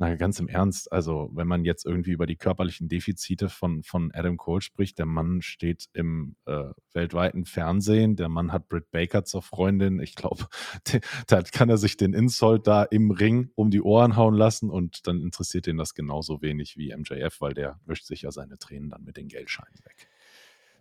na, 0.00 0.14
ganz 0.14 0.38
im 0.38 0.46
Ernst, 0.46 0.92
also 0.92 1.28
wenn 1.32 1.48
man 1.48 1.64
jetzt 1.64 1.84
irgendwie 1.84 2.12
über 2.12 2.26
die 2.26 2.36
körperlichen 2.36 2.88
Defizite 2.88 3.48
von, 3.48 3.82
von 3.82 4.12
Adam 4.14 4.36
Cole 4.36 4.60
spricht, 4.60 4.98
der 4.98 5.06
Mann 5.06 5.42
steht 5.42 5.88
im 5.92 6.36
äh, 6.46 6.70
weltweiten 6.92 7.44
Fernsehen, 7.44 8.14
der 8.14 8.28
Mann 8.28 8.52
hat 8.52 8.68
Britt 8.68 8.92
Baker 8.92 9.24
zur 9.24 9.42
Freundin, 9.42 9.98
ich 9.98 10.14
glaube, 10.14 10.46
da 11.26 11.42
kann 11.42 11.68
er 11.68 11.78
sich 11.78 11.96
den 11.96 12.14
Insult 12.14 12.68
da 12.68 12.84
im 12.84 13.10
Ring 13.10 13.50
um 13.56 13.70
die 13.70 13.82
Ohren 13.82 14.14
hauen 14.14 14.34
lassen 14.34 14.70
und 14.70 15.08
dann 15.08 15.20
interessiert 15.20 15.66
ihn 15.66 15.76
das 15.76 15.94
genauso 15.94 16.42
wenig 16.42 16.76
wie 16.76 16.94
MJF, 16.94 17.40
weil 17.40 17.54
der 17.54 17.80
wischt 17.84 18.06
sich 18.06 18.22
ja 18.22 18.30
seine 18.30 18.56
Tränen 18.56 18.90
dann 18.90 19.02
mit 19.02 19.16
den 19.16 19.26
Geldscheinen 19.26 19.80
weg. 19.84 20.08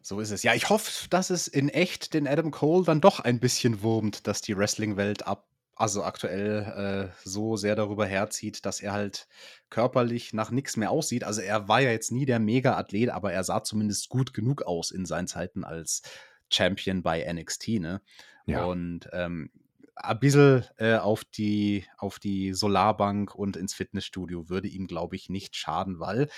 So 0.03 0.19
ist 0.19 0.29
es. 0.29 0.43
Ja, 0.43 0.53
ich 0.53 0.69
hoffe, 0.69 1.09
dass 1.09 1.31
es 1.31 1.47
in 1.47 1.69
echt 1.69 2.13
den 2.13 2.27
Adam 2.27 2.51
Cole 2.51 2.85
dann 2.85 3.01
doch 3.01 3.19
ein 3.19 3.39
bisschen 3.39 3.81
wurmt, 3.81 4.27
dass 4.27 4.41
die 4.41 4.55
Wrestling-Welt 4.55 5.25
ab 5.25 5.49
also 5.77 6.03
aktuell 6.03 7.11
äh, 7.13 7.27
so 7.27 7.55
sehr 7.55 7.75
darüber 7.75 8.05
herzieht, 8.05 8.65
dass 8.65 8.81
er 8.81 8.93
halt 8.93 9.27
körperlich 9.69 10.33
nach 10.33 10.49
nichts 10.49 10.75
mehr 10.75 10.91
aussieht. 10.91 11.23
Also 11.23 11.41
er 11.41 11.67
war 11.67 11.81
ja 11.81 11.91
jetzt 11.91 12.11
nie 12.11 12.25
der 12.25 12.39
Mega-Athlet, 12.39 13.09
aber 13.09 13.31
er 13.31 13.43
sah 13.43 13.63
zumindest 13.63 14.09
gut 14.09 14.33
genug 14.33 14.63
aus 14.63 14.91
in 14.91 15.05
seinen 15.05 15.27
Zeiten 15.27 15.63
als 15.63 16.01
Champion 16.49 17.03
bei 17.03 17.31
NXT, 17.31 17.67
ne? 17.79 18.01
Ja. 18.45 18.65
Und 18.65 19.09
ähm, 19.11 19.51
ein 19.95 20.19
bisschen 20.19 20.63
äh, 20.77 20.95
auf, 20.95 21.25
die, 21.25 21.85
auf 21.97 22.19
die 22.19 22.53
Solarbank 22.53 23.35
und 23.35 23.55
ins 23.55 23.73
Fitnessstudio 23.73 24.49
würde 24.49 24.67
ihm, 24.67 24.87
glaube 24.87 25.15
ich, 25.15 25.29
nicht 25.29 25.55
schaden, 25.55 25.99
weil 25.99 26.29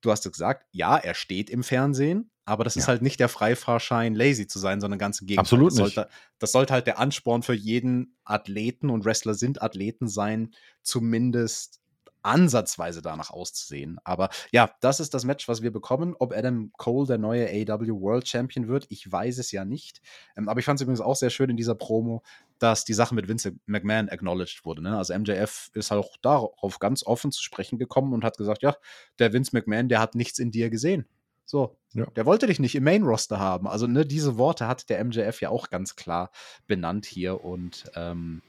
du 0.00 0.10
hast 0.10 0.30
gesagt, 0.30 0.66
ja, 0.72 0.96
er 0.96 1.14
steht 1.14 1.48
im 1.48 1.62
Fernsehen, 1.62 2.30
aber 2.44 2.64
das 2.64 2.74
ja. 2.74 2.80
ist 2.80 2.88
halt 2.88 3.02
nicht 3.02 3.20
der 3.20 3.28
Freifahrschein, 3.28 4.14
lazy 4.14 4.46
zu 4.46 4.58
sein, 4.58 4.80
sondern 4.80 4.98
ganz 4.98 5.20
im 5.20 5.26
Gegenteil. 5.26 5.42
Absolut 5.42 5.72
das 5.72 5.76
sollte, 5.76 6.08
das 6.38 6.52
sollte 6.52 6.72
halt 6.72 6.86
der 6.86 6.98
Ansporn 6.98 7.42
für 7.42 7.54
jeden 7.54 8.16
Athleten 8.24 8.90
und 8.90 9.04
Wrestler 9.04 9.34
sind 9.34 9.62
Athleten 9.62 10.08
sein, 10.08 10.54
zumindest 10.82 11.80
ansatzweise 12.24 13.02
danach 13.02 13.30
auszusehen. 13.30 13.98
Aber 14.02 14.30
ja, 14.50 14.70
das 14.80 14.98
ist 14.98 15.14
das 15.14 15.24
Match, 15.24 15.46
was 15.46 15.62
wir 15.62 15.70
bekommen. 15.70 16.16
Ob 16.18 16.34
Adam 16.34 16.72
Cole 16.78 17.06
der 17.06 17.18
neue 17.18 17.46
AW 17.48 18.00
World 18.00 18.26
Champion 18.26 18.66
wird, 18.66 18.86
ich 18.88 19.10
weiß 19.10 19.38
es 19.38 19.52
ja 19.52 19.64
nicht. 19.64 20.00
Ähm, 20.36 20.48
aber 20.48 20.58
ich 20.58 20.64
fand 20.64 20.78
es 20.78 20.82
übrigens 20.82 21.02
auch 21.02 21.16
sehr 21.16 21.30
schön 21.30 21.50
in 21.50 21.56
dieser 21.56 21.74
Promo, 21.74 22.22
dass 22.58 22.84
die 22.84 22.94
Sache 22.94 23.14
mit 23.14 23.28
Vince 23.28 23.54
McMahon 23.66 24.08
acknowledged 24.08 24.64
wurde. 24.64 24.82
Ne? 24.82 24.96
Also 24.96 25.16
MJF 25.16 25.70
ist 25.74 25.90
halt 25.90 26.02
auch 26.02 26.16
darauf 26.22 26.78
ganz 26.78 27.04
offen 27.04 27.30
zu 27.30 27.42
sprechen 27.42 27.78
gekommen 27.78 28.14
und 28.14 28.24
hat 28.24 28.38
gesagt, 28.38 28.62
ja, 28.62 28.74
der 29.18 29.34
Vince 29.34 29.50
McMahon, 29.52 29.90
der 29.90 30.00
hat 30.00 30.14
nichts 30.14 30.38
in 30.38 30.50
dir 30.50 30.70
gesehen. 30.70 31.06
So, 31.44 31.76
ja. 31.92 32.06
der 32.06 32.26
wollte 32.26 32.46
dich 32.46 32.58
nicht 32.58 32.74
im 32.74 32.84
Main-Roster 32.84 33.38
haben. 33.38 33.68
Also, 33.68 33.86
ne, 33.86 34.06
diese 34.06 34.38
Worte 34.38 34.66
hat 34.66 34.88
der 34.88 35.04
MJF 35.04 35.40
ja 35.40 35.50
auch 35.50 35.70
ganz 35.70 35.96
klar 35.96 36.30
benannt 36.66 37.06
hier. 37.06 37.44
Und 37.44 37.90
ähm, 37.94 38.42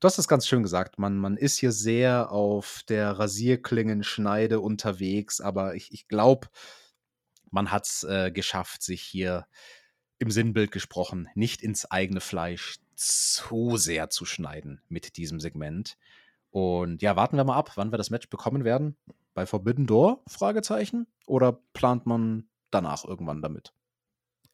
du 0.00 0.06
hast 0.06 0.18
es 0.18 0.28
ganz 0.28 0.46
schön 0.46 0.62
gesagt, 0.62 0.98
man, 0.98 1.18
man 1.18 1.36
ist 1.36 1.58
hier 1.58 1.72
sehr 1.72 2.30
auf 2.30 2.82
der 2.88 3.12
Rasierklingenschneide 3.12 4.60
unterwegs, 4.60 5.40
aber 5.40 5.74
ich, 5.74 5.92
ich 5.92 6.08
glaube, 6.08 6.48
man 7.50 7.70
hat 7.70 7.86
es 7.86 8.04
äh, 8.04 8.30
geschafft, 8.30 8.82
sich 8.82 9.02
hier 9.02 9.46
im 10.18 10.30
Sinnbild 10.30 10.70
gesprochen, 10.70 11.28
nicht 11.34 11.62
ins 11.62 11.90
eigene 11.90 12.20
Fleisch 12.20 12.78
zu 12.94 13.76
sehr 13.76 14.08
zu 14.08 14.24
schneiden 14.24 14.80
mit 14.88 15.16
diesem 15.16 15.40
Segment. 15.40 15.96
Und 16.50 17.02
ja, 17.02 17.16
warten 17.16 17.36
wir 17.36 17.44
mal 17.44 17.56
ab, 17.56 17.72
wann 17.74 17.92
wir 17.92 17.98
das 17.98 18.10
Match 18.10 18.30
bekommen 18.30 18.64
werden. 18.64 18.96
Bei 19.36 19.44
Forbidden 19.44 19.86
Door? 19.86 20.22
Fragezeichen. 20.26 21.06
Oder 21.26 21.52
plant 21.74 22.06
man 22.06 22.44
danach 22.70 23.04
irgendwann 23.04 23.42
damit? 23.42 23.74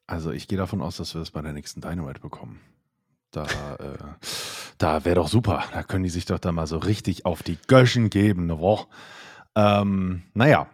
Also 0.09 0.33
ich 0.33 0.49
gehe 0.49 0.59
davon 0.59 0.83
aus, 0.83 0.97
dass 0.97 1.15
wir 1.15 1.23
es 1.23 1.31
bei 1.31 1.41
der 1.41 1.53
nächsten 1.53 1.81
Dynamite 1.81 2.19
bekommen. 2.19 2.59
Da, 3.31 3.45
äh, 3.77 3.99
da 4.79 5.05
wäre 5.05 5.15
doch 5.15 5.29
super. 5.29 5.63
Da 5.73 5.85
können 5.85 6.03
die 6.03 6.11
sich 6.11 6.25
doch 6.25 6.41
da 6.41 6.51
mal 6.51 6.67
so 6.67 6.79
richtig 6.79 7.25
auf 7.25 7.45
die 7.45 7.59
Göschen 7.69 8.11
geben. 8.11 8.47
Ne? 8.47 8.59
Ähm, 9.55 10.25
naja, 10.35 10.67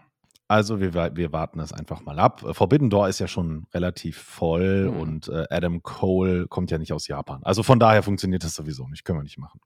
also 0.49 0.81
wir, 0.81 0.95
wir 0.95 1.33
warten 1.35 1.61
es 1.61 1.75
einfach 1.75 2.01
mal 2.01 2.19
ab. 2.19 2.43
Forbidden 2.53 2.89
Door 2.89 3.11
ist 3.11 3.19
ja 3.19 3.29
schon 3.29 3.67
relativ 3.75 4.17
voll 4.17 4.91
mhm. 4.91 5.01
und 5.01 5.29
äh, 5.29 5.45
Adam 5.51 5.83
Cole 5.83 6.49
kommt 6.49 6.71
ja 6.71 6.79
nicht 6.79 6.95
aus 6.95 7.09
Japan. 7.09 7.43
Also 7.45 7.63
von 7.63 7.79
daher 7.79 8.03
funktioniert 8.03 8.43
das 8.43 8.55
sowieso 8.55 8.89
nicht. 8.89 9.05
Können 9.05 9.19
wir 9.19 9.25
nicht 9.25 9.37
machen. 9.37 9.61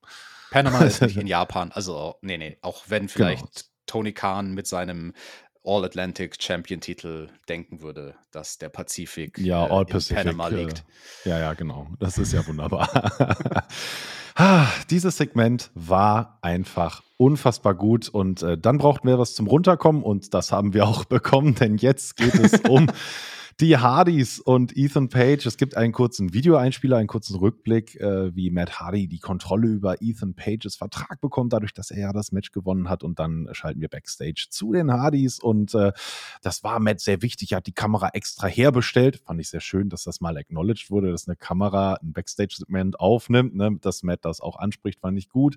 Panama 0.50 0.80
ist 0.80 1.00
nicht 1.00 1.16
in 1.20 1.28
Japan. 1.28 1.70
Also, 1.70 2.16
nee, 2.22 2.38
nee. 2.38 2.58
Auch 2.60 2.82
wenn 2.88 3.06
genau. 3.06 3.12
vielleicht. 3.14 3.71
Tony 3.92 4.12
Khan 4.12 4.54
mit 4.54 4.66
seinem 4.66 5.12
All-Atlantic 5.64 6.42
Champion-Titel 6.42 7.28
denken 7.46 7.82
würde, 7.82 8.14
dass 8.30 8.56
der 8.56 8.70
Pazifik 8.70 9.36
ja, 9.36 9.66
äh, 9.66 9.80
in 9.82 10.14
Panama 10.14 10.48
äh, 10.48 10.64
liegt. 10.64 10.82
ja, 11.26 11.38
ja, 11.38 11.52
genau. 11.52 11.88
Das 12.00 12.16
ist 12.16 12.32
ja 12.32 12.46
wunderbar. 12.46 12.88
dieses 14.90 15.18
Segment 15.18 15.70
war 15.74 16.38
einfach 16.40 17.02
unfassbar 17.18 17.74
gut 17.74 18.08
und 18.08 18.42
äh, 18.42 18.56
dann 18.56 18.78
brauchten 18.78 19.06
wir 19.06 19.18
was 19.18 19.34
zum 19.34 19.46
Runterkommen 19.46 20.02
und 20.02 20.32
das 20.32 20.52
haben 20.52 20.72
wir 20.72 20.86
auch 20.86 21.04
bekommen, 21.18 21.54
denn 21.54 21.76
jetzt 21.76 22.16
geht 22.16 22.34
es 22.34 22.60
um 22.60 22.86
die 23.60 23.76
Hardys 23.76 24.38
und 24.40 24.76
Ethan 24.76 25.08
Page. 25.08 25.46
Es 25.46 25.56
gibt 25.56 25.76
einen 25.76 25.92
kurzen 25.92 26.32
Videoeinspieler, 26.32 26.96
einen 26.96 27.08
kurzen 27.08 27.36
Rückblick, 27.36 28.00
äh, 28.00 28.34
wie 28.34 28.50
Matt 28.50 28.80
Hardy 28.80 29.08
die 29.08 29.18
Kontrolle 29.18 29.68
über 29.68 30.00
Ethan 30.00 30.34
Pages 30.34 30.76
Vertrag 30.76 31.20
bekommt, 31.20 31.52
dadurch, 31.52 31.72
dass 31.72 31.90
er 31.90 32.00
ja 32.00 32.12
das 32.12 32.32
Match 32.32 32.52
gewonnen 32.52 32.88
hat. 32.88 33.02
Und 33.02 33.18
dann 33.18 33.48
schalten 33.52 33.80
wir 33.80 33.88
Backstage 33.88 34.46
zu 34.50 34.72
den 34.72 34.92
Hardys. 34.92 35.38
Und 35.38 35.74
äh, 35.74 35.92
das 36.42 36.64
war 36.64 36.80
Matt 36.80 37.00
sehr 37.00 37.22
wichtig. 37.22 37.52
Er 37.52 37.58
hat 37.58 37.66
die 37.66 37.72
Kamera 37.72 38.10
extra 38.12 38.46
herbestellt. 38.46 39.22
Fand 39.24 39.40
ich 39.40 39.48
sehr 39.48 39.60
schön, 39.60 39.88
dass 39.88 40.04
das 40.04 40.20
mal 40.20 40.36
acknowledged 40.36 40.90
wurde, 40.90 41.10
dass 41.10 41.28
eine 41.28 41.36
Kamera 41.36 41.94
ein 42.02 42.12
Backstage-Segment 42.12 42.98
aufnimmt. 43.00 43.54
Ne? 43.54 43.78
Dass 43.80 44.02
Matt 44.02 44.24
das 44.24 44.40
auch 44.40 44.56
anspricht, 44.56 45.00
fand 45.00 45.18
ich 45.18 45.28
gut. 45.28 45.56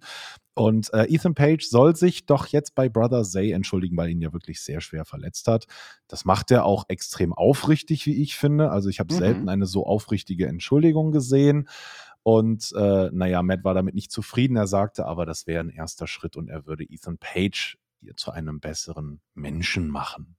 Und 0.58 0.93
äh, 0.93 1.03
Ethan 1.13 1.36
Page 1.36 1.67
soll 1.67 1.97
sich 1.97 2.25
doch 2.25 2.47
jetzt 2.47 2.75
bei 2.75 2.88
Brother 2.88 3.23
Zay 3.23 3.51
entschuldigen, 3.51 3.97
weil 3.97 4.10
ihn 4.10 4.21
ja 4.21 4.31
wirklich 4.31 4.62
sehr 4.62 4.79
schwer 4.79 5.03
verletzt 5.03 5.49
hat. 5.49 5.65
Das 6.08 6.23
macht 6.23 6.49
er 6.49 6.63
auch 6.63 6.86
extrem 6.88 7.34
aufrichtig, 7.34 7.94
wie 8.05 8.21
ich 8.21 8.36
finde. 8.36 8.71
Also 8.71 8.89
ich 8.89 8.99
habe 8.99 9.13
mhm. 9.13 9.17
selten 9.17 9.49
eine 9.49 9.65
so 9.65 9.86
aufrichtige 9.86 10.47
Entschuldigung 10.47 11.12
gesehen. 11.12 11.69
Und 12.23 12.73
äh, 12.75 13.10
naja, 13.12 13.43
Matt 13.43 13.63
war 13.63 13.75
damit 13.75 13.93
nicht 13.93 14.12
zufrieden. 14.12 14.58
Er 14.58 14.67
sagte 14.67 15.05
aber, 15.05 15.25
das 15.25 15.45
wäre 15.45 15.62
ein 15.62 15.69
erster 15.69 16.08
Schritt 16.08 16.36
und 16.36 16.49
er 16.49 16.65
würde 16.65 16.84
Ethan 16.84 17.17
Page 17.19 17.77
hier 17.99 18.15
zu 18.15 18.31
einem 18.31 18.60
besseren 18.60 19.21
Menschen 19.34 19.88
machen. 19.88 20.36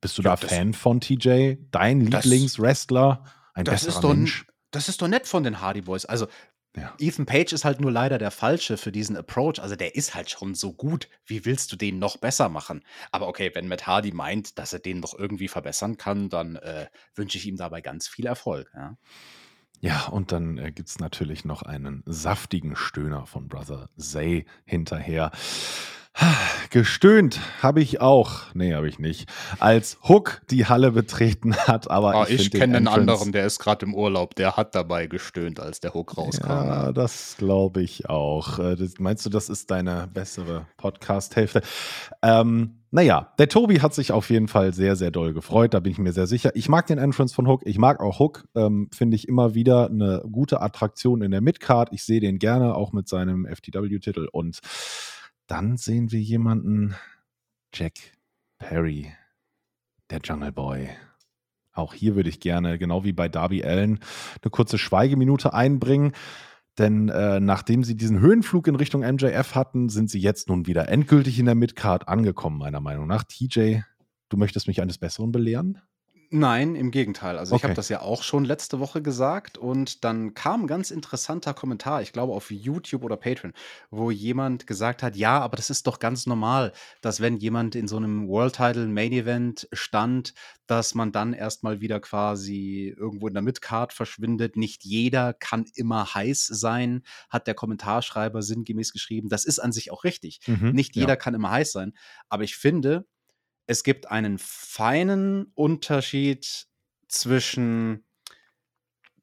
Bist 0.00 0.18
du 0.18 0.22
ja, 0.22 0.30
da 0.30 0.36
Fan 0.36 0.72
von 0.72 1.00
TJ? 1.00 1.54
Dein 1.70 2.00
Lieblingswrestler? 2.00 3.24
Ein 3.54 3.64
das 3.64 3.84
besserer 3.84 3.94
ist 3.94 4.00
doch, 4.02 4.14
Mensch? 4.14 4.46
Das 4.70 4.88
ist 4.88 5.02
doch 5.02 5.08
nett 5.08 5.26
von 5.26 5.42
den 5.42 5.60
Hardy 5.60 5.82
Boys. 5.82 6.04
Also 6.06 6.26
ja. 6.76 6.94
Ethan 6.98 7.26
Page 7.26 7.52
ist 7.52 7.64
halt 7.64 7.80
nur 7.80 7.90
leider 7.90 8.18
der 8.18 8.30
Falsche 8.30 8.76
für 8.76 8.92
diesen 8.92 9.16
Approach. 9.16 9.60
Also 9.60 9.74
der 9.74 9.96
ist 9.96 10.14
halt 10.14 10.30
schon 10.30 10.54
so 10.54 10.72
gut. 10.72 11.08
Wie 11.26 11.44
willst 11.44 11.72
du 11.72 11.76
den 11.76 11.98
noch 11.98 12.16
besser 12.16 12.48
machen? 12.48 12.84
Aber 13.10 13.26
okay, 13.26 13.50
wenn 13.54 13.66
Matt 13.66 13.86
Hardy 13.86 14.12
meint, 14.12 14.58
dass 14.58 14.72
er 14.72 14.78
den 14.78 15.00
noch 15.00 15.18
irgendwie 15.18 15.48
verbessern 15.48 15.96
kann, 15.96 16.28
dann 16.28 16.56
äh, 16.56 16.86
wünsche 17.14 17.38
ich 17.38 17.46
ihm 17.46 17.56
dabei 17.56 17.80
ganz 17.80 18.06
viel 18.06 18.26
Erfolg. 18.26 18.70
Ja, 18.74 18.96
ja 19.80 20.06
und 20.06 20.30
dann 20.30 20.58
äh, 20.58 20.70
gibt 20.70 20.88
es 20.88 21.00
natürlich 21.00 21.44
noch 21.44 21.62
einen 21.62 22.04
saftigen 22.06 22.76
Stöhner 22.76 23.26
von 23.26 23.48
Brother 23.48 23.88
Zay 23.96 24.46
hinterher. 24.64 25.32
Gestöhnt 26.70 27.40
habe 27.62 27.80
ich 27.80 28.00
auch, 28.00 28.42
nee, 28.54 28.74
habe 28.74 28.88
ich 28.88 28.98
nicht, 28.98 29.28
als 29.58 29.98
Hook 30.08 30.42
die 30.50 30.66
Halle 30.66 30.92
betreten 30.92 31.56
hat. 31.56 31.90
Aber 31.90 32.20
oh, 32.20 32.24
ich, 32.28 32.40
ich 32.40 32.50
kenne 32.50 32.76
einen 32.76 32.88
anderen, 32.88 33.32
der 33.32 33.46
ist 33.46 33.58
gerade 33.58 33.86
im 33.86 33.94
Urlaub, 33.94 34.34
der 34.34 34.56
hat 34.56 34.74
dabei 34.74 35.06
gestöhnt, 35.06 35.58
als 35.60 35.80
der 35.80 35.94
Hook 35.94 36.16
rauskam. 36.16 36.48
Ja, 36.48 36.92
das 36.92 37.36
glaube 37.38 37.82
ich 37.82 38.08
auch. 38.08 38.58
Äh, 38.58 38.76
das, 38.76 38.94
meinst 38.98 39.26
du, 39.26 39.30
das 39.30 39.48
ist 39.48 39.70
deine 39.70 40.08
bessere 40.12 40.66
Podcast-Hälfte? 40.76 41.62
Ähm, 42.22 42.76
naja, 42.92 43.32
der 43.38 43.48
Tobi 43.48 43.80
hat 43.80 43.94
sich 43.94 44.10
auf 44.10 44.30
jeden 44.30 44.48
Fall 44.48 44.74
sehr, 44.74 44.96
sehr 44.96 45.12
doll 45.12 45.32
gefreut, 45.32 45.74
da 45.74 45.80
bin 45.80 45.92
ich 45.92 45.98
mir 45.98 46.12
sehr 46.12 46.26
sicher. 46.26 46.50
Ich 46.54 46.68
mag 46.68 46.86
den 46.88 46.98
Entrance 46.98 47.34
von 47.34 47.46
Hook, 47.46 47.62
ich 47.64 47.78
mag 47.78 48.00
auch 48.00 48.18
Hook, 48.18 48.44
ähm, 48.56 48.88
finde 48.92 49.14
ich 49.14 49.28
immer 49.28 49.54
wieder 49.54 49.88
eine 49.88 50.22
gute 50.30 50.60
Attraktion 50.60 51.22
in 51.22 51.30
der 51.30 51.40
Midcard. 51.40 51.90
Ich 51.92 52.02
sehe 52.02 52.20
den 52.20 52.38
gerne, 52.38 52.74
auch 52.74 52.92
mit 52.92 53.08
seinem 53.08 53.46
FTW-Titel 53.46 54.28
und 54.32 54.58
dann 55.50 55.76
sehen 55.76 56.12
wir 56.12 56.20
jemanden, 56.20 56.94
Jack 57.74 57.94
Perry, 58.58 59.12
der 60.08 60.20
Jungle 60.22 60.52
Boy. 60.52 60.90
Auch 61.72 61.92
hier 61.92 62.14
würde 62.14 62.28
ich 62.28 62.38
gerne, 62.38 62.78
genau 62.78 63.02
wie 63.02 63.12
bei 63.12 63.28
Darby 63.28 63.64
Allen, 63.64 63.98
eine 64.42 64.50
kurze 64.50 64.78
Schweigeminute 64.78 65.52
einbringen. 65.52 66.12
Denn 66.78 67.08
äh, 67.08 67.40
nachdem 67.40 67.82
sie 67.82 67.96
diesen 67.96 68.20
Höhenflug 68.20 68.68
in 68.68 68.76
Richtung 68.76 69.00
MJF 69.00 69.56
hatten, 69.56 69.88
sind 69.88 70.08
sie 70.08 70.20
jetzt 70.20 70.48
nun 70.48 70.68
wieder 70.68 70.88
endgültig 70.88 71.38
in 71.40 71.46
der 71.46 71.56
Midcard 71.56 72.06
angekommen, 72.06 72.58
meiner 72.58 72.80
Meinung 72.80 73.08
nach. 73.08 73.24
TJ, 73.24 73.80
du 74.28 74.36
möchtest 74.36 74.68
mich 74.68 74.80
eines 74.80 74.98
Besseren 74.98 75.32
belehren? 75.32 75.80
Nein, 76.32 76.76
im 76.76 76.92
Gegenteil. 76.92 77.36
Also 77.38 77.56
ich 77.56 77.64
habe 77.64 77.72
Okay. 77.72 77.74
das 77.74 77.88
ja 77.88 78.02
auch 78.02 78.22
schon 78.22 78.44
letzte 78.44 78.78
Woche 78.78 79.02
gesagt 79.02 79.58
und 79.58 80.04
dann 80.04 80.32
kam 80.32 80.62
ein 80.62 80.66
ganz 80.68 80.92
interessanter 80.92 81.54
Kommentar, 81.54 82.02
ich 82.02 82.12
glaube 82.12 82.32
auf 82.34 82.52
YouTube 82.52 83.02
oder 83.02 83.16
Patreon, 83.16 83.52
wo 83.90 84.12
jemand 84.12 84.68
gesagt 84.68 85.02
hat, 85.02 85.16
ja, 85.16 85.40
aber 85.40 85.56
das 85.56 85.70
ist 85.70 85.88
doch 85.88 85.98
ganz 85.98 86.26
normal, 86.26 86.72
dass 87.00 87.20
wenn 87.20 87.38
jemand 87.38 87.74
in 87.74 87.88
so 87.88 87.96
einem 87.96 88.28
World 88.28 88.54
Title 88.54 88.86
Main 88.86 89.10
Event 89.10 89.66
stand, 89.72 90.32
dass 90.68 90.94
man 90.94 91.10
dann 91.10 91.32
erstmal 91.32 91.80
wieder 91.80 91.98
quasi 91.98 92.94
irgendwo 92.96 93.26
in 93.26 93.34
der 93.34 93.42
Midcard 93.42 93.92
verschwindet. 93.92 94.54
Nicht 94.56 94.84
jeder 94.84 95.32
kann 95.34 95.64
immer 95.74 96.14
heiß 96.14 96.46
sein, 96.46 97.02
hat 97.28 97.48
der 97.48 97.54
Kommentarschreiber 97.54 98.40
sinngemäß 98.42 98.92
geschrieben. 98.92 99.28
Das 99.30 99.44
ist 99.44 99.58
an 99.58 99.72
sich 99.72 99.90
auch 99.90 100.04
richtig. 100.04 100.38
Mhm, 100.46 100.70
Nicht 100.70 100.94
ja. 100.94 101.00
jeder 101.00 101.16
kann 101.16 101.34
immer 101.34 101.50
heiß 101.50 101.72
sein. 101.72 101.92
Aber 102.28 102.44
ich 102.44 102.54
finde, 102.54 103.04
es 103.70 103.84
gibt 103.84 104.10
einen 104.10 104.36
feinen 104.40 105.52
Unterschied 105.54 106.66
zwischen, 107.06 108.04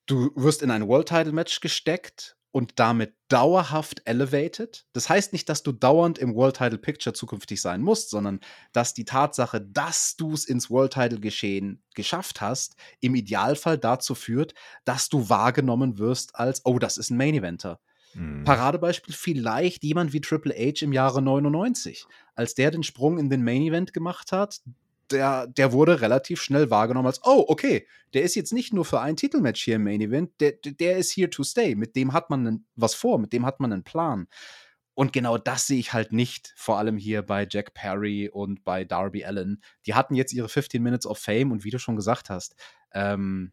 du 0.06 0.32
wirst 0.38 0.62
in 0.62 0.72
ein 0.72 0.88
World 0.88 1.10
Title 1.10 1.34
Match 1.34 1.60
gesteckt 1.60 2.38
und 2.52 2.80
damit 2.80 3.14
dauerhaft 3.28 4.04
elevated. 4.06 4.86
Das 4.94 5.10
heißt 5.10 5.34
nicht, 5.34 5.50
dass 5.50 5.64
du 5.64 5.74
dauernd 5.74 6.18
im 6.18 6.34
World 6.34 6.56
Title 6.56 6.78
Picture 6.78 7.14
zukünftig 7.14 7.62
sein 7.62 7.82
musst, 7.82 8.10
sondern 8.10 8.40
dass 8.72 8.94
die 8.94 9.04
Tatsache, 9.04 9.60
dass 9.60 10.16
du 10.16 10.32
es 10.32 10.46
ins 10.46 10.70
World 10.70 10.94
Title 10.94 11.20
Geschehen 11.20 11.84
geschafft 11.94 12.40
hast, 12.40 12.78
im 13.02 13.16
Idealfall 13.16 13.78
dazu 13.78 14.16
führt, 14.16 14.54
dass 14.86 15.10
du 15.10 15.28
wahrgenommen 15.28 15.98
wirst 15.98 16.38
als, 16.38 16.62
oh, 16.64 16.80
das 16.80 16.98
ist 16.98 17.10
ein 17.10 17.18
Main 17.18 17.34
Eventer. 17.34 17.82
Mhm. 18.14 18.44
Paradebeispiel 18.44 19.14
vielleicht 19.14 19.84
jemand 19.84 20.14
wie 20.14 20.22
Triple 20.22 20.54
H 20.54 20.84
im 20.84 20.94
Jahre 20.94 21.22
99. 21.22 22.06
Als 22.36 22.56
der 22.56 22.72
den 22.72 22.84
Sprung 22.84 23.18
in 23.18 23.30
den 23.30 23.44
Main 23.44 23.62
Event 23.62 23.94
gemacht 23.94 24.32
hat, 24.32 24.62
der, 25.12 25.48
der 25.48 25.72
wurde 25.72 26.02
relativ 26.02 26.42
schnell 26.42 26.70
wahrgenommen 26.70 27.08
als, 27.08 27.22
oh, 27.24 27.46
okay, 27.48 27.88
der 28.14 28.24
ist 28.24 28.36
jetzt 28.36 28.54
nicht 28.54 28.74
nur 28.74 28.86
für 28.86 29.00
ein 29.00 29.16
Titelmatch 29.16 29.64
hier 29.64 29.76
im 29.76 29.84
Main 29.84 30.02
Event, 30.02 30.32
der, 30.40 30.54
der 30.54 30.98
ist 30.98 31.16
here 31.16 31.30
to 31.30 31.44
stay. 31.44 31.76
Mit 31.76 31.96
dem 31.96 32.14
hat 32.14 32.30
man 32.30 32.66
was 32.76 32.94
vor, 32.94 33.18
mit 33.18 33.34
dem 33.34 33.46
hat 33.46 33.60
man 33.60 33.72
einen 33.72 33.84
Plan. 33.84 34.28
Und 34.94 35.14
genau 35.14 35.38
das 35.38 35.68
sehe 35.68 35.80
ich 35.80 35.94
halt 35.94 36.12
nicht, 36.12 36.54
vor 36.56 36.80
allem 36.80 36.98
hier 36.98 37.22
bei 37.22 37.48
Jack 37.48 37.76
Perry 37.76 38.30
und 38.30 38.64
bei 38.64 38.84
Darby 38.84 39.24
Allen. 39.24 39.62
Die 39.86 39.94
hatten 39.94 40.16
jetzt 40.16 40.34
ihre 40.34 40.50
15 40.50 40.82
Minutes 40.82 41.06
of 41.06 41.20
Fame 41.20 41.52
und 41.52 41.64
wie 41.64 41.70
du 41.70 41.78
schon 41.78 41.96
gesagt 41.96 42.32
hast, 42.32 42.56
ähm, 42.94 43.52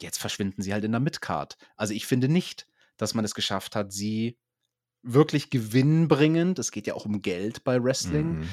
jetzt 0.00 0.18
verschwinden 0.18 0.62
sie 0.62 0.72
halt 0.72 0.84
in 0.84 0.92
der 0.92 1.00
Midcard. 1.00 1.58
Also 1.76 1.92
ich 1.92 2.06
finde 2.06 2.28
nicht, 2.28 2.66
dass 2.98 3.14
man 3.14 3.24
es 3.24 3.34
geschafft 3.34 3.74
hat, 3.74 3.92
sie 3.92 4.36
wirklich 5.02 5.48
gewinnbringend, 5.50 6.58
es 6.58 6.70
geht 6.72 6.86
ja 6.86 6.94
auch 6.94 7.06
um 7.06 7.22
Geld 7.22 7.64
bei 7.64 7.82
Wrestling, 7.82 8.40
Mhm. 8.40 8.48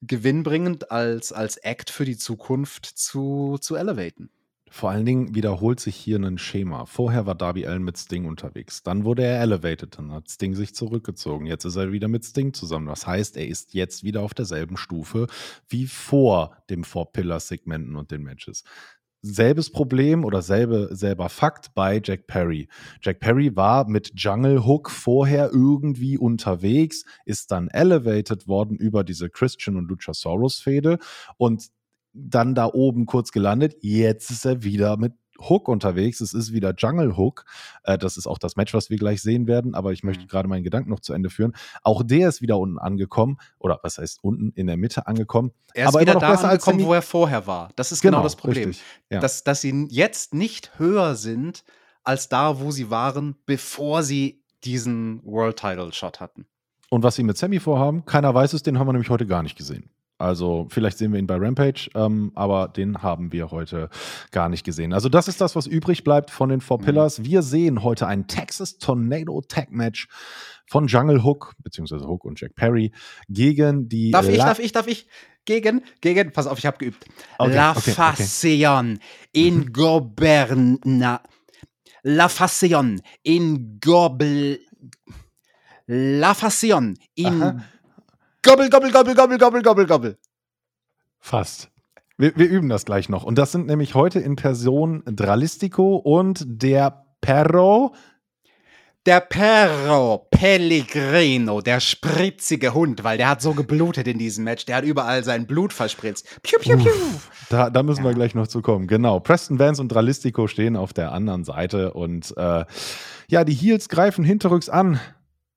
gewinnbringend 0.00 0.90
als, 0.90 1.32
als 1.32 1.56
Act 1.58 1.90
für 1.90 2.04
die 2.04 2.16
Zukunft 2.16 2.86
zu, 2.86 3.58
zu 3.60 3.74
elevaten. 3.76 4.30
Vor 4.70 4.90
allen 4.90 5.06
Dingen 5.06 5.34
wiederholt 5.34 5.80
sich 5.80 5.96
hier 5.96 6.18
ein 6.18 6.36
Schema. 6.36 6.84
Vorher 6.84 7.24
war 7.24 7.34
Darby 7.34 7.66
Allen 7.66 7.82
mit 7.82 7.96
Sting 7.96 8.26
unterwegs. 8.26 8.82
Dann 8.82 9.04
wurde 9.04 9.24
er 9.24 9.40
elevated. 9.40 9.96
Dann 9.96 10.12
hat 10.12 10.28
Sting 10.28 10.54
sich 10.54 10.74
zurückgezogen. 10.74 11.46
Jetzt 11.46 11.64
ist 11.64 11.76
er 11.76 11.90
wieder 11.90 12.06
mit 12.06 12.22
Sting 12.26 12.52
zusammen. 12.52 12.86
Das 12.86 13.06
heißt, 13.06 13.38
er 13.38 13.48
ist 13.48 13.72
jetzt 13.72 14.04
wieder 14.04 14.20
auf 14.22 14.34
derselben 14.34 14.76
Stufe 14.76 15.26
wie 15.68 15.86
vor 15.86 16.54
dem 16.68 16.84
Four-Pillar-Segmenten 16.84 17.96
und 17.96 18.10
den 18.10 18.22
Matches. 18.22 18.62
Selbes 19.20 19.70
Problem 19.70 20.24
oder 20.24 20.42
selbe, 20.42 20.90
selber 20.92 21.28
Fakt 21.28 21.74
bei 21.74 22.00
Jack 22.02 22.26
Perry. 22.26 22.68
Jack 23.02 23.18
Perry 23.18 23.56
war 23.56 23.88
mit 23.88 24.12
Jungle 24.14 24.64
Hook 24.64 24.90
vorher 24.90 25.50
irgendwie 25.52 26.16
unterwegs, 26.16 27.04
ist 27.24 27.50
dann 27.50 27.68
elevated 27.68 28.46
worden 28.46 28.76
über 28.76 29.02
diese 29.02 29.28
Christian 29.28 29.76
und 29.76 29.88
Luchasaurus-Fehde 29.88 30.98
und 31.36 31.68
dann 32.12 32.54
da 32.54 32.66
oben 32.66 33.06
kurz 33.06 33.32
gelandet. 33.32 33.76
Jetzt 33.80 34.30
ist 34.30 34.44
er 34.44 34.62
wieder 34.62 34.96
mit 34.96 35.12
Hook 35.40 35.68
unterwegs. 35.68 36.20
Es 36.20 36.34
ist 36.34 36.52
wieder 36.52 36.74
Jungle 36.76 37.16
Hook. 37.16 37.44
Äh, 37.84 37.98
das 37.98 38.16
ist 38.16 38.26
auch 38.26 38.38
das 38.38 38.56
Match, 38.56 38.74
was 38.74 38.90
wir 38.90 38.96
gleich 38.98 39.22
sehen 39.22 39.46
werden. 39.46 39.74
Aber 39.74 39.92
ich 39.92 40.02
möchte 40.02 40.24
Mhm. 40.24 40.28
gerade 40.28 40.48
meinen 40.48 40.64
Gedanken 40.64 40.90
noch 40.90 41.00
zu 41.00 41.12
Ende 41.12 41.30
führen. 41.30 41.54
Auch 41.82 42.02
der 42.02 42.28
ist 42.28 42.42
wieder 42.42 42.58
unten 42.58 42.78
angekommen. 42.78 43.38
Oder 43.58 43.78
was 43.82 43.98
heißt 43.98 44.18
unten? 44.22 44.50
In 44.54 44.66
der 44.66 44.76
Mitte 44.76 45.06
angekommen. 45.06 45.52
Er 45.74 45.84
ist 45.84 45.88
Aber 45.94 46.00
wieder 46.00 46.14
da 46.14 46.34
angekommen, 46.34 46.84
wo 46.84 46.94
er 46.94 47.02
vorher 47.02 47.46
war. 47.46 47.70
Das 47.76 47.92
ist 47.92 48.00
genau, 48.02 48.22
das 48.22 48.36
Problem. 48.36 48.68
richtig. 48.68 48.84
Ja. 49.10 49.20
Dass, 49.20 49.44
dass 49.44 49.60
sie 49.60 49.86
jetzt 49.90 50.34
nicht 50.34 50.78
höher 50.78 51.14
sind 51.14 51.64
als 52.04 52.28
da, 52.28 52.60
wo 52.60 52.70
sie 52.70 52.90
waren, 52.90 53.36
bevor 53.46 54.02
sie 54.02 54.42
diesen 54.64 55.22
World 55.24 55.56
Title 55.58 55.92
Shot 55.92 56.20
hatten. 56.20 56.46
Und 56.90 57.02
was 57.02 57.16
sie 57.16 57.22
mit 57.22 57.36
Sammy 57.36 57.60
vorhaben, 57.60 58.04
keiner 58.06 58.34
weiß 58.34 58.54
es, 58.54 58.62
den 58.62 58.78
haben 58.78 58.86
wir 58.88 58.92
nämlich 58.92 59.10
heute 59.10 59.26
gar 59.26 59.42
nicht 59.42 59.56
gesehen. 59.56 59.90
Also 60.18 60.66
vielleicht 60.70 60.98
sehen 60.98 61.12
wir 61.12 61.20
ihn 61.20 61.28
bei 61.28 61.36
Rampage, 61.36 61.88
ähm, 61.94 62.32
aber 62.34 62.66
den 62.68 63.02
haben 63.02 63.32
wir 63.32 63.52
heute 63.52 63.88
gar 64.32 64.48
nicht 64.48 64.64
gesehen. 64.64 64.92
Also 64.92 65.08
das 65.08 65.28
ist 65.28 65.40
das, 65.40 65.54
was 65.54 65.66
übrig 65.68 66.02
bleibt 66.02 66.30
von 66.32 66.48
den 66.48 66.60
Four 66.60 66.80
Mhm. 66.80 66.84
Pillars. 66.84 67.22
Wir 67.24 67.42
sehen 67.42 67.84
heute 67.84 68.06
ein 68.08 68.26
Texas 68.26 68.78
Tornado 68.78 69.40
Tag 69.42 69.70
Match 69.70 70.08
von 70.66 70.88
Jungle 70.88 71.22
Hook, 71.22 71.54
beziehungsweise 71.62 72.06
Hook 72.08 72.24
und 72.24 72.40
Jack 72.40 72.56
Perry 72.56 72.92
gegen 73.28 73.88
die 73.88 74.10
Darf 74.10 74.28
ich, 74.28 74.36
La- 74.38 74.46
darf 74.46 74.58
ich, 74.58 74.72
darf 74.72 74.88
ich? 74.88 75.06
Gegen, 75.44 75.82
gegen, 76.02 76.32
pass 76.32 76.46
auf, 76.46 76.58
ich 76.58 76.66
habe 76.66 76.76
geübt. 76.78 77.06
Okay, 77.38 77.54
La 77.54 77.70
okay, 77.70 77.78
okay. 77.80 77.92
Fassion 77.92 78.98
in 79.32 79.72
Goberna. 79.72 81.22
La 82.02 82.28
Fassion 82.28 83.00
in 83.22 83.78
Gobel. 83.82 84.58
La 85.86 86.34
Fassion 86.34 86.98
in 87.14 87.26
Aha. 87.42 87.64
Gobbel, 88.42 88.70
Gobbel, 88.70 88.92
Gobbel, 88.92 89.14
Gobbel, 89.14 89.38
Gobbel, 89.38 89.62
Gobbel, 89.62 89.86
Gobbel. 89.86 90.18
Fast. 91.18 91.70
Wir, 92.16 92.36
wir 92.36 92.48
üben 92.48 92.68
das 92.68 92.84
gleich 92.84 93.08
noch. 93.08 93.24
Und 93.24 93.36
das 93.38 93.52
sind 93.52 93.66
nämlich 93.66 93.94
heute 93.94 94.20
in 94.20 94.36
Person 94.36 95.02
Dralistico 95.06 95.96
und 95.96 96.44
der 96.46 97.04
Perro. 97.20 97.94
Der 99.06 99.20
Perro 99.20 100.26
Pellegrino, 100.30 101.60
der 101.62 101.80
spritzige 101.80 102.74
Hund, 102.74 103.04
weil 103.04 103.16
der 103.16 103.30
hat 103.30 103.40
so 103.40 103.54
geblutet 103.54 104.06
in 104.06 104.18
diesem 104.18 104.44
Match. 104.44 104.66
Der 104.66 104.76
hat 104.76 104.84
überall 104.84 105.24
sein 105.24 105.46
Blut 105.46 105.72
verspritzt. 105.72 106.26
Piu, 106.42 106.58
piu, 106.58 106.76
piu. 106.76 106.90
Da, 107.48 107.70
da 107.70 107.82
müssen 107.82 108.02
wir 108.02 108.10
Ja. 108.10 108.16
gleich 108.16 108.34
noch 108.34 108.48
zu 108.48 108.60
kommen. 108.60 108.86
Genau. 108.86 109.18
Preston 109.20 109.58
Vance 109.58 109.80
und 109.80 109.88
Dralistico 109.88 110.46
stehen 110.46 110.76
auf 110.76 110.92
der 110.92 111.12
anderen 111.12 111.44
Seite 111.44 111.94
und 111.94 112.34
äh, 112.36 112.64
ja, 113.30 113.44
die 113.44 113.54
Heels 113.54 113.88
greifen 113.88 114.24
hinterrücks 114.24 114.68
an. 114.68 115.00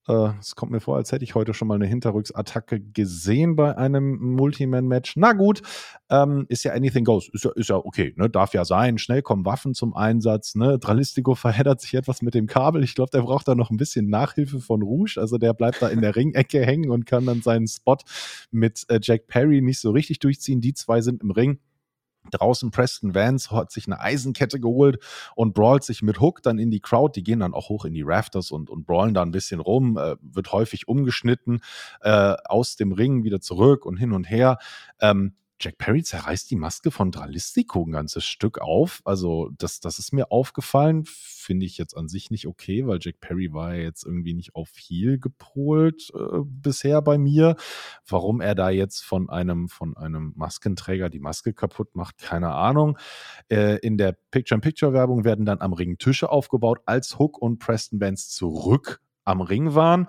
Äh, 0.07 0.29
Es 0.39 0.55
kommt 0.55 0.71
mir 0.71 0.79
vor, 0.79 0.97
als 0.97 1.11
hätte 1.11 1.23
ich 1.23 1.35
heute 1.35 1.53
schon 1.53 1.67
mal 1.67 1.75
eine 1.75 1.85
Hinterrücksattacke 1.85 2.79
gesehen 2.79 3.55
bei 3.55 3.77
einem 3.77 4.17
Multiman-Match. 4.35 5.13
Na 5.15 5.33
gut, 5.33 5.61
ähm, 6.09 6.45
ist 6.49 6.63
ja 6.63 6.73
anything 6.73 7.05
goes. 7.05 7.29
Ist 7.29 7.45
ja, 7.45 7.51
ist 7.51 7.69
ja 7.69 7.75
okay, 7.77 8.13
ne? 8.17 8.29
darf 8.29 8.53
ja 8.53 8.65
sein. 8.65 8.97
Schnell 8.97 9.21
kommen 9.21 9.45
Waffen 9.45 9.73
zum 9.75 9.95
Einsatz. 9.95 10.55
Ne? 10.55 10.79
Dralistico 10.79 11.35
verheddert 11.35 11.81
sich 11.81 11.93
etwas 11.93 12.21
mit 12.21 12.33
dem 12.33 12.47
Kabel. 12.47 12.83
Ich 12.83 12.95
glaube, 12.95 13.11
der 13.11 13.21
braucht 13.21 13.47
da 13.47 13.55
noch 13.55 13.69
ein 13.69 13.77
bisschen 13.77 14.09
Nachhilfe 14.09 14.59
von 14.59 14.81
Rouge. 14.81 15.17
Also 15.17 15.37
der 15.37 15.53
bleibt 15.53 15.81
da 15.81 15.89
in 15.89 16.01
der 16.01 16.15
Ringecke 16.15 16.65
hängen 16.65 16.89
und 16.89 17.05
kann 17.05 17.25
dann 17.25 17.41
seinen 17.41 17.67
Spot 17.67 17.97
mit 18.49 18.83
äh, 18.89 18.99
Jack 19.01 19.27
Perry 19.27 19.61
nicht 19.61 19.79
so 19.79 19.91
richtig 19.91 20.19
durchziehen. 20.19 20.61
Die 20.61 20.73
zwei 20.73 21.01
sind 21.01 21.21
im 21.21 21.31
Ring. 21.31 21.59
Draußen 22.33 22.71
Preston 22.71 23.15
Vance 23.15 23.51
hat 23.51 23.71
sich 23.71 23.87
eine 23.87 23.99
Eisenkette 23.99 24.59
geholt 24.59 25.01
und 25.35 25.53
brawlt 25.53 25.83
sich 25.83 26.01
mit 26.01 26.19
Hook 26.19 26.41
dann 26.43 26.59
in 26.59 26.71
die 26.71 26.79
Crowd. 26.79 27.13
Die 27.15 27.23
gehen 27.23 27.39
dann 27.39 27.53
auch 27.53 27.69
hoch 27.69 27.85
in 27.85 27.93
die 27.93 28.03
Rafters 28.03 28.51
und, 28.51 28.69
und 28.69 28.85
brawlen 28.85 29.13
da 29.13 29.21
ein 29.21 29.31
bisschen 29.31 29.59
rum. 29.59 29.97
Äh, 29.97 30.15
wird 30.21 30.51
häufig 30.51 30.87
umgeschnitten, 30.87 31.61
äh, 32.01 32.35
aus 32.45 32.75
dem 32.75 32.91
Ring 32.91 33.23
wieder 33.23 33.41
zurück 33.41 33.85
und 33.85 33.97
hin 33.97 34.11
und 34.11 34.25
her. 34.25 34.57
Ähm, 34.99 35.35
Jack 35.61 35.77
Perry 35.77 36.03
zerreißt 36.03 36.49
die 36.49 36.55
Maske 36.55 36.91
von 36.91 37.11
Dralistico 37.11 37.85
ein 37.85 37.91
ganzes 37.91 38.25
Stück 38.25 38.59
auf. 38.59 39.01
Also, 39.05 39.49
das, 39.57 39.79
das 39.79 39.99
ist 39.99 40.11
mir 40.11 40.31
aufgefallen. 40.31 41.03
Finde 41.05 41.65
ich 41.65 41.77
jetzt 41.77 41.95
an 41.95 42.07
sich 42.07 42.31
nicht 42.31 42.47
okay, 42.47 42.87
weil 42.87 42.97
Jack 42.99 43.19
Perry 43.19 43.53
war 43.53 43.75
ja 43.75 43.83
jetzt 43.83 44.03
irgendwie 44.03 44.33
nicht 44.33 44.55
auf 44.55 44.69
Heel 44.75 45.19
gepolt 45.19 46.11
äh, 46.15 46.39
bisher 46.43 47.01
bei 47.01 47.17
mir. 47.17 47.55
Warum 48.07 48.41
er 48.41 48.55
da 48.55 48.69
jetzt 48.69 49.01
von 49.01 49.29
einem, 49.29 49.69
von 49.69 49.95
einem 49.95 50.33
Maskenträger 50.35 51.09
die 51.09 51.19
Maske 51.19 51.53
kaputt 51.53 51.95
macht, 51.95 52.17
keine 52.17 52.53
Ahnung. 52.53 52.97
Äh, 53.49 53.77
in 53.77 53.97
der 53.97 54.17
Picture-in-Picture-Werbung 54.31 55.23
werden 55.23 55.45
dann 55.45 55.61
am 55.61 55.73
Ring 55.73 55.97
Tische 55.97 56.29
aufgebaut, 56.29 56.79
als 56.85 57.19
Hook 57.19 57.37
und 57.37 57.59
Preston 57.59 58.01
Vance 58.01 58.29
zurück 58.29 59.01
am 59.23 59.41
Ring 59.41 59.75
waren. 59.75 60.07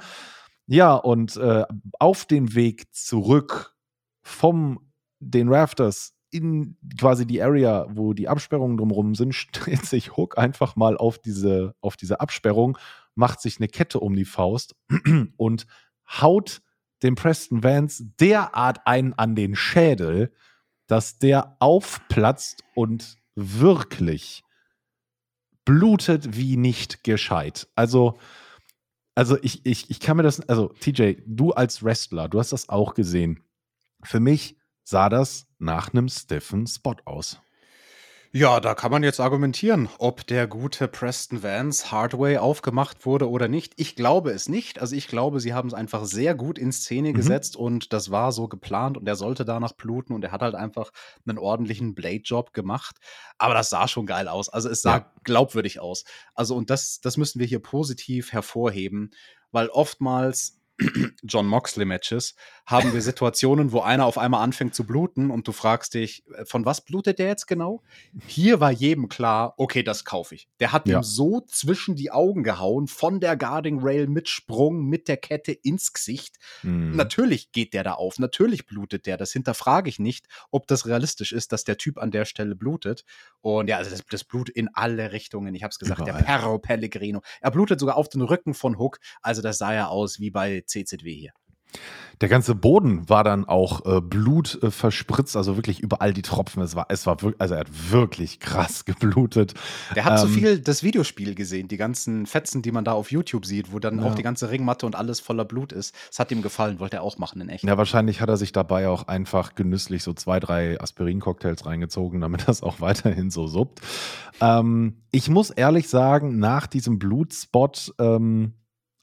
Ja, 0.67 0.95
und 0.95 1.37
äh, 1.37 1.65
auf 1.99 2.25
dem 2.25 2.55
Weg 2.55 2.95
zurück 2.95 3.77
vom 4.23 4.92
den 5.23 5.49
Rafters 5.49 6.15
in 6.31 6.77
quasi 6.99 7.27
die 7.27 7.43
Area, 7.43 7.87
wo 7.91 8.15
die 8.15 8.29
Absperrungen 8.29 8.77
drumherum 8.77 9.15
sind, 9.15 9.35
stellt 9.35 9.85
sich 9.85 10.17
Hook 10.17 10.39
einfach 10.39 10.77
mal 10.77 10.97
auf 10.97 11.19
diese, 11.19 11.75
auf 11.81 11.97
diese 11.97 12.21
Absperrung, 12.21 12.79
macht 13.15 13.41
sich 13.41 13.59
eine 13.59 13.69
Kette 13.69 14.01
um 14.01 14.17
die 14.17 14.25
Faust 14.25 14.75
und 15.37 15.67
haut 16.09 16.63
dem 17.03 17.15
Preston 17.15 17.63
Vance 17.63 18.05
derart 18.21 18.87
einen 18.87 19.13
an 19.15 19.35
den 19.35 19.55
Schädel, 19.55 20.33
dass 20.87 21.19
der 21.19 21.57
aufplatzt 21.59 22.65
und 22.75 23.17
wirklich 23.35 24.45
blutet 25.65 26.37
wie 26.37 26.57
nicht 26.57 27.05
gescheit. 27.05 27.69
Also, 27.75 28.19
also 29.15 29.37
ich, 29.43 29.65
ich, 29.67 29.91
ich 29.91 30.01
kann 30.01 30.17
mir 30.17 30.23
das, 30.23 30.41
also 30.49 30.69
TJ, 30.69 31.15
du 31.27 31.53
als 31.53 31.83
Wrestler, 31.83 32.29
du 32.29 32.39
hast 32.39 32.53
das 32.53 32.69
auch 32.69 32.95
gesehen. 32.95 33.41
Für 34.03 34.21
mich 34.21 34.57
sah 34.85 35.09
das 35.09 35.47
nach 35.59 35.93
einem 35.93 36.09
stiffen 36.09 36.67
Spot 36.67 36.97
aus. 37.05 37.41
Ja, 38.35 38.61
da 38.61 38.75
kann 38.75 38.91
man 38.91 39.03
jetzt 39.03 39.21
argumentieren, 39.21 39.91
ob 39.99 40.27
der 40.27 40.47
gute 40.47 40.89
Preston 40.89 41.43
Vance 41.43 41.93
Hardway 41.93 42.39
aufgemacht 42.39 43.05
wurde 43.05 43.29
oder 43.29 43.47
nicht. 43.47 43.75
Ich 43.77 43.95
glaube 43.95 44.31
es 44.31 44.49
nicht. 44.49 44.81
Also 44.81 44.97
ich 44.97 45.07
glaube, 45.07 45.39
sie 45.39 45.53
haben 45.53 45.69
es 45.69 45.75
einfach 45.75 46.07
sehr 46.07 46.35
gut 46.35 46.59
in 46.59 46.73
Szene 46.73 47.11
mhm. 47.11 47.15
gesetzt 47.15 47.57
und 47.57 47.93
das 47.93 48.11
war 48.11 48.33
so 48.33 48.49
geplant 48.49 48.97
und 48.97 49.07
er 49.07 49.17
sollte 49.17 49.45
danach 49.45 49.75
bluten 49.75 50.15
und 50.15 50.25
er 50.25 50.33
hat 50.33 50.41
halt 50.41 50.55
einfach 50.55 50.93
einen 51.27 51.37
ordentlichen 51.37 51.95
Blade-Job 51.95 52.55
gemacht. 52.55 52.97
Aber 53.37 53.53
das 53.53 53.69
sah 53.69 53.87
schon 53.87 54.07
geil 54.07 54.29
aus. 54.29 54.49
Also 54.49 54.71
es 54.71 54.81
sah 54.81 54.97
ja. 54.97 55.13
glaubwürdig 55.25 55.81
aus. 55.81 56.05
Also 56.35 56.57
und 56.57 56.71
das, 56.71 57.03
das 57.03 57.19
müssen 57.19 57.39
wir 57.39 57.47
hier 57.47 57.61
positiv 57.61 58.33
hervorheben, 58.33 59.11
weil 59.51 59.69
oftmals 59.69 60.62
John 61.23 61.47
Moxley 61.47 61.85
Matches 61.85 62.35
haben 62.67 62.93
wir 62.93 63.03
Situationen, 63.03 63.73
wo 63.73 63.81
einer 63.81 64.07
auf 64.07 64.19
einmal 64.19 64.43
anfängt 64.43 64.75
zu 64.75 64.85
bluten 64.85 65.31
und 65.31 65.47
du 65.47 65.53
fragst 65.53 65.95
dich, 65.95 66.25
äh, 66.35 66.45
von 66.45 66.65
was 66.65 66.81
blutet 66.85 67.19
der 67.19 67.29
jetzt 67.29 67.47
genau? 67.47 67.83
Hier 68.27 68.61
war 68.61 68.71
jedem 68.71 69.09
klar, 69.09 69.55
okay, 69.57 69.83
das 69.83 70.05
kaufe 70.05 70.35
ich. 70.35 70.49
Der 70.61 70.73
hat 70.73 70.89
ja. 70.89 70.99
ihm 70.99 71.03
so 71.03 71.41
zwischen 71.41 71.97
die 71.97 72.11
Augen 72.11 72.43
gehauen, 72.43 72.87
von 72.87 73.21
der 73.21 73.37
Guarding 73.37 73.81
Rail 73.81 74.07
mit 74.07 74.29
Sprung, 74.29 74.87
mit 74.87 75.09
der 75.09 75.17
Kette 75.17 75.53
ins 75.53 75.93
Gesicht. 75.93 76.37
Mhm. 76.63 76.97
Natürlich 76.97 77.53
geht 77.53 77.75
der 77.75 77.85
da 77.85 77.95
auf, 77.95 78.19
natürlich 78.19 78.67
blutet 78.67 79.07
der. 79.07 79.17
Das 79.17 79.33
hinterfrage 79.33 79.89
ich 79.89 79.99
nicht, 79.99 80.27
ob 80.51 80.67
das 80.67 80.87
realistisch 80.87 81.33
ist, 81.33 81.53
dass 81.53 81.65
der 81.65 81.77
Typ 81.77 81.99
an 81.99 82.11
der 82.11 82.25
Stelle 82.25 82.57
blutet. 82.57 83.05
Und 83.41 83.69
ja, 83.69 83.77
also 83.77 83.91
das, 83.91 84.05
das 84.09 84.25
Blut 84.25 84.49
in 84.49 84.69
alle 84.75 85.13
Richtungen. 85.13 85.55
Ich 85.55 85.63
habe 85.63 85.73
es 85.73 85.79
gesagt, 85.79 86.01
Überall. 86.01 86.19
der 86.19 86.25
Perro 86.25 86.59
Pellegrino. 86.59 87.23
Er 87.41 87.51
blutet 87.51 87.81
sogar 87.81 87.97
auf 87.97 88.09
den 88.09 88.23
Rücken 88.23 88.55
von 88.55 88.79
Hook. 88.79 88.99
Also 89.21 89.43
das 89.43 89.59
sah 89.59 89.75
ja 89.75 89.89
aus 89.89 90.21
wie 90.21 90.31
bei 90.31 90.62
CZW 90.67 91.13
hier. 91.15 91.33
Der 92.21 92.29
ganze 92.29 92.55
Boden 92.55 93.09
war 93.09 93.25
dann 93.25 93.47
auch 93.47 93.85
äh, 93.85 94.01
Blut 94.01 94.63
äh, 94.63 94.71
verspritzt, 94.71 95.37
also 95.37 95.57
wirklich 95.57 95.81
überall 95.81 96.13
die 96.13 96.23
Tropfen. 96.23 96.63
Es 96.63 96.77
war, 96.77 96.87
es 96.89 97.05
war 97.05 97.21
wirklich, 97.21 97.41
also 97.41 97.55
er 97.55 97.61
hat 97.61 97.91
wirklich 97.91 98.39
krass 98.39 98.85
geblutet. 98.85 99.55
Der 99.97 100.05
hat 100.05 100.13
ähm, 100.13 100.19
so 100.19 100.27
viel 100.29 100.61
das 100.61 100.85
Videospiel 100.85 101.35
gesehen, 101.35 101.67
die 101.67 101.77
ganzen 101.77 102.27
Fetzen, 102.27 102.63
die 102.63 102.71
man 102.71 102.85
da 102.85 102.93
auf 102.93 103.11
YouTube 103.11 103.45
sieht, 103.45 103.73
wo 103.73 103.81
dann 103.81 103.99
ja. 103.99 104.05
auch 104.05 104.15
die 104.15 104.23
ganze 104.23 104.51
Ringmatte 104.51 104.87
und 104.87 104.95
alles 104.95 105.19
voller 105.19 105.45
Blut 105.45 105.73
ist. 105.73 105.95
Es 106.11 106.21
hat 106.21 106.31
ihm 106.31 106.43
gefallen, 106.43 106.79
wollte 106.79 106.97
er 106.97 107.03
auch 107.03 107.19
machen 107.19 107.41
in 107.41 107.49
echt. 107.49 107.65
Ja, 107.65 107.77
wahrscheinlich 107.77 108.21
hat 108.21 108.29
er 108.29 108.37
sich 108.37 108.53
dabei 108.53 108.89
auch 108.89 109.09
einfach 109.09 109.57
genüsslich 109.57 110.05
so 110.05 110.13
zwei, 110.13 110.39
drei 110.39 110.81
Aspirin-Cocktails 110.81 111.67
reingezogen, 111.67 112.21
damit 112.21 112.47
das 112.47 112.63
auch 112.63 112.81
weiterhin 112.81 113.31
so 113.31 113.49
suppt. 113.49 113.81
Ähm, 114.41 115.03
ich 115.11 115.29
muss 115.29 115.51
ehrlich 115.51 115.89
sagen, 115.89 116.39
nach 116.39 116.69
diesem 116.69 117.01
Blutspot, 117.01 117.95
ähm, 117.99 118.53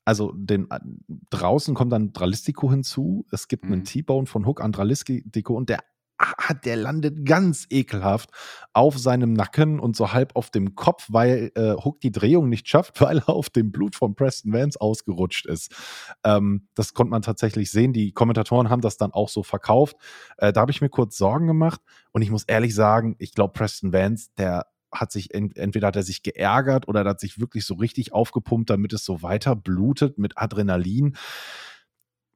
also 0.05 0.31
den, 0.33 0.69
äh, 0.71 0.79
draußen 1.29 1.75
kommt 1.75 1.91
dann 1.91 2.13
Dralistico 2.13 2.69
hinzu. 2.69 3.25
Es 3.31 3.47
gibt 3.47 3.65
mhm. 3.65 3.73
einen 3.73 3.83
T-Bone 3.83 4.27
von 4.27 4.45
Hook 4.45 4.61
an 4.61 4.71
Dralistico 4.71 5.55
und 5.55 5.69
der 5.69 5.79
ah, 6.19 6.53
der 6.53 6.75
landet 6.75 7.25
ganz 7.25 7.65
ekelhaft 7.69 8.29
auf 8.73 8.97
seinem 8.97 9.33
Nacken 9.33 9.79
und 9.79 9.95
so 9.95 10.13
halb 10.13 10.35
auf 10.35 10.51
dem 10.51 10.75
Kopf, 10.75 11.07
weil 11.09 11.51
äh, 11.55 11.73
Hook 11.73 12.01
die 12.01 12.11
Drehung 12.11 12.49
nicht 12.49 12.67
schafft, 12.67 13.01
weil 13.01 13.19
er 13.19 13.29
auf 13.29 13.49
dem 13.49 13.71
Blut 13.71 13.95
von 13.95 14.15
Preston 14.15 14.53
Vance 14.53 14.79
ausgerutscht 14.79 15.45
ist. 15.45 15.73
Ähm, 16.23 16.67
das 16.75 16.93
konnte 16.93 17.11
man 17.11 17.21
tatsächlich 17.21 17.71
sehen. 17.71 17.93
Die 17.93 18.11
Kommentatoren 18.11 18.69
haben 18.69 18.81
das 18.81 18.97
dann 18.97 19.11
auch 19.11 19.29
so 19.29 19.43
verkauft. 19.43 19.95
Äh, 20.37 20.53
da 20.53 20.61
habe 20.61 20.71
ich 20.71 20.81
mir 20.81 20.89
kurz 20.89 21.17
Sorgen 21.17 21.47
gemacht 21.47 21.81
und 22.11 22.21
ich 22.21 22.29
muss 22.29 22.43
ehrlich 22.43 22.75
sagen, 22.75 23.15
ich 23.19 23.33
glaube, 23.33 23.53
Preston 23.53 23.93
Vance, 23.93 24.29
der 24.37 24.67
hat 24.91 25.11
sich 25.11 25.33
entweder 25.33 25.87
hat 25.87 25.95
er 25.95 26.03
sich 26.03 26.23
geärgert 26.23 26.87
oder 26.87 27.03
hat 27.05 27.19
sich 27.19 27.39
wirklich 27.39 27.65
so 27.65 27.75
richtig 27.75 28.13
aufgepumpt, 28.13 28.69
damit 28.69 28.93
es 28.93 29.05
so 29.05 29.21
weiter 29.21 29.55
blutet 29.55 30.17
mit 30.17 30.37
Adrenalin. 30.37 31.15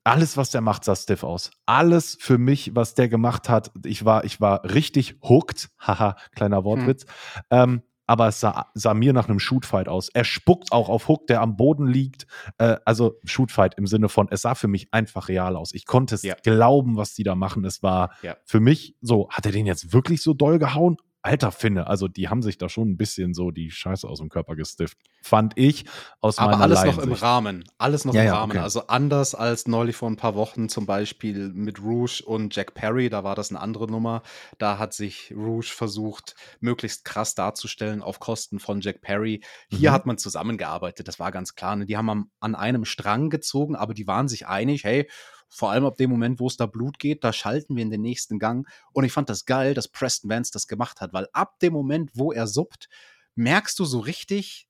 Alles, 0.06 0.36
was 0.36 0.52
der 0.52 0.62
macht, 0.62 0.84
sah 0.84 0.96
stiff 0.96 1.24
aus. 1.24 1.52
Alles 1.66 2.18
für 2.20 2.38
mich, 2.38 2.76
was 2.76 2.94
der 2.94 3.08
gemacht 3.08 3.48
hat. 3.48 3.72
Ich 3.86 4.04
war, 4.04 4.26
ich 4.26 4.42
war 4.42 4.66
richtig 4.66 5.18
hooked. 5.22 5.70
Haha, 5.80 6.18
kleiner 6.36 6.58
hm. 6.58 6.64
Wortwitz. 6.66 7.04
Hm. 7.04 7.44
Ähm, 7.52 7.82
aber 8.06 8.28
es 8.28 8.42
sah, 8.42 8.70
sah, 8.74 8.94
mir 8.94 9.14
nach 9.14 9.30
einem 9.30 9.40
Shootfight 9.40 9.88
aus. 9.88 10.10
Er 10.10 10.26
spuckt 10.26 10.74
auch 10.74 10.90
auf 10.90 11.08
Hook, 11.08 11.28
der 11.28 11.42
am 11.42 11.56
Boden 11.56 11.88
liegt. 11.88 12.28
Äh, 12.58 12.76
also 12.84 13.18
Shootfight 13.24 13.76
im 13.76 13.88
Sinne 13.88 14.10
von, 14.10 14.28
es 14.30 14.42
sah 14.42 14.56
für 14.56 14.68
mich 14.68 14.94
einfach 14.94 15.30
real 15.30 15.56
aus. 15.56 15.74
Ich 15.74 15.86
konnte 15.86 16.16
es 16.16 16.24
ja. 16.24 16.36
glauben, 16.44 16.98
was 16.98 17.14
die 17.14 17.24
da 17.24 17.36
machen. 17.36 17.64
Es 17.64 17.82
war 17.82 18.14
ja. 18.22 18.36
für 18.44 18.60
mich 18.60 18.98
so, 19.00 19.30
hat 19.30 19.46
er 19.46 19.54
den 19.54 19.66
jetzt 19.66 19.94
wirklich 19.94 20.22
so 20.22 20.34
doll 20.34 20.60
gehauen? 20.60 20.98
Alter 21.24 21.52
Finne, 21.52 21.88
also 21.88 22.08
die 22.08 22.28
haben 22.28 22.42
sich 22.42 22.58
da 22.58 22.68
schon 22.68 22.90
ein 22.90 22.98
bisschen 22.98 23.34
so 23.34 23.50
die 23.50 23.72
Scheiße 23.72 24.08
aus 24.08 24.20
dem 24.20 24.30
Körper 24.30 24.56
gestifft, 24.56 24.98
fand 25.22 25.54
ich 25.56 25.86
aus 26.20 26.38
Aber 26.38 26.52
meiner 26.52 26.64
alles 26.64 26.84
noch 26.84 26.98
im 26.98 27.14
Rahmen, 27.14 27.64
alles 27.78 28.04
noch 28.04 28.14
ja, 28.14 28.22
im 28.22 28.28
ja, 28.28 28.34
Rahmen. 28.36 28.52
Okay. 28.52 28.60
Also 28.60 28.88
anders 28.88 29.34
als 29.34 29.66
neulich 29.66 29.96
vor 29.96 30.10
ein 30.10 30.18
paar 30.18 30.36
Wochen 30.36 30.68
zum 30.68 30.86
Beispiel 30.86 31.50
mit 31.50 31.82
Rouge 31.82 32.22
und 32.26 32.54
Jack 32.56 32.74
Perry, 32.74 33.10
da 33.10 33.24
war 33.24 33.36
das 33.36 33.50
eine 33.52 33.62
andere 33.62 33.90
Nummer. 33.90 34.22
Da 34.58 34.78
hat 34.78 34.94
sich 34.94 35.34
Rouge 35.36 35.72
versucht, 35.74 36.36
möglichst 36.60 37.06
krass 37.06 37.36
darzustellen 37.36 38.02
auf 38.02 38.20
Kosten 38.20 38.60
von 38.60 38.82
Jack 38.82 39.02
Perry. 39.02 39.42
Hier 39.70 39.92
mhm. 39.92 39.94
hat 39.94 40.06
man 40.06 40.18
zusammengearbeitet, 40.18 41.08
das 41.08 41.20
war 41.20 41.32
ganz 41.32 41.56
klar. 41.56 41.78
Ne? 41.78 41.86
Die 41.86 41.96
haben 41.96 42.32
an 42.42 42.56
einem 42.56 42.84
Strang 42.84 43.30
gezogen, 43.30 43.78
aber 43.78 43.94
die 43.94 44.08
waren 44.08 44.28
sich 44.28 44.48
einig, 44.48 44.84
hey, 44.84 45.08
vor 45.54 45.72
allem 45.72 45.86
ab 45.86 45.98
dem 45.98 46.10
Moment, 46.10 46.40
wo 46.40 46.48
es 46.48 46.58
da 46.58 46.66
Blut 46.66 47.00
geht, 47.00 47.24
da 47.24 47.32
schalten 47.32 47.76
wir 47.76 47.84
in 47.84 47.92
den 47.92 48.02
nächsten 48.02 48.40
Gang. 48.40 48.68
Und 48.92 49.04
ich 49.04 49.12
fand 49.12 49.30
das 49.30 49.46
geil, 49.46 49.74
dass 49.74 49.88
Preston 49.88 50.30
Vance 50.30 50.52
das 50.52 50.68
gemacht 50.68 51.00
hat, 51.00 51.14
weil 51.14 51.28
ab 51.32 51.60
dem 51.60 51.74
Moment, 51.74 52.12
wo 52.16 52.32
er 52.32 52.48
suppt, 52.48 52.90
merkst 53.36 53.78
du 53.80 53.86
so 53.86 54.00
richtig 54.00 54.68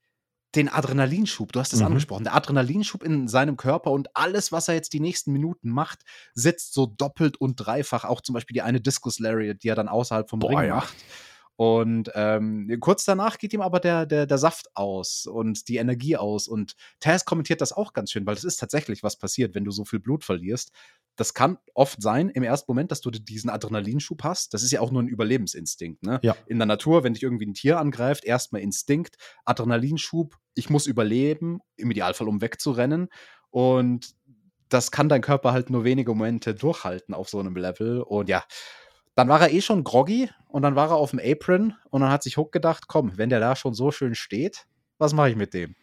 den 0.56 0.70
Adrenalinschub. 0.70 1.52
Du 1.52 1.60
hast 1.60 1.74
es 1.74 1.80
mhm. 1.80 1.88
angesprochen. 1.88 2.26
Der 2.26 2.36
Adrenalinschub 2.36 3.02
in 3.04 3.28
seinem 3.28 3.58
Körper 3.58 3.92
und 3.92 4.16
alles, 4.16 4.52
was 4.52 4.68
er 4.68 4.76
jetzt 4.76 4.94
die 4.94 5.00
nächsten 5.00 5.32
Minuten 5.32 5.70
macht, 5.70 6.02
sitzt 6.34 6.74
so 6.74 6.86
doppelt 6.86 7.38
und 7.38 7.56
dreifach. 7.56 8.04
Auch 8.04 8.22
zum 8.22 8.34
Beispiel 8.34 8.54
die 8.54 8.62
eine 8.62 8.82
Discus 8.82 9.20
Lariat, 9.20 9.64
die 9.64 9.70
er 9.70 9.76
dann 9.76 9.88
außerhalb 9.88 10.30
vom 10.30 10.40
Boah, 10.40 10.50
Ring 10.50 10.68
ja. 10.68 10.76
macht. 10.76 10.94
Und 11.56 12.12
ähm, 12.16 12.78
kurz 12.80 13.06
danach 13.06 13.38
geht 13.38 13.54
ihm 13.54 13.62
aber 13.62 13.80
der, 13.80 14.06
der, 14.06 14.26
der 14.26 14.38
Saft 14.38 14.76
aus 14.76 15.28
und 15.28 15.68
die 15.68 15.78
Energie 15.78 16.18
aus. 16.18 16.48
Und 16.48 16.76
Taz 17.00 17.26
kommentiert 17.26 17.62
das 17.62 17.74
auch 17.74 17.94
ganz 17.94 18.12
schön, 18.12 18.26
weil 18.26 18.36
das 18.36 18.44
ist 18.44 18.58
tatsächlich 18.58 19.04
was 19.04 19.18
passiert, 19.18 19.54
wenn 19.54 19.64
du 19.64 19.72
so 19.72 19.86
viel 19.86 20.00
Blut 20.00 20.24
verlierst. 20.24 20.72
Das 21.16 21.36
kann 21.36 21.60
oft 21.76 22.02
sein 22.02 22.30
im 22.30 22.42
ersten 22.42 22.72
Moment, 22.72 22.92
dass 22.92 23.02
du 23.02 23.12
diesen 23.12 23.52
Adrenalinschub 23.52 24.24
hast. 24.24 24.54
Das 24.56 24.64
ist 24.64 24.72
ja 24.72 24.82
auch 24.82 24.90
nur 24.90 25.04
ein 25.04 25.08
Überlebensinstinkt. 25.08 26.02
Ne? 26.02 26.20
Ja. 26.24 26.36
In 26.48 26.58
der 26.58 26.66
Natur, 26.66 27.04
wenn 27.04 27.14
dich 27.14 27.22
irgendwie 27.22 27.46
ein 27.46 27.54
Tier 27.54 27.80
angreift, 27.80 28.26
erstmal 28.26 28.62
Instinkt, 28.62 29.18
Adrenalinschub, 29.46 30.36
ich 30.56 30.72
muss 30.72 30.88
überleben, 30.88 31.60
im 31.76 31.92
Idealfall 31.92 32.28
um 32.28 32.42
wegzurennen. 32.42 33.10
Und 33.52 34.16
das 34.70 34.90
kann 34.90 35.08
dein 35.08 35.22
Körper 35.22 35.54
halt 35.54 35.70
nur 35.70 35.84
wenige 35.84 36.12
Momente 36.12 36.56
durchhalten 36.56 37.14
auf 37.14 37.30
so 37.30 37.40
einem 37.40 37.56
Level. 37.56 38.02
Und 38.02 38.28
ja, 38.28 38.44
dann 39.16 39.30
war 39.30 39.42
er 39.42 39.52
eh 39.52 39.62
schon 39.62 39.84
groggy 39.84 40.30
und 40.48 40.64
dann 40.64 40.76
war 40.76 40.90
er 40.90 40.96
auf 40.96 41.12
dem 41.12 41.20
Apron 41.24 41.76
und 41.90 42.02
dann 42.02 42.10
hat 42.10 42.24
sich 42.24 42.38
Hook 42.38 42.52
gedacht, 42.52 42.88
komm, 42.88 43.18
wenn 43.18 43.30
der 43.30 43.40
da 43.40 43.56
schon 43.56 43.74
so 43.74 43.92
schön 43.92 44.16
steht, 44.16 44.66
was 44.98 45.14
mache 45.14 45.32
ich 45.32 45.36
mit 45.36 45.54
dem? 45.54 45.76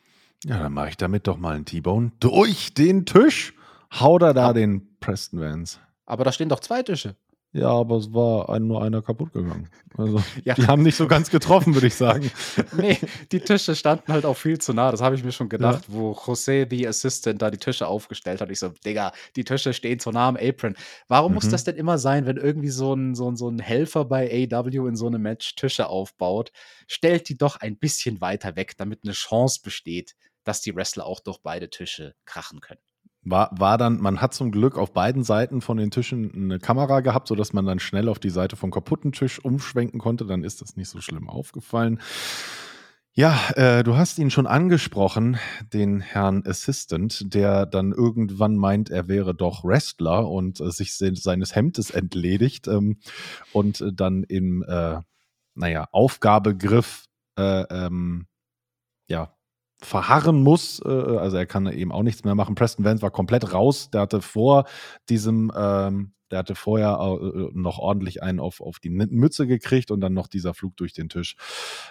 Ja, 0.44 0.58
dann 0.58 0.72
mache 0.72 0.90
ich 0.90 0.96
damit 0.96 1.26
doch 1.26 1.36
mal 1.36 1.54
einen 1.54 1.66
T-Bone 1.66 2.12
durch 2.18 2.72
den 2.72 3.04
Tisch. 3.04 3.54
Hau 3.92 4.18
da 4.18 4.32
da 4.32 4.52
den 4.52 4.98
Preston 5.00 5.40
Vance. 5.40 5.78
Aber 6.06 6.24
da 6.24 6.32
stehen 6.32 6.48
doch 6.48 6.60
zwei 6.60 6.82
Tische. 6.82 7.16
Ja, 7.52 7.68
aber 7.70 7.96
es 7.96 8.14
war 8.14 8.48
ein, 8.48 8.68
nur 8.68 8.80
einer 8.80 9.02
kaputt 9.02 9.32
gegangen. 9.32 9.68
Also, 9.96 10.22
ja. 10.44 10.54
die 10.54 10.68
haben 10.68 10.84
nicht 10.84 10.94
so 10.94 11.08
ganz 11.08 11.30
getroffen, 11.30 11.74
würde 11.74 11.88
ich 11.88 11.96
sagen. 11.96 12.30
nee, 12.76 12.96
die 13.32 13.40
Tische 13.40 13.74
standen 13.74 14.12
halt 14.12 14.24
auch 14.24 14.36
viel 14.36 14.58
zu 14.58 14.72
nah. 14.72 14.92
Das 14.92 15.00
habe 15.00 15.16
ich 15.16 15.24
mir 15.24 15.32
schon 15.32 15.48
gedacht, 15.48 15.86
ja. 15.88 15.94
wo 15.94 16.12
José, 16.12 16.64
die 16.64 16.86
Assistant, 16.86 17.42
da 17.42 17.50
die 17.50 17.58
Tische 17.58 17.88
aufgestellt 17.88 18.40
hat. 18.40 18.50
Ich 18.50 18.60
so, 18.60 18.68
Digga, 18.68 19.12
die 19.34 19.42
Tische 19.42 19.72
stehen 19.72 19.98
zu 19.98 20.12
nah 20.12 20.28
am 20.28 20.36
Apron. 20.36 20.76
Warum 21.08 21.32
mhm. 21.32 21.36
muss 21.36 21.48
das 21.48 21.64
denn 21.64 21.74
immer 21.74 21.98
sein, 21.98 22.24
wenn 22.24 22.36
irgendwie 22.36 22.70
so 22.70 22.94
ein, 22.94 23.16
so, 23.16 23.28
ein, 23.28 23.36
so 23.36 23.48
ein 23.48 23.58
Helfer 23.58 24.04
bei 24.04 24.48
AW 24.52 24.88
in 24.88 24.94
so 24.94 25.08
einem 25.08 25.22
Match 25.22 25.56
Tische 25.56 25.88
aufbaut? 25.88 26.52
Stellt 26.86 27.28
die 27.28 27.36
doch 27.36 27.56
ein 27.56 27.76
bisschen 27.76 28.20
weiter 28.20 28.54
weg, 28.54 28.76
damit 28.76 29.00
eine 29.02 29.12
Chance 29.12 29.60
besteht, 29.64 30.14
dass 30.44 30.60
die 30.60 30.74
Wrestler 30.76 31.04
auch 31.04 31.18
durch 31.18 31.38
beide 31.38 31.68
Tische 31.68 32.14
krachen 32.26 32.60
können. 32.60 32.80
War, 33.22 33.50
war 33.52 33.76
dann, 33.76 34.00
man 34.00 34.22
hat 34.22 34.32
zum 34.32 34.50
Glück 34.50 34.78
auf 34.78 34.92
beiden 34.92 35.24
Seiten 35.24 35.60
von 35.60 35.76
den 35.76 35.90
Tischen 35.90 36.32
eine 36.34 36.58
Kamera 36.58 37.00
gehabt, 37.00 37.28
sodass 37.28 37.52
man 37.52 37.66
dann 37.66 37.78
schnell 37.78 38.08
auf 38.08 38.18
die 38.18 38.30
Seite 38.30 38.56
vom 38.56 38.70
kaputten 38.70 39.12
Tisch 39.12 39.44
umschwenken 39.44 40.00
konnte. 40.00 40.24
Dann 40.24 40.42
ist 40.42 40.62
das 40.62 40.76
nicht 40.76 40.88
so 40.88 41.00
schlimm 41.00 41.28
aufgefallen. 41.28 42.00
Ja, 43.12 43.50
äh, 43.56 43.82
du 43.82 43.96
hast 43.96 44.18
ihn 44.18 44.30
schon 44.30 44.46
angesprochen, 44.46 45.36
den 45.72 46.00
Herrn 46.00 46.44
Assistant, 46.46 47.34
der 47.34 47.66
dann 47.66 47.90
irgendwann 47.92 48.54
meint, 48.54 48.88
er 48.88 49.08
wäre 49.08 49.34
doch 49.34 49.64
Wrestler 49.64 50.28
und 50.28 50.60
äh, 50.60 50.70
sich 50.70 50.94
se 50.94 51.14
seines 51.16 51.56
Hemdes 51.56 51.90
entledigt 51.90 52.68
ähm, 52.68 53.00
und 53.52 53.80
äh, 53.80 53.92
dann 53.92 54.22
im, 54.22 54.62
äh, 54.62 55.00
naja, 55.54 55.88
Aufgabegriff, 55.90 57.06
äh, 57.36 57.62
ähm, 57.68 58.26
ja, 59.08 59.34
verharren 59.82 60.42
muss. 60.42 60.80
Äh, 60.84 60.88
also 60.88 61.36
er 61.36 61.46
kann 61.46 61.66
eben 61.66 61.92
auch 61.92 62.02
nichts 62.02 62.24
mehr 62.24 62.34
machen. 62.34 62.54
Preston 62.54 62.84
Vance 62.84 63.02
war 63.02 63.10
komplett 63.10 63.52
raus. 63.52 63.90
Der 63.90 64.02
hatte 64.02 64.20
vor 64.20 64.64
diesem, 65.08 65.50
ähm, 65.56 66.12
der 66.30 66.40
hatte 66.40 66.54
vorher 66.54 66.98
äh, 67.00 67.50
noch 67.52 67.78
ordentlich 67.78 68.22
einen 68.22 68.40
auf, 68.40 68.60
auf 68.60 68.78
die 68.78 68.90
Mütze 68.90 69.46
gekriegt 69.46 69.90
und 69.90 70.00
dann 70.00 70.14
noch 70.14 70.28
dieser 70.28 70.54
Flug 70.54 70.76
durch 70.76 70.92
den 70.92 71.08
Tisch. 71.08 71.36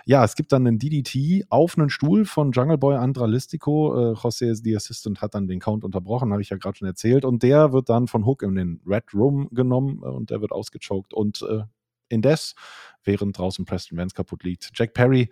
Ja, 0.05 0.23
es 0.23 0.35
gibt 0.35 0.51
dann 0.51 0.65
einen 0.65 0.79
DDT 0.79 1.45
auf 1.49 1.77
einen 1.77 1.89
Stuhl 1.89 2.25
von 2.25 2.51
Jungle 2.51 2.77
Boy 2.77 2.95
Andralistico. 2.95 4.11
Äh, 4.11 4.13
José, 4.13 4.55
the 4.55 4.75
Assistant, 4.75 5.21
hat 5.21 5.35
dann 5.35 5.47
den 5.47 5.59
Count 5.59 5.83
unterbrochen, 5.83 6.31
habe 6.31 6.41
ich 6.41 6.49
ja 6.49 6.57
gerade 6.57 6.77
schon 6.77 6.87
erzählt. 6.87 7.25
Und 7.25 7.43
der 7.43 7.73
wird 7.73 7.89
dann 7.89 8.07
von 8.07 8.25
Hook 8.25 8.43
in 8.43 8.55
den 8.55 8.81
Red 8.85 9.13
Room 9.13 9.49
genommen 9.51 10.01
äh, 10.03 10.07
und 10.07 10.29
der 10.29 10.41
wird 10.41 10.51
ausgechoked. 10.51 11.13
Und 11.13 11.41
äh, 11.41 11.63
indes, 12.07 12.55
während 13.03 13.37
draußen 13.37 13.65
Preston 13.65 13.97
Vance 13.97 14.15
kaputt 14.15 14.43
liegt, 14.43 14.71
Jack 14.73 14.93
Perry 14.93 15.29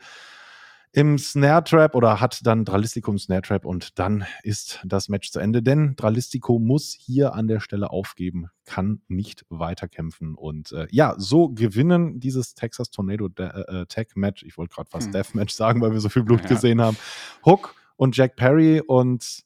im 0.91 1.17
Snare 1.17 1.63
Trap 1.63 1.95
oder 1.95 2.19
hat 2.19 2.45
dann 2.45 2.65
Dralistico 2.65 3.11
im 3.11 3.19
Snare 3.19 3.41
Trap 3.41 3.65
und 3.65 3.99
dann 3.99 4.25
ist 4.43 4.79
das 4.85 5.09
Match 5.09 5.31
zu 5.31 5.39
Ende, 5.39 5.61
denn 5.61 5.95
Dralistico 5.95 6.59
muss 6.59 6.93
hier 6.93 7.33
an 7.33 7.47
der 7.47 7.59
Stelle 7.59 7.91
aufgeben, 7.91 8.47
kann 8.65 9.01
nicht 9.07 9.45
weiterkämpfen 9.49 10.35
und 10.35 10.71
äh, 10.71 10.87
ja, 10.91 11.15
so 11.17 11.49
gewinnen 11.49 12.19
dieses 12.19 12.55
Texas 12.55 12.89
Tornado 12.89 13.29
äh, 13.37 13.43
äh, 13.43 13.85
Tag 13.87 14.15
Match, 14.15 14.43
ich 14.43 14.57
wollte 14.57 14.73
gerade 14.73 14.89
fast 14.89 15.07
hm. 15.07 15.13
Death 15.13 15.35
Match 15.35 15.53
sagen, 15.53 15.81
weil 15.81 15.91
wir 15.91 15.99
so 15.99 16.09
viel 16.09 16.23
Blut 16.23 16.41
ja. 16.41 16.47
gesehen 16.47 16.81
haben, 16.81 16.97
Hook 17.45 17.75
und 17.95 18.15
Jack 18.15 18.35
Perry 18.35 18.81
und 18.81 19.43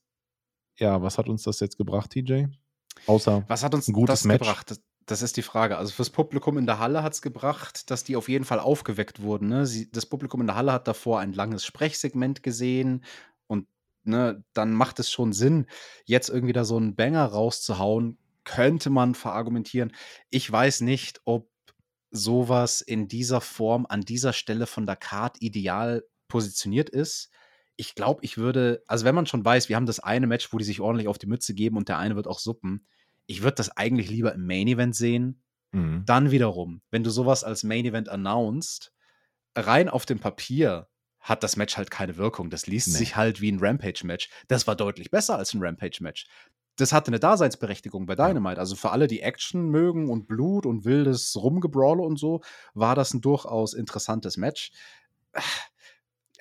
ja, 0.78 1.02
was 1.02 1.18
hat 1.18 1.28
uns 1.28 1.44
das 1.44 1.60
jetzt 1.60 1.78
gebracht, 1.78 2.12
TJ? 2.12 2.46
Außer 3.08 3.44
was 3.48 3.64
hat 3.64 3.74
uns 3.74 3.88
ein 3.88 3.94
gutes 3.94 4.22
das 4.22 4.26
Match? 4.26 4.40
gebracht? 4.40 4.80
Das 5.12 5.22
ist 5.22 5.36
die 5.36 5.42
Frage. 5.42 5.78
Also 5.78 5.92
fürs 5.92 6.10
Publikum 6.10 6.58
in 6.58 6.66
der 6.66 6.80
Halle 6.80 7.04
hat 7.04 7.12
es 7.12 7.22
gebracht, 7.22 7.92
dass 7.92 8.06
die 8.06 8.16
auf 8.16 8.30
jeden 8.30 8.46
Fall 8.46 8.62
aufgeweckt 8.62 9.22
wurden. 9.22 9.50
Ne? 9.50 9.66
Sie, 9.66 9.92
das 9.92 10.06
Publikum 10.06 10.40
in 10.40 10.48
der 10.48 10.56
Halle 10.56 10.72
hat 10.72 10.88
davor 10.88 11.20
ein 11.20 11.34
langes 11.34 11.66
Sprechsegment 11.66 12.44
gesehen 12.44 13.04
und 13.46 13.68
ne, 14.06 14.42
dann 14.54 14.72
macht 14.74 15.00
es 15.00 15.12
schon 15.12 15.34
Sinn, 15.34 15.66
jetzt 16.06 16.30
irgendwie 16.30 16.54
da 16.54 16.64
so 16.64 16.78
einen 16.78 16.96
Banger 16.96 17.26
rauszuhauen, 17.26 18.20
könnte 18.46 18.90
man 18.90 19.14
verargumentieren. 19.14 19.92
Ich 20.30 20.50
weiß 20.50 20.80
nicht, 20.80 21.20
ob 21.26 21.50
sowas 22.10 22.80
in 22.80 23.10
dieser 23.10 23.42
Form 23.42 23.86
an 23.90 24.02
dieser 24.04 24.32
Stelle 24.32 24.66
von 24.66 24.86
der 24.86 24.96
Card 24.96 25.42
ideal 25.42 26.06
positioniert 26.30 26.90
ist. 26.90 27.32
Ich 27.76 27.96
glaube, 27.96 28.24
ich 28.24 28.38
würde, 28.38 28.82
also 28.88 29.04
wenn 29.04 29.16
man 29.16 29.26
schon 29.26 29.44
weiß, 29.44 29.68
wir 29.68 29.76
haben 29.76 29.86
das 29.86 30.00
eine 30.00 30.28
Match, 30.28 30.54
wo 30.54 30.58
die 30.58 30.64
sich 30.64 30.80
ordentlich 30.80 31.10
auf 31.10 31.18
die 31.18 31.28
Mütze 31.28 31.54
geben 31.54 31.76
und 31.76 31.90
der 31.90 31.98
eine 31.98 32.16
wird 32.16 32.28
auch 32.28 32.40
suppen 32.40 32.88
ich 33.32 33.42
würde 33.44 33.56
das 33.56 33.76
eigentlich 33.76 34.10
lieber 34.10 34.34
im 34.34 34.46
Main 34.46 34.68
Event 34.68 34.96
sehen. 34.96 35.42
Mhm. 35.72 36.04
Dann 36.06 36.32
wiederum, 36.32 36.82
wenn 36.92 37.04
du 37.04 37.10
sowas 37.10 37.44
als 37.44 37.64
Main 37.64 37.86
Event 37.86 38.10
announced, 38.10 38.92
rein 39.56 39.90
auf 39.90 40.06
dem 40.06 40.20
Papier 40.20 40.88
hat 41.20 41.44
das 41.44 41.56
Match 41.56 41.78
halt 41.78 41.92
keine 41.92 42.18
Wirkung. 42.18 42.50
Das 42.50 42.68
liest 42.68 42.90
nee. 42.90 42.98
sich 42.98 43.16
halt 43.16 43.42
wie 43.42 43.52
ein 43.52 43.60
Rampage-Match. 43.60 44.30
Das 44.48 44.68
war 44.68 44.76
deutlich 44.76 45.12
besser 45.12 45.38
als 45.38 45.54
ein 45.54 45.64
Rampage-Match. 45.64 46.28
Das 46.78 46.94
hatte 46.94 47.10
eine 47.10 47.20
Daseinsberechtigung 47.20 48.06
bei 48.06 48.16
Dynamite. 48.16 48.60
Also 48.60 48.76
für 48.76 48.92
alle, 48.92 49.08
die 49.08 49.22
Action 49.22 49.70
mögen 49.70 50.10
und 50.10 50.28
Blut 50.28 50.66
und 50.66 50.84
wildes 50.84 51.36
Rumgebrawle 51.36 52.02
und 52.02 52.18
so, 52.18 52.42
war 52.74 52.96
das 52.96 53.14
ein 53.14 53.22
durchaus 53.22 53.74
interessantes 53.74 54.36
Match 54.36 54.72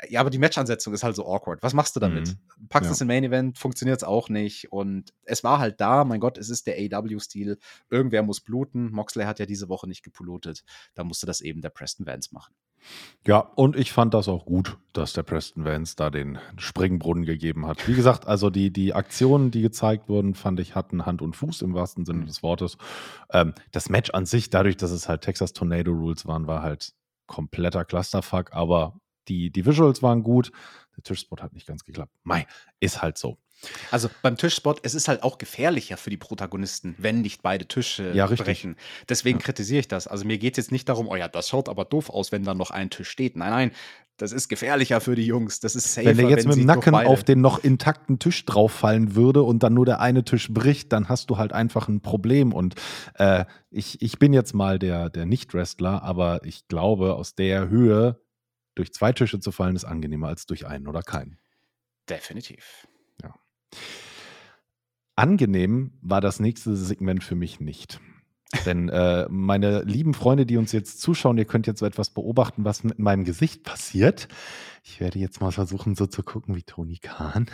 ja, 0.08 0.20
aber 0.20 0.30
die 0.30 0.38
Matchansetzung 0.38 0.94
ist 0.94 1.02
halt 1.02 1.16
so 1.16 1.26
awkward. 1.26 1.62
Was 1.62 1.74
machst 1.74 1.96
du 1.96 2.00
damit? 2.00 2.28
Mhm. 2.28 2.68
Packst 2.68 2.88
ja. 2.88 2.92
es 2.92 3.00
im 3.00 3.08
Main 3.08 3.24
Event, 3.24 3.58
funktioniert 3.58 3.98
es 3.98 4.04
auch 4.04 4.28
nicht. 4.28 4.72
Und 4.72 5.12
es 5.24 5.44
war 5.44 5.58
halt 5.58 5.80
da, 5.80 6.04
mein 6.04 6.20
Gott, 6.20 6.38
es 6.38 6.48
ist 6.48 6.66
der 6.66 6.76
AW-Stil. 6.76 7.58
Irgendwer 7.90 8.22
muss 8.22 8.40
bluten. 8.40 8.90
Moxley 8.92 9.24
hat 9.24 9.38
ja 9.38 9.46
diese 9.46 9.68
Woche 9.68 9.88
nicht 9.88 10.02
gepolutet. 10.02 10.64
Da 10.94 11.04
musste 11.04 11.26
das 11.26 11.40
eben 11.40 11.60
der 11.60 11.70
Preston 11.70 12.06
Vance 12.06 12.30
machen. 12.32 12.54
Ja, 13.26 13.40
und 13.40 13.76
ich 13.76 13.92
fand 13.92 14.14
das 14.14 14.28
auch 14.28 14.46
gut, 14.46 14.78
dass 14.94 15.12
der 15.12 15.22
Preston 15.22 15.64
Vance 15.64 15.94
da 15.96 16.08
den 16.08 16.38
Springbrunnen 16.56 17.24
gegeben 17.24 17.66
hat. 17.66 17.86
Wie 17.86 17.94
gesagt, 17.94 18.26
also 18.26 18.48
die, 18.48 18.72
die 18.72 18.94
Aktionen, 18.94 19.50
die 19.50 19.60
gezeigt 19.60 20.08
wurden, 20.08 20.34
fand 20.34 20.60
ich, 20.60 20.74
hatten 20.74 21.04
Hand 21.04 21.20
und 21.20 21.36
Fuß 21.36 21.60
im 21.62 21.74
wahrsten 21.74 22.06
Sinne 22.06 22.24
des 22.24 22.42
Wortes. 22.42 22.78
Ähm, 23.32 23.54
das 23.72 23.90
Match 23.90 24.10
an 24.10 24.24
sich, 24.24 24.48
dadurch, 24.48 24.78
dass 24.78 24.92
es 24.92 25.08
halt 25.08 25.20
Texas 25.20 25.52
Tornado 25.52 25.92
Rules 25.92 26.26
waren, 26.26 26.46
war 26.46 26.62
halt 26.62 26.94
kompletter 27.26 27.84
Clusterfuck, 27.84 28.52
aber 28.52 28.98
die, 29.30 29.50
die 29.50 29.64
Visuals 29.64 30.02
waren 30.02 30.22
gut. 30.22 30.52
Der 30.96 31.04
Tischspot 31.04 31.42
hat 31.42 31.54
nicht 31.54 31.66
ganz 31.66 31.84
geklappt. 31.84 32.12
Mai, 32.24 32.46
ist 32.80 33.00
halt 33.00 33.16
so. 33.16 33.38
Also 33.90 34.08
beim 34.22 34.36
Tischspot, 34.36 34.80
es 34.82 34.94
ist 34.94 35.08
halt 35.08 35.22
auch 35.22 35.38
gefährlicher 35.38 35.96
für 35.96 36.10
die 36.10 36.16
Protagonisten, 36.16 36.94
wenn 36.98 37.20
nicht 37.20 37.42
beide 37.42 37.66
Tische 37.66 38.12
ja, 38.14 38.26
brechen. 38.26 38.76
Deswegen 39.08 39.38
ja. 39.38 39.44
kritisiere 39.44 39.80
ich 39.80 39.88
das. 39.88 40.06
Also 40.06 40.24
mir 40.24 40.38
geht 40.38 40.54
es 40.54 40.64
jetzt 40.64 40.72
nicht 40.72 40.88
darum, 40.88 41.08
oh 41.08 41.16
ja, 41.16 41.28
das 41.28 41.48
schaut 41.48 41.68
aber 41.68 41.84
doof 41.84 42.10
aus, 42.10 42.32
wenn 42.32 42.42
da 42.42 42.54
noch 42.54 42.70
ein 42.70 42.90
Tisch 42.90 43.08
steht. 43.10 43.36
Nein, 43.36 43.50
nein, 43.50 43.70
das 44.16 44.32
ist 44.32 44.48
gefährlicher 44.48 45.00
für 45.00 45.14
die 45.14 45.26
Jungs. 45.26 45.60
Das 45.60 45.74
ist 45.74 45.94
safer, 45.94 46.08
wenn 46.08 46.16
der 46.16 46.28
jetzt 46.28 46.44
wenn 46.44 46.50
mit 46.50 46.58
dem 46.58 46.66
Nacken 46.66 46.94
auf 46.94 47.24
den 47.24 47.40
noch 47.40 47.62
intakten 47.62 48.18
Tisch 48.18 48.44
drauf 48.44 48.72
fallen 48.72 49.14
würde 49.14 49.42
und 49.42 49.62
dann 49.62 49.74
nur 49.74 49.86
der 49.86 50.00
eine 50.00 50.24
Tisch 50.24 50.52
bricht, 50.52 50.92
dann 50.92 51.08
hast 51.08 51.30
du 51.30 51.36
halt 51.36 51.52
einfach 51.52 51.88
ein 51.88 52.00
Problem. 52.00 52.52
Und 52.52 52.74
äh, 53.14 53.44
ich, 53.70 54.00
ich 54.02 54.18
bin 54.18 54.32
jetzt 54.32 54.54
mal 54.54 54.78
der, 54.78 55.10
der 55.10 55.26
Nicht-Wrestler, 55.26 56.02
aber 56.02 56.44
ich 56.44 56.68
glaube, 56.68 57.14
aus 57.14 57.34
der 57.34 57.68
Höhe 57.68 58.20
durch 58.74 58.92
zwei 58.92 59.12
Tische 59.12 59.40
zu 59.40 59.52
fallen 59.52 59.76
ist 59.76 59.84
angenehmer 59.84 60.28
als 60.28 60.46
durch 60.46 60.66
einen 60.66 60.86
oder 60.86 61.02
keinen. 61.02 61.38
Definitiv. 62.08 62.86
Ja. 63.22 63.34
Angenehm 65.16 65.98
war 66.00 66.20
das 66.20 66.40
nächste 66.40 66.76
Segment 66.76 67.22
für 67.22 67.34
mich 67.34 67.60
nicht. 67.60 68.00
Denn 68.66 68.88
äh, 68.88 69.26
meine 69.30 69.82
lieben 69.84 70.12
Freunde, 70.12 70.44
die 70.44 70.56
uns 70.56 70.72
jetzt 70.72 71.00
zuschauen, 71.00 71.38
ihr 71.38 71.44
könnt 71.44 71.68
jetzt 71.68 71.78
so 71.78 71.86
etwas 71.86 72.10
beobachten, 72.10 72.64
was 72.64 72.82
mit 72.82 72.98
meinem 72.98 73.24
Gesicht 73.24 73.62
passiert. 73.62 74.26
Ich 74.82 74.98
werde 74.98 75.20
jetzt 75.20 75.40
mal 75.40 75.52
versuchen, 75.52 75.94
so 75.94 76.06
zu 76.06 76.24
gucken 76.24 76.56
wie 76.56 76.64
Tony 76.64 76.98
Khan 76.98 77.46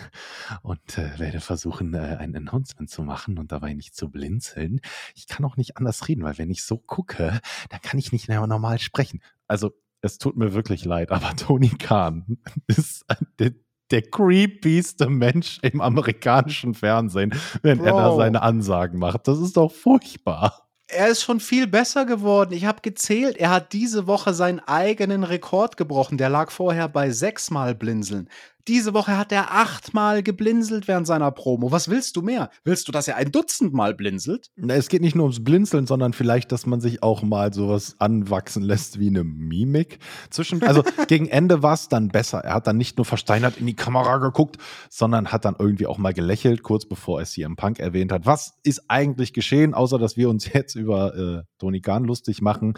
und 0.62 0.96
äh, 0.96 1.18
werde 1.18 1.40
versuchen, 1.40 1.92
äh, 1.92 2.16
ein 2.18 2.34
Announcement 2.34 2.88
zu 2.88 3.02
machen 3.02 3.38
und 3.38 3.52
dabei 3.52 3.74
nicht 3.74 3.94
zu 3.94 4.10
blinzeln. 4.10 4.80
Ich 5.14 5.26
kann 5.26 5.44
auch 5.44 5.58
nicht 5.58 5.76
anders 5.76 6.08
reden, 6.08 6.24
weil 6.24 6.38
wenn 6.38 6.50
ich 6.50 6.64
so 6.64 6.78
gucke, 6.78 7.40
dann 7.68 7.80
kann 7.82 7.98
ich 7.98 8.12
nicht 8.12 8.28
mehr 8.28 8.46
normal 8.46 8.78
sprechen. 8.78 9.20
Also 9.46 9.74
es 10.06 10.18
tut 10.18 10.36
mir 10.36 10.54
wirklich 10.54 10.84
leid, 10.84 11.10
aber 11.12 11.32
Tony 11.36 11.68
Khan 11.68 12.38
ist 12.66 13.04
der, 13.38 13.52
der 13.90 14.02
creepyste 14.02 15.08
Mensch 15.10 15.58
im 15.62 15.80
amerikanischen 15.80 16.74
Fernsehen, 16.74 17.34
wenn 17.62 17.78
Bro. 17.78 17.86
er 17.86 17.92
da 17.92 18.16
seine 18.16 18.42
Ansagen 18.42 18.98
macht. 18.98 19.28
Das 19.28 19.38
ist 19.38 19.56
doch 19.56 19.70
furchtbar. 19.70 20.62
Er 20.88 21.08
ist 21.08 21.22
schon 21.22 21.40
viel 21.40 21.66
besser 21.66 22.06
geworden. 22.06 22.52
Ich 22.52 22.64
habe 22.64 22.80
gezählt, 22.80 23.36
er 23.36 23.50
hat 23.50 23.72
diese 23.72 24.06
Woche 24.06 24.32
seinen 24.32 24.60
eigenen 24.60 25.24
Rekord 25.24 25.76
gebrochen. 25.76 26.16
Der 26.16 26.28
lag 26.28 26.52
vorher 26.52 26.88
bei 26.88 27.10
sechsmal 27.10 27.74
Blinzeln. 27.74 28.28
Diese 28.68 28.94
Woche 28.94 29.16
hat 29.16 29.30
er 29.30 29.52
achtmal 29.52 30.24
geblinzelt 30.24 30.88
während 30.88 31.06
seiner 31.06 31.30
Promo. 31.30 31.70
Was 31.70 31.88
willst 31.88 32.16
du 32.16 32.22
mehr? 32.22 32.50
Willst 32.64 32.88
du, 32.88 32.92
dass 32.92 33.06
er 33.06 33.14
ein 33.16 33.30
Dutzend 33.30 33.72
Mal 33.72 33.94
blinzelt? 33.94 34.50
Es 34.66 34.88
geht 34.88 35.02
nicht 35.02 35.14
nur 35.14 35.26
ums 35.26 35.44
Blinzeln, 35.44 35.86
sondern 35.86 36.12
vielleicht, 36.12 36.50
dass 36.50 36.66
man 36.66 36.80
sich 36.80 37.00
auch 37.00 37.22
mal 37.22 37.52
sowas 37.52 37.94
anwachsen 38.00 38.64
lässt 38.64 38.98
wie 38.98 39.06
eine 39.06 39.22
Mimik. 39.22 40.00
Zwischen, 40.30 40.62
also 40.64 40.82
gegen 41.06 41.28
Ende 41.28 41.62
war 41.62 41.74
es 41.74 41.88
dann 41.88 42.08
besser. 42.08 42.40
Er 42.40 42.54
hat 42.54 42.66
dann 42.66 42.76
nicht 42.76 42.96
nur 42.96 43.04
versteinert 43.04 43.56
in 43.58 43.66
die 43.66 43.76
Kamera 43.76 44.18
geguckt, 44.18 44.56
sondern 44.90 45.30
hat 45.30 45.44
dann 45.44 45.54
irgendwie 45.58 45.86
auch 45.86 45.98
mal 45.98 46.12
gelächelt, 46.12 46.64
kurz 46.64 46.86
bevor 46.86 47.20
er 47.20 47.26
CM 47.26 47.54
Punk 47.54 47.78
erwähnt 47.78 48.10
hat. 48.10 48.26
Was 48.26 48.54
ist 48.64 48.82
eigentlich 48.88 49.32
geschehen, 49.32 49.74
außer 49.74 49.98
dass 49.98 50.16
wir 50.16 50.28
uns 50.28 50.52
jetzt 50.52 50.74
über 50.74 51.14
äh, 51.14 51.42
Tony 51.58 51.80
Khan 51.80 52.02
lustig 52.02 52.42
machen? 52.42 52.74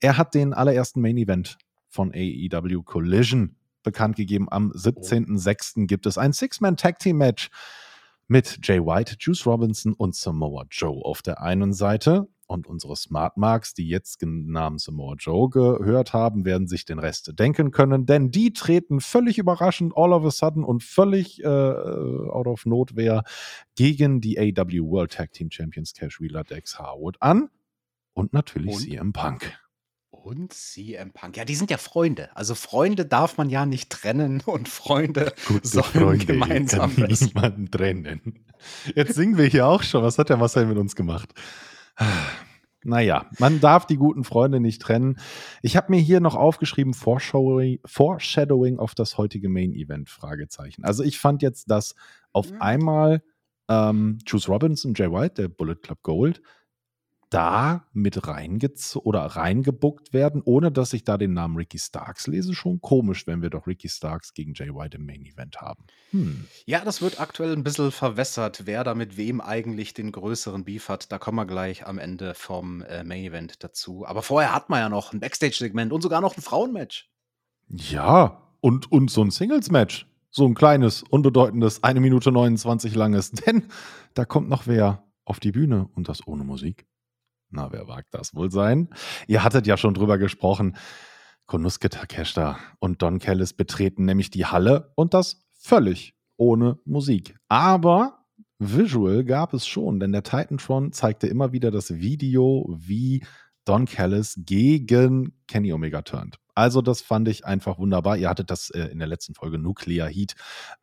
Er 0.00 0.18
hat 0.18 0.34
den 0.34 0.52
allerersten 0.52 1.00
Main 1.00 1.16
Event 1.16 1.56
von 1.88 2.12
AEW 2.14 2.82
Collision 2.82 3.56
bekannt 3.82 4.16
gegeben. 4.16 4.48
Am 4.50 4.70
17.06. 4.72 5.86
gibt 5.86 6.06
es 6.06 6.18
ein 6.18 6.32
Six-Man-Tag-Team-Match 6.32 7.50
mit 8.28 8.60
Jay 8.62 8.80
White, 8.80 9.16
Juice 9.18 9.44
Robinson 9.46 9.92
und 9.92 10.14
Samoa 10.14 10.64
Joe 10.70 11.04
auf 11.04 11.20
der 11.20 11.42
einen 11.42 11.72
Seite. 11.72 12.28
Und 12.46 12.66
unsere 12.66 12.96
Smart 12.96 13.36
Marks, 13.36 13.74
die 13.74 13.88
jetzt 13.88 14.22
den 14.22 14.50
Namen 14.50 14.78
Samoa 14.78 15.14
Joe 15.16 15.48
gehört 15.48 16.12
haben, 16.12 16.44
werden 16.44 16.66
sich 16.66 16.84
den 16.84 16.98
Rest 16.98 17.32
denken 17.38 17.70
können, 17.70 18.06
denn 18.06 18.32
die 18.32 18.52
treten 18.52 19.00
völlig 19.00 19.38
überraschend, 19.38 19.92
all 19.96 20.12
of 20.12 20.24
a 20.24 20.30
sudden 20.30 20.64
und 20.64 20.82
völlig 20.82 21.42
äh, 21.44 21.46
out 21.46 22.48
of 22.48 22.66
notwehr 22.66 23.22
gegen 23.76 24.20
die 24.20 24.38
AW 24.38 24.80
World 24.80 25.12
Tag 25.12 25.32
Team 25.32 25.50
Champions 25.50 25.92
Cash 25.92 26.20
Wheeler 26.20 26.42
Dex 26.42 26.78
Harwood 26.78 27.16
an. 27.20 27.50
Und 28.14 28.32
natürlich 28.32 28.74
und? 28.74 28.80
CM 28.80 29.12
Punk 29.12 29.56
und 30.10 30.52
CM 30.52 31.12
Punk. 31.12 31.36
Ja, 31.36 31.44
die 31.44 31.54
sind 31.54 31.70
ja 31.70 31.78
Freunde. 31.78 32.34
Also 32.36 32.54
Freunde 32.54 33.06
darf 33.06 33.38
man 33.38 33.48
ja 33.48 33.66
nicht 33.66 33.90
trennen 33.90 34.42
und 34.46 34.68
Freunde 34.68 35.32
Gute 35.46 35.66
sollen 35.66 35.84
Freunde 35.84 36.26
gemeinsam 36.26 36.94
kann 36.94 37.10
niemanden 37.20 37.70
trennen. 37.70 38.44
Jetzt 38.94 39.14
singen 39.14 39.38
wir 39.38 39.46
hier 39.46 39.66
auch 39.66 39.82
schon. 39.82 40.02
Was 40.02 40.18
hat 40.18 40.28
der 40.28 40.36
Marcel 40.36 40.66
mit 40.66 40.78
uns 40.78 40.96
gemacht? 40.96 41.32
Naja, 42.82 43.26
man 43.38 43.60
darf 43.60 43.86
die 43.86 43.98
guten 43.98 44.24
Freunde 44.24 44.58
nicht 44.58 44.80
trennen. 44.80 45.18
Ich 45.60 45.76
habe 45.76 45.90
mir 45.90 46.00
hier 46.00 46.20
noch 46.20 46.34
aufgeschrieben, 46.34 46.94
Foreshadowing, 46.94 47.78
Foreshadowing 47.84 48.78
auf 48.78 48.94
das 48.94 49.18
heutige 49.18 49.50
Main 49.50 49.74
Event, 49.74 50.08
Fragezeichen. 50.08 50.82
Also 50.82 51.02
ich 51.02 51.18
fand 51.18 51.42
jetzt, 51.42 51.70
dass 51.70 51.94
auf 52.32 52.50
mhm. 52.50 52.62
einmal 52.62 53.22
ähm, 53.68 54.18
Juice 54.26 54.48
Robinson, 54.48 54.94
Jay 54.94 55.12
White, 55.12 55.42
der 55.42 55.48
Bullet 55.48 55.76
Club 55.76 56.02
Gold, 56.02 56.40
da 57.30 57.86
mit 57.92 58.26
reingezogen 58.26 59.06
oder 59.06 59.20
reingebuckt 59.20 60.12
werden, 60.12 60.42
ohne 60.44 60.70
dass 60.72 60.92
ich 60.92 61.04
da 61.04 61.16
den 61.16 61.32
Namen 61.32 61.56
Ricky 61.56 61.78
Starks 61.78 62.26
lese. 62.26 62.54
Schon 62.54 62.80
komisch, 62.80 63.26
wenn 63.26 63.40
wir 63.40 63.50
doch 63.50 63.66
Ricky 63.66 63.88
Starks 63.88 64.34
gegen 64.34 64.52
Jay 64.54 64.74
White 64.74 64.98
im 64.98 65.06
Main 65.06 65.24
Event 65.24 65.60
haben. 65.60 65.84
Hm. 66.10 66.44
Ja, 66.66 66.84
das 66.84 67.00
wird 67.00 67.20
aktuell 67.20 67.52
ein 67.52 67.62
bisschen 67.62 67.92
verwässert, 67.92 68.66
wer 68.66 68.84
da 68.84 68.94
mit 68.94 69.16
wem 69.16 69.40
eigentlich 69.40 69.94
den 69.94 70.12
größeren 70.12 70.64
Beef 70.64 70.88
hat. 70.88 71.12
Da 71.12 71.18
kommen 71.18 71.36
wir 71.36 71.46
gleich 71.46 71.86
am 71.86 71.98
Ende 71.98 72.34
vom 72.34 72.82
äh, 72.82 73.04
Main 73.04 73.24
Event 73.24 73.62
dazu. 73.62 74.04
Aber 74.04 74.22
vorher 74.22 74.54
hat 74.54 74.68
man 74.68 74.80
ja 74.80 74.88
noch 74.88 75.12
ein 75.12 75.20
Backstage-Segment 75.20 75.92
und 75.92 76.02
sogar 76.02 76.20
noch 76.20 76.36
ein 76.36 76.42
Frauenmatch. 76.42 77.08
Ja, 77.68 78.48
und, 78.60 78.90
und 78.90 79.10
so 79.10 79.22
ein 79.22 79.30
Singles-Match. 79.30 80.06
So 80.32 80.46
ein 80.46 80.54
kleines, 80.54 81.02
unbedeutendes, 81.02 81.82
eine 81.82 82.00
Minute 82.00 82.30
29 82.30 82.94
langes. 82.94 83.30
Denn 83.46 83.64
da 84.14 84.24
kommt 84.24 84.48
noch 84.48 84.66
wer 84.66 85.04
auf 85.24 85.40
die 85.40 85.52
Bühne 85.52 85.88
und 85.94 86.08
das 86.08 86.26
ohne 86.26 86.44
Musik. 86.44 86.86
Na, 87.50 87.72
wer 87.72 87.88
wagt 87.88 88.14
das 88.14 88.34
wohl 88.34 88.50
sein? 88.50 88.88
Ihr 89.26 89.42
hattet 89.42 89.66
ja 89.66 89.76
schon 89.76 89.94
drüber 89.94 90.18
gesprochen. 90.18 90.76
Konuske 91.46 91.88
Takeshita 91.88 92.58
und 92.78 93.02
Don 93.02 93.18
Kellis 93.18 93.52
betreten 93.52 94.04
nämlich 94.04 94.30
die 94.30 94.46
Halle 94.46 94.92
und 94.94 95.14
das 95.14 95.42
völlig 95.58 96.14
ohne 96.36 96.78
Musik. 96.84 97.36
Aber 97.48 98.24
Visual 98.60 99.24
gab 99.24 99.52
es 99.52 99.66
schon, 99.66 99.98
denn 99.98 100.12
der 100.12 100.22
Titantron 100.22 100.92
zeigte 100.92 101.26
immer 101.26 101.52
wieder 101.52 101.70
das 101.70 101.94
Video, 101.94 102.66
wie 102.78 103.24
Don 103.64 103.86
Callis 103.86 104.40
gegen 104.44 105.32
Kenny 105.48 105.72
Omega 105.72 106.02
turnt. 106.02 106.38
Also 106.54 106.82
das 106.82 107.00
fand 107.00 107.26
ich 107.26 107.44
einfach 107.44 107.78
wunderbar. 107.78 108.16
Ihr 108.16 108.28
hattet 108.28 108.50
das 108.50 108.70
äh, 108.70 108.84
in 108.86 108.98
der 108.98 109.08
letzten 109.08 109.34
Folge 109.34 109.58
Nuclear 109.58 110.08
Heat 110.08 110.34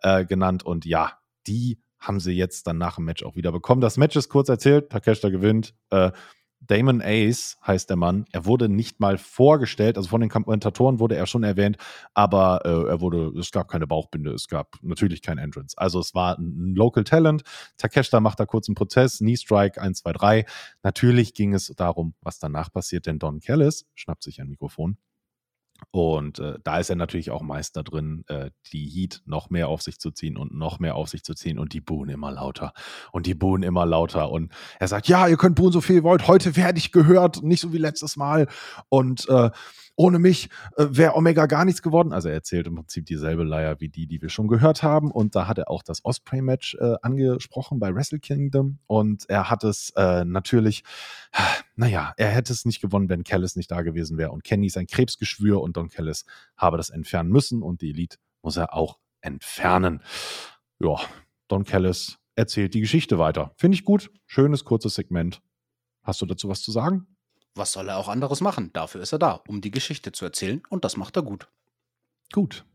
äh, 0.01 0.25
genannt 0.25 0.63
und 0.63 0.85
ja, 0.85 1.13
die 1.47 1.79
haben 1.99 2.19
sie 2.19 2.33
jetzt 2.33 2.67
dann 2.67 2.77
nach 2.77 2.95
dem 2.95 3.05
Match 3.05 3.23
auch 3.23 3.35
wieder 3.35 3.51
bekommen. 3.51 3.81
Das 3.81 3.97
Match 3.97 4.15
ist 4.15 4.29
kurz 4.29 4.49
erzählt, 4.49 4.89
Takeshita 4.89 5.29
gewinnt. 5.29 5.73
Äh, 5.89 6.11
Damon 6.59 7.01
Ace 7.01 7.57
heißt 7.65 7.89
der 7.89 7.97
Mann. 7.97 8.25
Er 8.31 8.45
wurde 8.45 8.69
nicht 8.69 8.99
mal 8.99 9.17
vorgestellt, 9.17 9.97
also 9.97 10.09
von 10.09 10.21
den 10.21 10.29
Kommentatoren 10.29 10.99
wurde 10.99 11.15
er 11.15 11.25
schon 11.25 11.43
erwähnt, 11.43 11.77
aber 12.13 12.61
äh, 12.65 12.89
er 12.89 13.01
wurde, 13.01 13.31
es 13.39 13.51
gab 13.51 13.69
keine 13.69 13.87
Bauchbinde, 13.87 14.31
es 14.31 14.47
gab 14.47 14.75
natürlich 14.81 15.21
kein 15.21 15.37
Entrance. 15.37 15.77
Also 15.77 15.99
es 15.99 16.13
war 16.13 16.37
ein 16.37 16.75
Local 16.75 17.03
Talent. 17.03 17.43
Takeshita 17.77 18.19
macht 18.19 18.39
da 18.39 18.45
kurz 18.45 18.67
einen 18.67 18.75
Prozess, 18.75 19.19
Knee 19.19 19.37
Strike 19.37 19.81
1, 19.81 19.99
2, 19.99 20.13
3. 20.13 20.45
Natürlich 20.83 21.33
ging 21.33 21.53
es 21.53 21.73
darum, 21.75 22.13
was 22.21 22.39
danach 22.39 22.71
passiert, 22.71 23.05
denn 23.05 23.19
Don 23.19 23.39
Callis 23.39 23.85
schnappt 23.95 24.23
sich 24.23 24.41
ein 24.41 24.49
Mikrofon 24.49 24.97
und 25.91 26.39
äh, 26.39 26.55
da 26.63 26.79
ist 26.79 26.89
er 26.89 26.95
natürlich 26.95 27.31
auch 27.31 27.41
Meister 27.41 27.83
drin, 27.83 28.23
äh, 28.27 28.51
die 28.71 28.85
Heat 28.85 29.21
noch 29.25 29.49
mehr 29.49 29.67
auf 29.67 29.81
sich 29.81 29.99
zu 29.99 30.11
ziehen 30.11 30.37
und 30.37 30.53
noch 30.53 30.79
mehr 30.79 30.95
auf 30.95 31.09
sich 31.09 31.23
zu 31.23 31.33
ziehen 31.33 31.59
und 31.59 31.73
die 31.73 31.81
buhen 31.81 32.09
immer 32.09 32.31
lauter. 32.31 32.73
Und 33.11 33.25
die 33.25 33.35
buhen 33.35 33.63
immer 33.63 33.85
lauter 33.85 34.31
und 34.31 34.51
er 34.79 34.87
sagt, 34.87 35.07
ja, 35.07 35.27
ihr 35.27 35.37
könnt 35.37 35.55
buhen 35.55 35.71
so 35.71 35.81
viel 35.81 35.97
ihr 35.97 36.03
wollt, 36.03 36.27
heute 36.27 36.55
werde 36.55 36.77
ich 36.77 36.91
gehört, 36.91 37.43
nicht 37.43 37.61
so 37.61 37.73
wie 37.73 37.77
letztes 37.77 38.15
Mal. 38.15 38.47
Und 38.89 39.27
äh, 39.29 39.49
ohne 39.97 40.19
mich 40.19 40.49
äh, 40.77 40.85
wäre 40.89 41.15
Omega 41.15 41.47
gar 41.47 41.65
nichts 41.65 41.81
geworden. 41.81 42.13
Also 42.13 42.29
er 42.29 42.35
erzählt 42.35 42.67
im 42.67 42.75
Prinzip 42.75 43.05
dieselbe 43.07 43.43
Leier 43.43 43.81
wie 43.81 43.89
die, 43.89 44.07
die 44.07 44.21
wir 44.21 44.29
schon 44.29 44.47
gehört 44.47 44.83
haben. 44.83 45.11
Und 45.11 45.35
da 45.35 45.47
hat 45.47 45.57
er 45.57 45.69
auch 45.69 45.83
das 45.83 46.05
Osprey-Match 46.05 46.77
äh, 46.79 46.95
angesprochen 47.01 47.79
bei 47.79 47.93
Wrestle 47.93 48.19
Kingdom. 48.19 48.77
Und 48.85 49.27
er 49.27 49.49
hat 49.49 49.63
es 49.63 49.89
äh, 49.97 50.23
natürlich, 50.23 50.83
naja, 51.75 52.13
er 52.15 52.29
hätte 52.29 52.53
es 52.53 52.63
nicht 52.63 52.79
gewonnen, 52.79 53.09
wenn 53.09 53.23
Callis 53.23 53.55
nicht 53.55 53.71
da 53.71 53.81
gewesen 53.81 54.17
wäre. 54.17 54.31
Und 54.31 54.43
Kenny 54.43 54.67
ist 54.67 54.77
ein 54.77 54.87
Krebsgeschwür 54.87 55.59
und 55.61 55.75
Don 55.75 55.89
Callis 55.89 56.25
habe 56.55 56.77
das 56.77 56.91
entfernen 56.91 57.31
müssen. 57.31 57.63
Und 57.63 57.81
die 57.81 57.89
Elite 57.89 58.17
muss 58.43 58.55
er 58.55 58.75
auch 58.75 58.99
entfernen. 59.21 60.01
Ja, 60.79 60.97
Don 61.47 61.63
Callis 61.63 62.19
erzählt 62.35 62.75
die 62.75 62.81
Geschichte 62.81 63.17
weiter. 63.17 63.51
Finde 63.57 63.75
ich 63.75 63.83
gut. 63.83 64.11
Schönes, 64.27 64.63
kurzes 64.63 64.93
Segment. 64.93 65.41
Hast 66.03 66.21
du 66.21 66.27
dazu 66.27 66.49
was 66.49 66.61
zu 66.61 66.71
sagen? 66.71 67.16
Was 67.57 67.71
soll 67.71 67.89
er 67.89 67.97
auch 67.97 68.07
anderes 68.07 68.41
machen? 68.41 68.71
Dafür 68.73 69.01
ist 69.01 69.11
er 69.11 69.19
da, 69.19 69.41
um 69.47 69.61
die 69.61 69.71
Geschichte 69.71 70.11
zu 70.11 70.25
erzählen 70.25 70.61
und 70.69 70.85
das 70.85 70.97
macht 70.97 71.15
er 71.15 71.23
gut. 71.23 71.49
Gut. 72.31 72.65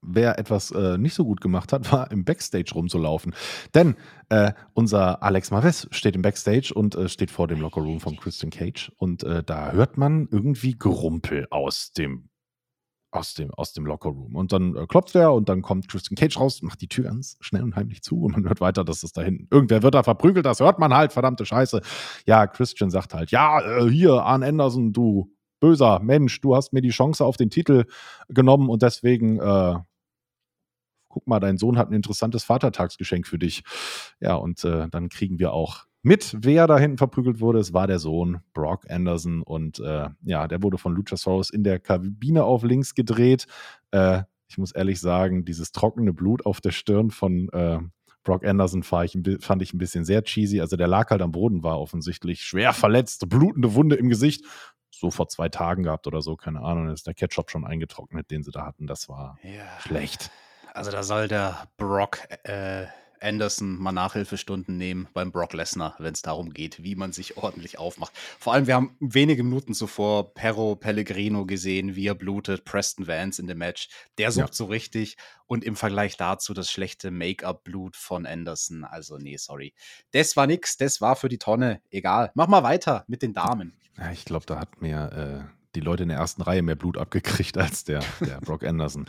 Wer 0.00 0.38
etwas 0.38 0.70
äh, 0.70 0.96
nicht 0.96 1.14
so 1.14 1.24
gut 1.24 1.40
gemacht 1.40 1.72
hat, 1.72 1.90
war 1.92 2.10
im 2.10 2.24
Backstage 2.24 2.72
rumzulaufen. 2.74 3.34
Denn 3.74 3.96
äh, 4.28 4.52
unser 4.74 5.22
Alex 5.22 5.50
Maves 5.50 5.88
steht 5.90 6.14
im 6.14 6.22
Backstage 6.22 6.72
und 6.74 6.94
äh, 6.94 7.08
steht 7.08 7.30
vor 7.30 7.48
dem 7.48 7.60
Lockerroom 7.60 8.00
von 8.00 8.16
Christian 8.16 8.50
Cage. 8.50 8.92
Und 8.96 9.24
äh, 9.24 9.42
da 9.42 9.72
hört 9.72 9.96
man 9.98 10.28
irgendwie 10.30 10.76
Gerumpel 10.78 11.46
aus 11.50 11.92
dem 11.92 12.28
aus 13.10 13.34
dem, 13.34 13.50
aus 13.52 13.72
dem 13.72 13.86
Lockerroom. 13.86 14.36
Und 14.36 14.52
dann 14.52 14.76
äh, 14.76 14.86
klopft 14.86 15.14
er 15.14 15.32
und 15.32 15.48
dann 15.48 15.62
kommt 15.62 15.88
Christian 15.88 16.16
Cage 16.16 16.38
raus, 16.38 16.62
macht 16.62 16.80
die 16.80 16.88
Tür 16.88 17.04
ganz 17.04 17.36
schnell 17.40 17.62
und 17.62 17.74
heimlich 17.74 18.02
zu 18.02 18.22
und 18.22 18.32
man 18.32 18.44
hört 18.44 18.60
weiter, 18.60 18.84
dass 18.84 19.02
es 19.02 19.12
da 19.12 19.22
hinten, 19.22 19.48
irgendwer 19.50 19.82
wird 19.82 19.94
da 19.94 20.02
verprügelt, 20.02 20.44
das 20.44 20.60
hört 20.60 20.78
man 20.78 20.94
halt, 20.94 21.12
verdammte 21.12 21.46
Scheiße. 21.46 21.80
Ja, 22.26 22.46
Christian 22.46 22.90
sagt 22.90 23.14
halt, 23.14 23.30
ja, 23.30 23.60
äh, 23.60 23.88
hier, 23.90 24.22
Arn 24.22 24.42
Anderson, 24.42 24.92
du 24.92 25.32
böser 25.60 26.00
Mensch, 26.00 26.40
du 26.40 26.54
hast 26.54 26.72
mir 26.72 26.82
die 26.82 26.90
Chance 26.90 27.24
auf 27.24 27.36
den 27.36 27.50
Titel 27.50 27.84
genommen 28.28 28.68
und 28.68 28.82
deswegen, 28.82 29.40
äh, 29.40 29.78
guck 31.08 31.26
mal, 31.26 31.40
dein 31.40 31.56
Sohn 31.56 31.78
hat 31.78 31.88
ein 31.88 31.94
interessantes 31.94 32.44
Vatertagsgeschenk 32.44 33.26
für 33.26 33.38
dich. 33.38 33.64
Ja, 34.20 34.34
und 34.34 34.62
äh, 34.64 34.88
dann 34.88 35.08
kriegen 35.08 35.38
wir 35.38 35.52
auch 35.52 35.87
mit, 36.02 36.36
wer 36.38 36.66
da 36.66 36.78
hinten 36.78 36.98
verprügelt 36.98 37.40
wurde. 37.40 37.58
Es 37.58 37.72
war 37.72 37.86
der 37.86 37.98
Sohn, 37.98 38.40
Brock 38.54 38.88
Anderson. 38.90 39.42
Und 39.42 39.80
äh, 39.80 40.08
ja, 40.22 40.48
der 40.48 40.62
wurde 40.62 40.78
von 40.78 40.94
Luchasaurus 40.94 41.50
in 41.50 41.64
der 41.64 41.78
Kabine 41.78 42.44
auf 42.44 42.62
links 42.62 42.94
gedreht. 42.94 43.46
Äh, 43.90 44.22
ich 44.48 44.58
muss 44.58 44.72
ehrlich 44.72 45.00
sagen, 45.00 45.44
dieses 45.44 45.72
trockene 45.72 46.12
Blut 46.12 46.46
auf 46.46 46.60
der 46.60 46.70
Stirn 46.70 47.10
von 47.10 47.48
äh, 47.50 47.80
Brock 48.22 48.44
Anderson 48.44 48.82
ich, 48.82 49.18
fand 49.40 49.62
ich 49.62 49.72
ein 49.72 49.78
bisschen 49.78 50.04
sehr 50.04 50.22
cheesy. 50.22 50.60
Also 50.60 50.76
der 50.76 50.88
lag 50.88 51.10
halt 51.10 51.22
am 51.22 51.32
Boden, 51.32 51.62
war 51.62 51.80
offensichtlich 51.80 52.42
schwer 52.42 52.72
verletzt, 52.72 53.28
blutende 53.28 53.74
Wunde 53.74 53.96
im 53.96 54.08
Gesicht. 54.08 54.44
So 54.90 55.10
vor 55.10 55.28
zwei 55.28 55.48
Tagen 55.48 55.84
gehabt 55.84 56.06
oder 56.06 56.22
so, 56.22 56.36
keine 56.36 56.60
Ahnung. 56.60 56.86
Dann 56.86 56.94
ist 56.94 57.06
der 57.06 57.14
Ketchup 57.14 57.50
schon 57.50 57.64
eingetrocknet, 57.64 58.30
den 58.30 58.42
sie 58.42 58.50
da 58.50 58.64
hatten. 58.64 58.86
Das 58.86 59.08
war 59.08 59.38
ja. 59.42 59.80
schlecht. 59.80 60.30
Also 60.74 60.90
da 60.90 61.02
soll 61.02 61.28
der 61.28 61.68
Brock 61.76 62.18
äh, 62.44 62.86
Anderson 63.20 63.78
mal 63.78 63.92
Nachhilfestunden 63.92 64.76
nehmen 64.76 65.08
beim 65.12 65.32
Brock 65.32 65.52
Lesnar, 65.52 65.94
wenn 65.98 66.14
es 66.14 66.22
darum 66.22 66.50
geht, 66.50 66.82
wie 66.82 66.94
man 66.94 67.12
sich 67.12 67.36
ordentlich 67.36 67.78
aufmacht. 67.78 68.12
Vor 68.38 68.52
allem, 68.52 68.66
wir 68.66 68.74
haben 68.74 68.96
wenige 69.00 69.42
Minuten 69.42 69.74
zuvor 69.74 70.34
Perro 70.34 70.76
Pellegrino 70.76 71.46
gesehen, 71.46 71.96
wie 71.96 72.06
er 72.06 72.14
blutet, 72.14 72.64
Preston 72.64 73.06
Vance 73.06 73.40
in 73.40 73.48
dem 73.48 73.58
Match. 73.58 73.88
Der 74.18 74.30
sucht 74.30 74.48
ja. 74.48 74.54
so 74.54 74.66
richtig 74.66 75.16
und 75.46 75.64
im 75.64 75.76
Vergleich 75.76 76.16
dazu 76.16 76.54
das 76.54 76.70
schlechte 76.70 77.10
Make-up-Blut 77.10 77.96
von 77.96 78.26
Anderson. 78.26 78.84
Also, 78.84 79.18
nee, 79.18 79.36
sorry. 79.36 79.74
Das 80.12 80.36
war 80.36 80.46
nix, 80.46 80.76
das 80.76 81.00
war 81.00 81.16
für 81.16 81.28
die 81.28 81.38
Tonne. 81.38 81.80
Egal. 81.90 82.30
Mach 82.34 82.48
mal 82.48 82.62
weiter 82.62 83.04
mit 83.08 83.22
den 83.22 83.34
Damen. 83.34 83.72
Ja, 83.96 84.12
ich 84.12 84.24
glaube, 84.24 84.46
da 84.46 84.58
hat 84.60 84.80
mir. 84.80 85.48
Äh 85.48 85.57
die 85.74 85.80
Leute 85.80 86.04
in 86.04 86.08
der 86.08 86.18
ersten 86.18 86.42
Reihe 86.42 86.62
mehr 86.62 86.76
Blut 86.76 86.98
abgekriegt 86.98 87.58
als 87.58 87.84
der, 87.84 88.00
der 88.20 88.40
Brock 88.40 88.64
Anderson. 88.64 89.06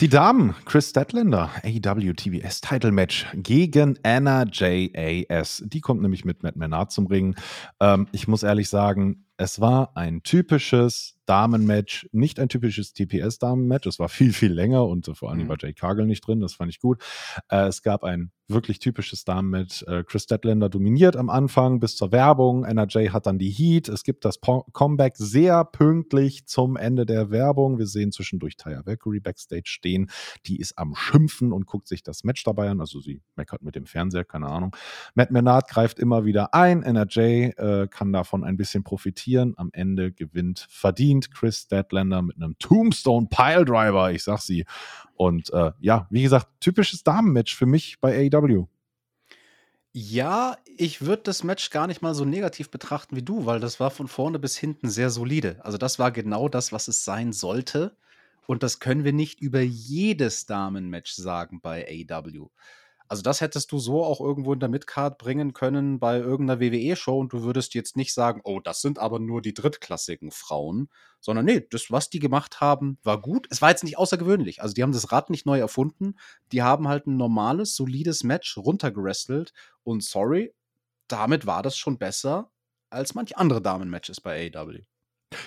Die 0.00 0.08
Damen, 0.08 0.54
Chris 0.64 0.90
Statlander, 0.90 1.50
AEW 1.62 2.12
TBS 2.14 2.60
Title 2.60 2.90
Match 2.90 3.26
gegen 3.34 3.98
Anna 4.02 4.44
JAS. 4.50 5.62
Die 5.66 5.80
kommt 5.80 6.02
nämlich 6.02 6.24
mit 6.24 6.42
Matt 6.42 6.56
Menard 6.56 6.90
zum 6.90 7.06
Ring. 7.06 7.36
Ähm, 7.80 8.08
ich 8.12 8.26
muss 8.26 8.42
ehrlich 8.42 8.68
sagen, 8.68 9.26
es 9.36 9.60
war 9.60 9.96
ein 9.96 10.22
typisches 10.22 11.16
Damenmatch, 11.26 12.08
nicht 12.12 12.40
ein 12.40 12.48
typisches 12.48 12.92
TPS-Damenmatch. 12.94 13.86
Es 13.86 13.98
war 13.98 14.08
viel, 14.08 14.32
viel 14.32 14.52
länger 14.52 14.86
und 14.86 15.10
vor 15.16 15.30
allem 15.30 15.44
mhm. 15.44 15.48
war 15.48 15.56
Jay 15.58 15.72
Cargill 15.72 16.06
nicht 16.06 16.26
drin. 16.26 16.40
Das 16.40 16.54
fand 16.54 16.70
ich 16.70 16.80
gut. 16.80 17.02
Äh, 17.48 17.66
es 17.66 17.82
gab 17.82 18.04
ein 18.04 18.32
wirklich 18.48 18.80
typisches 18.80 19.24
Damenmatch. 19.24 19.82
Äh, 19.84 20.04
Chris 20.04 20.24
Statlander 20.24 20.68
dominiert 20.68 21.16
am 21.16 21.30
Anfang 21.30 21.80
bis 21.80 21.96
zur 21.96 22.12
Werbung. 22.12 22.64
NRJ 22.64 23.08
hat 23.08 23.26
dann 23.26 23.38
die 23.38 23.50
Heat. 23.50 23.88
Es 23.88 24.02
gibt 24.02 24.24
das 24.24 24.38
po 24.38 24.64
Comeback 24.72 25.16
sehr 25.16 25.64
pünktlich 25.64 26.46
zum 26.46 26.76
Ende 26.76 27.06
der 27.06 27.30
Werbung. 27.30 27.78
Wir 27.78 27.86
sehen 27.86 28.12
zwischendurch 28.12 28.56
Taya 28.56 28.84
Valkyrie 28.84 29.20
backstage 29.20 29.66
stehen. 29.66 30.10
Die 30.46 30.58
ist 30.58 30.76
am 30.76 30.94
Schimpfen 30.94 31.52
und 31.52 31.66
guckt 31.66 31.88
sich 31.88 32.02
das 32.02 32.24
Match 32.24 32.42
dabei 32.44 32.68
an. 32.68 32.80
Also 32.80 33.00
sie 33.00 33.22
meckert 33.36 33.62
mit 33.62 33.76
dem 33.76 33.86
Fernseher, 33.86 34.24
keine 34.24 34.48
Ahnung. 34.48 34.76
Matt 35.14 35.30
Menard 35.30 35.68
greift 35.68 35.98
immer 35.98 36.24
wieder 36.24 36.52
ein. 36.52 36.82
NRJ 36.82 37.20
äh, 37.20 37.88
kann 37.88 38.12
davon 38.12 38.44
ein 38.44 38.56
bisschen 38.56 38.84
profitieren. 38.84 39.54
Am 39.56 39.70
Ende 39.72 40.12
gewinnt 40.12 40.66
verdient 40.68 41.11
Chris 41.20 41.58
Statlander 41.58 42.22
mit 42.22 42.36
einem 42.36 42.56
Tombstone 42.58 43.28
Piledriver. 43.30 44.12
Ich 44.12 44.24
sag 44.24 44.40
sie. 44.40 44.64
Und 45.14 45.52
äh, 45.52 45.72
ja, 45.80 46.06
wie 46.10 46.22
gesagt, 46.22 46.48
typisches 46.60 47.02
Damenmatch 47.02 47.54
für 47.54 47.66
mich 47.66 48.00
bei 48.00 48.30
AEW. 48.32 48.66
Ja, 49.94 50.56
ich 50.64 51.02
würde 51.02 51.24
das 51.24 51.44
Match 51.44 51.68
gar 51.68 51.86
nicht 51.86 52.00
mal 52.00 52.14
so 52.14 52.24
negativ 52.24 52.70
betrachten 52.70 53.14
wie 53.14 53.22
du, 53.22 53.44
weil 53.44 53.60
das 53.60 53.78
war 53.78 53.90
von 53.90 54.08
vorne 54.08 54.38
bis 54.38 54.56
hinten 54.56 54.88
sehr 54.88 55.10
solide. 55.10 55.60
Also 55.62 55.76
das 55.76 55.98
war 55.98 56.10
genau 56.10 56.48
das, 56.48 56.72
was 56.72 56.88
es 56.88 57.04
sein 57.04 57.34
sollte. 57.34 57.94
Und 58.46 58.62
das 58.62 58.80
können 58.80 59.04
wir 59.04 59.12
nicht 59.12 59.40
über 59.40 59.60
jedes 59.60 60.46
Damenmatch 60.46 61.12
sagen 61.12 61.60
bei 61.60 61.86
AEW. 61.86 62.48
Also 63.08 63.22
das 63.22 63.40
hättest 63.40 63.72
du 63.72 63.78
so 63.78 64.04
auch 64.04 64.20
irgendwo 64.20 64.52
in 64.52 64.60
der 64.60 64.68
Midcard 64.68 65.18
bringen 65.18 65.52
können 65.52 65.98
bei 65.98 66.18
irgendeiner 66.18 66.60
WWE-Show 66.60 67.18
und 67.18 67.32
du 67.32 67.42
würdest 67.42 67.74
jetzt 67.74 67.96
nicht 67.96 68.14
sagen, 68.14 68.40
oh, 68.44 68.60
das 68.60 68.80
sind 68.80 68.98
aber 68.98 69.18
nur 69.18 69.42
die 69.42 69.54
drittklassigen 69.54 70.30
Frauen, 70.30 70.88
sondern 71.20 71.44
nee, 71.44 71.66
das, 71.70 71.90
was 71.90 72.10
die 72.10 72.18
gemacht 72.18 72.60
haben, 72.60 72.98
war 73.02 73.20
gut. 73.20 73.46
Es 73.50 73.62
war 73.62 73.70
jetzt 73.70 73.84
nicht 73.84 73.98
außergewöhnlich. 73.98 74.62
Also 74.62 74.74
die 74.74 74.82
haben 74.82 74.92
das 74.92 75.12
Rad 75.12 75.30
nicht 75.30 75.46
neu 75.46 75.58
erfunden. 75.58 76.16
Die 76.52 76.62
haben 76.62 76.88
halt 76.88 77.06
ein 77.06 77.16
normales, 77.16 77.76
solides 77.76 78.24
Match 78.24 78.56
runtergerestelt 78.56 79.52
und 79.84 80.02
sorry, 80.02 80.54
damit 81.08 81.46
war 81.46 81.62
das 81.62 81.76
schon 81.76 81.98
besser 81.98 82.50
als 82.90 83.14
manch 83.14 83.36
andere 83.36 83.62
Damen-Matches 83.62 84.20
bei 84.20 84.50
AEW. 84.54 84.84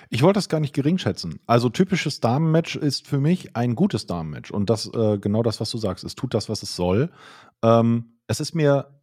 Ich 0.10 0.22
wollte 0.22 0.38
das 0.38 0.50
gar 0.50 0.60
nicht 0.60 0.74
gering 0.74 0.98
schätzen. 0.98 1.40
Also 1.46 1.70
typisches 1.70 2.20
Damenmatch 2.20 2.76
ist 2.76 3.08
für 3.08 3.20
mich 3.20 3.56
ein 3.56 3.76
gutes 3.76 4.06
Damenmatch. 4.08 4.52
Und 4.52 4.70
das, 4.70 4.92
äh, 4.94 5.18
genau 5.20 5.44
das, 5.44 5.60
was 5.60 5.70
du 5.72 5.78
sagst. 5.78 6.04
Es 6.04 6.16
tut 6.16 6.34
das, 6.34 6.50
was 6.50 6.64
es 6.64 6.76
soll. 6.76 7.12
Ähm, 7.64 8.20
es 8.28 8.40
ist 8.40 8.56
mir 8.56 9.02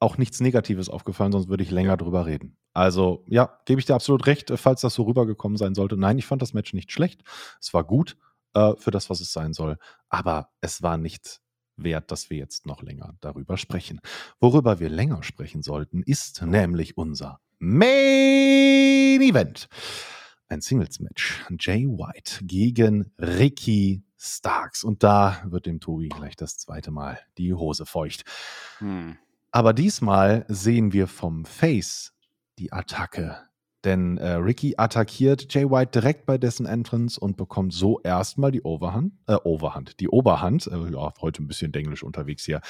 auch 0.00 0.18
nichts 0.18 0.40
Negatives 0.40 0.88
aufgefallen, 0.88 1.32
sonst 1.32 1.48
würde 1.48 1.62
ich 1.62 1.70
länger 1.70 1.96
drüber 1.96 2.26
reden. 2.26 2.56
Also, 2.72 3.24
ja, 3.26 3.58
gebe 3.64 3.80
ich 3.80 3.86
dir 3.86 3.94
absolut 3.94 4.26
recht, 4.26 4.52
falls 4.56 4.80
das 4.82 4.94
so 4.94 5.02
rübergekommen 5.02 5.58
sein 5.58 5.74
sollte. 5.74 5.96
Nein, 5.96 6.18
ich 6.18 6.26
fand 6.26 6.42
das 6.42 6.54
Match 6.54 6.72
nicht 6.72 6.92
schlecht. 6.92 7.22
Es 7.60 7.74
war 7.74 7.82
gut 7.82 8.16
äh, 8.54 8.74
für 8.76 8.90
das, 8.90 9.10
was 9.10 9.20
es 9.20 9.32
sein 9.32 9.52
soll. 9.52 9.78
Aber 10.08 10.50
es 10.60 10.82
war 10.82 10.96
nicht 10.96 11.40
wert, 11.76 12.10
dass 12.10 12.30
wir 12.30 12.38
jetzt 12.38 12.66
noch 12.66 12.82
länger 12.82 13.14
darüber 13.20 13.56
sprechen. 13.56 14.00
Worüber 14.40 14.80
wir 14.80 14.88
länger 14.88 15.22
sprechen 15.22 15.62
sollten, 15.62 16.02
ist 16.02 16.42
nämlich 16.42 16.96
unser 16.96 17.40
Main 17.58 19.20
Event. 19.20 19.68
Ein 20.48 20.62
Singles-Match. 20.62 21.44
Jay 21.60 21.86
White 21.86 22.44
gegen 22.44 23.12
Ricky 23.18 24.02
Starks. 24.16 24.82
Und 24.82 25.02
da 25.02 25.42
wird 25.44 25.66
dem 25.66 25.78
Tobi 25.78 26.08
gleich 26.08 26.36
das 26.36 26.56
zweite 26.56 26.90
Mal 26.90 27.18
die 27.36 27.52
Hose 27.52 27.84
feucht. 27.84 28.24
Hm. 28.78 29.18
Aber 29.50 29.72
diesmal 29.74 30.46
sehen 30.48 30.92
wir 30.92 31.06
vom 31.06 31.44
Face 31.44 32.14
die 32.58 32.72
Attacke. 32.72 33.36
Denn 33.84 34.18
äh, 34.18 34.32
Ricky 34.32 34.74
attackiert 34.76 35.52
Jay 35.54 35.70
White 35.70 36.00
direkt 36.00 36.26
bei 36.26 36.36
dessen 36.36 36.66
Entrance 36.66 37.20
und 37.20 37.36
bekommt 37.36 37.72
so 37.72 38.00
erstmal 38.00 38.50
die 38.50 38.62
Overhand, 38.62 39.12
äh, 39.26 39.36
Overhand, 39.44 40.00
die 40.00 40.08
Oberhand. 40.08 40.66
Äh, 40.66 40.90
ja, 40.92 41.12
heute 41.20 41.42
ein 41.42 41.46
bisschen 41.46 41.72
Englisch 41.74 42.02
unterwegs 42.02 42.44
hier. 42.44 42.60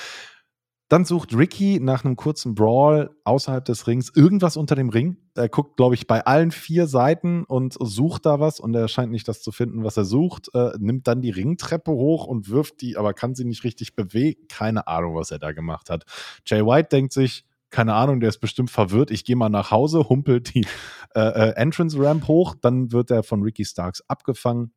Dann 0.88 1.04
sucht 1.04 1.36
Ricky 1.36 1.80
nach 1.80 2.04
einem 2.04 2.16
kurzen 2.16 2.54
Brawl 2.54 3.10
außerhalb 3.24 3.62
des 3.64 3.86
Rings 3.86 4.10
irgendwas 4.14 4.56
unter 4.56 4.74
dem 4.74 4.88
Ring. 4.88 5.18
Er 5.34 5.50
guckt, 5.50 5.76
glaube 5.76 5.94
ich, 5.94 6.06
bei 6.06 6.24
allen 6.24 6.50
vier 6.50 6.86
Seiten 6.86 7.44
und 7.44 7.76
sucht 7.78 8.24
da 8.24 8.40
was 8.40 8.58
und 8.58 8.74
er 8.74 8.88
scheint 8.88 9.12
nicht 9.12 9.28
das 9.28 9.42
zu 9.42 9.52
finden, 9.52 9.84
was 9.84 9.98
er 9.98 10.06
sucht. 10.06 10.48
Äh, 10.54 10.70
nimmt 10.78 11.06
dann 11.06 11.20
die 11.20 11.30
Ringtreppe 11.30 11.90
hoch 11.90 12.26
und 12.26 12.48
wirft 12.48 12.80
die, 12.80 12.96
aber 12.96 13.12
kann 13.12 13.34
sie 13.34 13.44
nicht 13.44 13.64
richtig 13.64 13.96
bewegen. 13.96 14.46
Keine 14.48 14.88
Ahnung, 14.88 15.14
was 15.14 15.30
er 15.30 15.38
da 15.38 15.52
gemacht 15.52 15.90
hat. 15.90 16.04
Jay 16.46 16.64
White 16.64 16.88
denkt 16.90 17.12
sich, 17.12 17.44
keine 17.70 17.92
Ahnung, 17.92 18.20
der 18.20 18.30
ist 18.30 18.38
bestimmt 18.38 18.70
verwirrt. 18.70 19.10
Ich 19.10 19.26
gehe 19.26 19.36
mal 19.36 19.50
nach 19.50 19.70
Hause, 19.70 20.08
humpelt 20.08 20.54
die 20.54 20.66
äh, 21.14 21.20
äh, 21.20 21.52
Entrance 21.56 21.98
Ramp 22.02 22.28
hoch, 22.28 22.54
dann 22.60 22.92
wird 22.92 23.10
er 23.10 23.22
von 23.22 23.42
Ricky 23.42 23.64
Starks 23.64 24.02
abgefangen. 24.08 24.72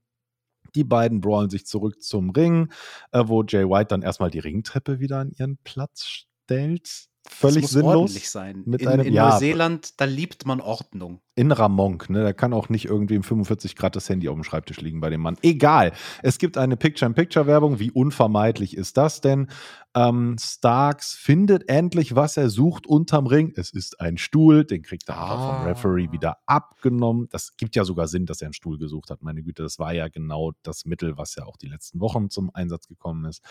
Die 0.75 0.83
beiden 0.83 1.21
brawlen 1.21 1.49
sich 1.49 1.65
zurück 1.65 2.01
zum 2.01 2.29
Ring, 2.31 2.71
äh, 3.11 3.23
wo 3.25 3.43
Jay 3.43 3.67
White 3.67 3.87
dann 3.89 4.01
erstmal 4.01 4.31
die 4.31 4.39
Ringtreppe 4.39 4.99
wieder 4.99 5.19
an 5.19 5.31
ihren 5.31 5.57
Platz 5.63 6.05
stellt 6.05 7.10
völlig 7.27 7.55
das 7.55 7.61
muss 7.63 7.71
sinnlos. 7.71 7.95
ordentlich 7.95 8.29
sein. 8.29 8.63
Mit 8.65 8.81
in, 8.81 8.87
einem, 8.87 9.05
in 9.05 9.13
ja, 9.13 9.29
Neuseeland, 9.29 9.99
da 9.99 10.05
liebt 10.05 10.45
man 10.45 10.59
Ordnung. 10.59 11.21
Innerer 11.35 11.69
Monk, 11.69 12.09
ne? 12.09 12.23
Da 12.23 12.33
kann 12.33 12.53
auch 12.53 12.69
nicht 12.69 12.85
irgendwie 12.85 13.15
im 13.15 13.23
45 13.23 13.75
Grad 13.75 13.95
das 13.95 14.09
Handy 14.09 14.27
auf 14.27 14.35
dem 14.35 14.43
Schreibtisch 14.43 14.81
liegen 14.81 14.99
bei 14.99 15.09
dem 15.09 15.21
Mann. 15.21 15.37
Egal. 15.41 15.93
Es 16.23 16.39
gibt 16.39 16.57
eine 16.57 16.77
Picture-in-Picture-Werbung. 16.77 17.79
Wie 17.79 17.91
unvermeidlich 17.91 18.75
ist 18.75 18.97
das 18.97 19.21
denn? 19.21 19.47
Ähm, 19.95 20.35
Starks 20.39 21.13
findet 21.13 21.69
endlich, 21.69 22.15
was 22.15 22.37
er 22.37 22.49
sucht 22.49 22.87
unterm 22.87 23.27
Ring. 23.27 23.53
Es 23.55 23.71
ist 23.71 23.99
ein 23.99 24.17
Stuhl, 24.17 24.65
den 24.65 24.81
kriegt 24.81 25.09
er 25.09 25.17
ah. 25.17 25.57
vom 25.57 25.67
Referee 25.67 26.11
wieder 26.11 26.37
abgenommen. 26.45 27.27
Das 27.31 27.55
gibt 27.55 27.75
ja 27.75 27.85
sogar 27.85 28.07
Sinn, 28.07 28.25
dass 28.25 28.41
er 28.41 28.47
einen 28.47 28.53
Stuhl 28.53 28.77
gesucht 28.77 29.09
hat. 29.09 29.21
Meine 29.21 29.43
Güte, 29.43 29.63
das 29.63 29.79
war 29.79 29.93
ja 29.93 30.07
genau 30.09 30.53
das 30.63 30.85
Mittel, 30.85 31.17
was 31.17 31.35
ja 31.35 31.45
auch 31.45 31.57
die 31.57 31.67
letzten 31.67 31.99
Wochen 31.99 32.29
zum 32.29 32.49
Einsatz 32.53 32.87
gekommen 32.87 33.25
ist. 33.25 33.41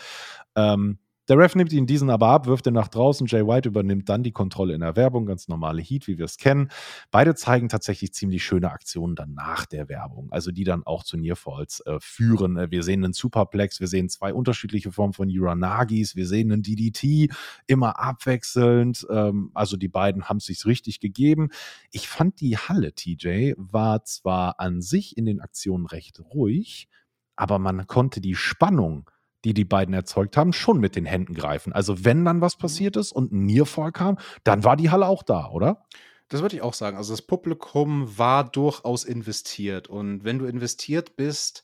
Ähm, 0.55 0.99
der 1.31 1.37
Ref 1.37 1.55
nimmt 1.55 1.71
ihn 1.71 1.85
diesen 1.85 2.09
aber 2.09 2.27
ab, 2.27 2.45
wirft 2.45 2.67
ihn 2.67 2.73
nach 2.73 2.89
draußen. 2.89 3.25
Jay 3.25 3.47
White 3.47 3.69
übernimmt 3.69 4.09
dann 4.09 4.21
die 4.21 4.33
Kontrolle 4.33 4.73
in 4.73 4.81
der 4.81 4.97
Werbung, 4.97 5.25
ganz 5.25 5.47
normale 5.47 5.81
Heat, 5.81 6.05
wie 6.07 6.17
wir 6.17 6.25
es 6.25 6.35
kennen. 6.35 6.67
Beide 7.09 7.35
zeigen 7.35 7.69
tatsächlich 7.69 8.13
ziemlich 8.13 8.43
schöne 8.43 8.69
Aktionen 8.69 9.15
dann 9.15 9.33
nach 9.33 9.65
der 9.65 9.87
Werbung, 9.87 10.29
also 10.33 10.51
die 10.51 10.65
dann 10.65 10.83
auch 10.83 11.05
zu 11.05 11.15
Nearfalls 11.15 11.79
äh, 11.85 11.99
führen. 12.01 12.57
Äh, 12.57 12.69
wir 12.69 12.83
sehen 12.83 13.05
einen 13.05 13.13
Superplex, 13.13 13.79
wir 13.79 13.87
sehen 13.87 14.09
zwei 14.09 14.33
unterschiedliche 14.33 14.91
Formen 14.91 15.13
von 15.13 15.29
Uranagis, 15.29 16.17
wir 16.17 16.27
sehen 16.27 16.51
einen 16.51 16.63
DDT, 16.63 17.33
immer 17.65 17.97
abwechselnd. 17.97 19.07
Ähm, 19.09 19.51
also 19.53 19.77
die 19.77 19.87
beiden 19.87 20.25
haben 20.25 20.37
es 20.37 20.47
sich 20.47 20.65
richtig 20.65 20.99
gegeben. 20.99 21.47
Ich 21.91 22.09
fand 22.09 22.41
die 22.41 22.57
Halle, 22.57 22.91
TJ, 22.93 23.53
war 23.55 24.03
zwar 24.03 24.59
an 24.59 24.81
sich 24.81 25.15
in 25.15 25.25
den 25.25 25.39
Aktionen 25.39 25.85
recht 25.85 26.19
ruhig, 26.19 26.89
aber 27.37 27.57
man 27.57 27.87
konnte 27.87 28.19
die 28.19 28.35
Spannung 28.35 29.09
die 29.43 29.53
die 29.53 29.65
beiden 29.65 29.93
erzeugt 29.93 30.37
haben, 30.37 30.53
schon 30.53 30.79
mit 30.79 30.95
den 30.95 31.05
Händen 31.05 31.33
greifen. 31.33 31.73
Also 31.73 32.05
wenn 32.05 32.25
dann 32.25 32.41
was 32.41 32.57
mhm. 32.57 32.61
passiert 32.61 32.95
ist 32.95 33.11
und 33.11 33.31
ein 33.31 33.45
Nierfall 33.45 33.91
kam, 33.91 34.17
dann 34.43 34.63
war 34.63 34.75
die 34.77 34.89
Halle 34.89 35.07
auch 35.07 35.23
da, 35.23 35.49
oder? 35.49 35.85
Das 36.29 36.41
würde 36.41 36.55
ich 36.55 36.61
auch 36.61 36.73
sagen. 36.73 36.95
Also 36.95 37.11
das 37.13 37.21
Publikum 37.21 38.17
war 38.17 38.49
durchaus 38.49 39.03
investiert. 39.03 39.87
Und 39.87 40.23
wenn 40.23 40.39
du 40.39 40.45
investiert 40.45 41.17
bist, 41.17 41.63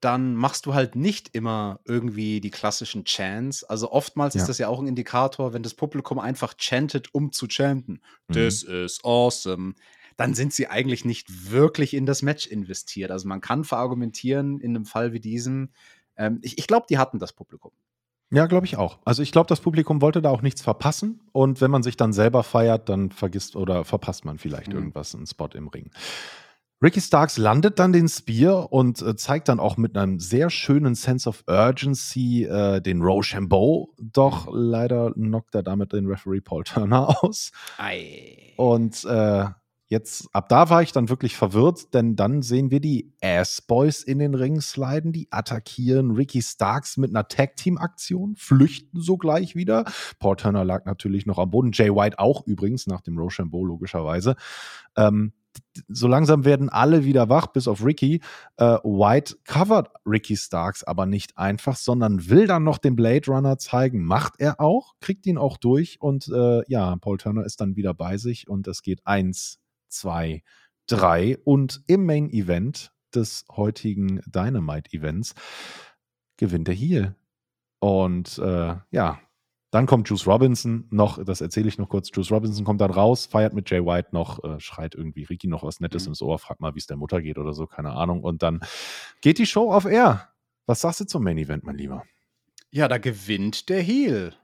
dann 0.00 0.34
machst 0.34 0.66
du 0.66 0.74
halt 0.74 0.96
nicht 0.96 1.34
immer 1.34 1.80
irgendwie 1.84 2.40
die 2.40 2.50
klassischen 2.50 3.04
Chants. 3.04 3.62
Also 3.64 3.92
oftmals 3.92 4.34
ja. 4.34 4.40
ist 4.40 4.48
das 4.48 4.58
ja 4.58 4.68
auch 4.68 4.80
ein 4.80 4.88
Indikator, 4.88 5.52
wenn 5.52 5.62
das 5.62 5.74
Publikum 5.74 6.18
einfach 6.18 6.54
chantet, 6.58 7.14
um 7.14 7.32
zu 7.32 7.46
chanten. 7.48 8.00
Mhm. 8.28 8.32
This 8.32 8.62
is 8.62 8.98
awesome. 9.04 9.74
Dann 10.16 10.34
sind 10.34 10.52
sie 10.52 10.66
eigentlich 10.66 11.04
nicht 11.04 11.50
wirklich 11.50 11.94
in 11.94 12.04
das 12.04 12.22
Match 12.22 12.46
investiert. 12.46 13.10
Also 13.10 13.28
man 13.28 13.40
kann 13.40 13.64
verargumentieren 13.64 14.60
in 14.60 14.74
einem 14.74 14.86
Fall 14.86 15.12
wie 15.12 15.20
diesem, 15.20 15.70
ähm, 16.16 16.38
ich 16.42 16.58
ich 16.58 16.66
glaube, 16.66 16.86
die 16.88 16.98
hatten 16.98 17.18
das 17.18 17.32
Publikum. 17.32 17.72
Ja, 18.32 18.46
glaube 18.46 18.66
ich 18.66 18.76
auch. 18.76 18.98
Also 19.04 19.22
ich 19.22 19.32
glaube, 19.32 19.48
das 19.48 19.60
Publikum 19.60 20.00
wollte 20.00 20.22
da 20.22 20.30
auch 20.30 20.42
nichts 20.42 20.62
verpassen. 20.62 21.20
Und 21.32 21.60
wenn 21.60 21.70
man 21.70 21.82
sich 21.82 21.96
dann 21.96 22.12
selber 22.12 22.44
feiert, 22.44 22.88
dann 22.88 23.10
vergisst 23.10 23.56
oder 23.56 23.84
verpasst 23.84 24.24
man 24.24 24.38
vielleicht 24.38 24.68
mhm. 24.68 24.76
irgendwas, 24.76 25.14
einen 25.14 25.26
Spot 25.26 25.48
im 25.54 25.66
Ring. 25.68 25.90
Ricky 26.82 27.00
Starks 27.00 27.36
landet 27.36 27.78
dann 27.78 27.92
den 27.92 28.08
Spear 28.08 28.72
und 28.72 29.02
äh, 29.02 29.14
zeigt 29.14 29.48
dann 29.48 29.60
auch 29.60 29.76
mit 29.76 29.98
einem 29.98 30.18
sehr 30.18 30.48
schönen 30.48 30.94
Sense 30.94 31.28
of 31.28 31.44
Urgency 31.46 32.44
äh, 32.44 32.80
den 32.80 33.02
Rochambeau. 33.02 33.92
Doch 33.98 34.48
leider 34.50 35.12
knockt 35.12 35.54
er 35.54 35.62
damit 35.62 35.92
den 35.92 36.06
Referee 36.06 36.40
Paul 36.40 36.64
Turner 36.64 37.08
aus. 37.22 37.52
Ei. 37.76 38.54
Und 38.56 39.04
äh, 39.04 39.44
Jetzt, 39.90 40.28
ab 40.32 40.48
da 40.48 40.70
war 40.70 40.82
ich 40.82 40.92
dann 40.92 41.08
wirklich 41.08 41.36
verwirrt, 41.36 41.94
denn 41.94 42.14
dann 42.14 42.42
sehen 42.42 42.70
wir 42.70 42.78
die 42.78 43.12
Ass-Boys 43.20 44.04
in 44.04 44.20
den 44.20 44.36
Ring 44.36 44.60
sliden, 44.60 45.10
die 45.12 45.26
attackieren 45.32 46.12
Ricky 46.12 46.42
Starks 46.42 46.96
mit 46.96 47.10
einer 47.10 47.26
Tag-Team-Aktion, 47.26 48.36
flüchten 48.36 49.00
sogleich 49.00 49.56
wieder. 49.56 49.84
Paul 50.20 50.36
Turner 50.36 50.64
lag 50.64 50.84
natürlich 50.84 51.26
noch 51.26 51.38
am 51.38 51.50
Boden, 51.50 51.72
Jay 51.72 51.90
White 51.90 52.20
auch 52.20 52.46
übrigens, 52.46 52.86
nach 52.86 53.00
dem 53.00 53.18
Rochambeau 53.18 53.64
logischerweise. 53.64 54.36
Ähm, 54.96 55.32
so 55.88 56.06
langsam 56.06 56.44
werden 56.44 56.68
alle 56.68 57.04
wieder 57.04 57.28
wach, 57.28 57.48
bis 57.48 57.66
auf 57.66 57.84
Ricky. 57.84 58.20
Äh, 58.58 58.76
White 58.84 59.38
covert 59.44 59.88
Ricky 60.06 60.36
Starks 60.36 60.84
aber 60.84 61.06
nicht 61.06 61.36
einfach, 61.36 61.74
sondern 61.74 62.28
will 62.28 62.46
dann 62.46 62.62
noch 62.62 62.78
den 62.78 62.94
Blade 62.94 63.26
Runner 63.26 63.58
zeigen. 63.58 64.04
Macht 64.04 64.34
er 64.38 64.60
auch, 64.60 64.94
kriegt 65.00 65.26
ihn 65.26 65.38
auch 65.38 65.56
durch 65.56 66.00
und 66.00 66.28
äh, 66.28 66.62
ja, 66.68 66.94
Paul 66.96 67.18
Turner 67.18 67.44
ist 67.44 67.60
dann 67.60 67.74
wieder 67.74 67.92
bei 67.92 68.16
sich 68.18 68.48
und 68.48 68.68
es 68.68 68.82
geht 68.82 69.04
eins 69.04 69.59
zwei, 69.90 70.42
drei 70.86 71.38
und 71.44 71.82
im 71.86 72.06
Main 72.06 72.30
Event 72.30 72.92
des 73.14 73.44
heutigen 73.50 74.20
Dynamite 74.26 74.92
Events 74.92 75.34
gewinnt 76.36 76.68
der 76.68 76.74
Heel. 76.74 77.16
Und 77.80 78.38
äh, 78.38 78.76
ja, 78.90 79.20
dann 79.70 79.86
kommt 79.86 80.08
Juice 80.08 80.26
Robinson 80.26 80.86
noch, 80.90 81.22
das 81.24 81.40
erzähle 81.40 81.68
ich 81.68 81.78
noch 81.78 81.88
kurz. 81.88 82.10
Juice 82.12 82.32
Robinson 82.32 82.64
kommt 82.64 82.80
dann 82.80 82.90
raus, 82.90 83.26
feiert 83.26 83.54
mit 83.54 83.70
Jay 83.70 83.84
White 83.84 84.08
noch, 84.12 84.42
äh, 84.42 84.58
schreit 84.58 84.94
irgendwie 84.94 85.24
Ricky 85.24 85.46
noch 85.46 85.62
was 85.62 85.80
Nettes 85.80 86.04
mhm. 86.04 86.10
ins 86.10 86.22
Ohr, 86.22 86.38
fragt 86.38 86.60
mal, 86.60 86.74
wie 86.74 86.78
es 86.78 86.86
der 86.86 86.96
Mutter 86.96 87.22
geht 87.22 87.38
oder 87.38 87.52
so, 87.52 87.66
keine 87.66 87.92
Ahnung. 87.92 88.22
Und 88.22 88.42
dann 88.42 88.60
geht 89.20 89.38
die 89.38 89.46
Show 89.46 89.72
auf 89.72 89.84
Air. 89.84 90.28
Was 90.66 90.80
sagst 90.80 91.00
du 91.00 91.04
zum 91.04 91.22
Main 91.22 91.38
Event, 91.38 91.64
mein 91.64 91.76
Lieber? 91.76 92.04
Ja, 92.70 92.88
da 92.88 92.98
gewinnt 92.98 93.68
der 93.68 93.82
Heel 93.82 94.34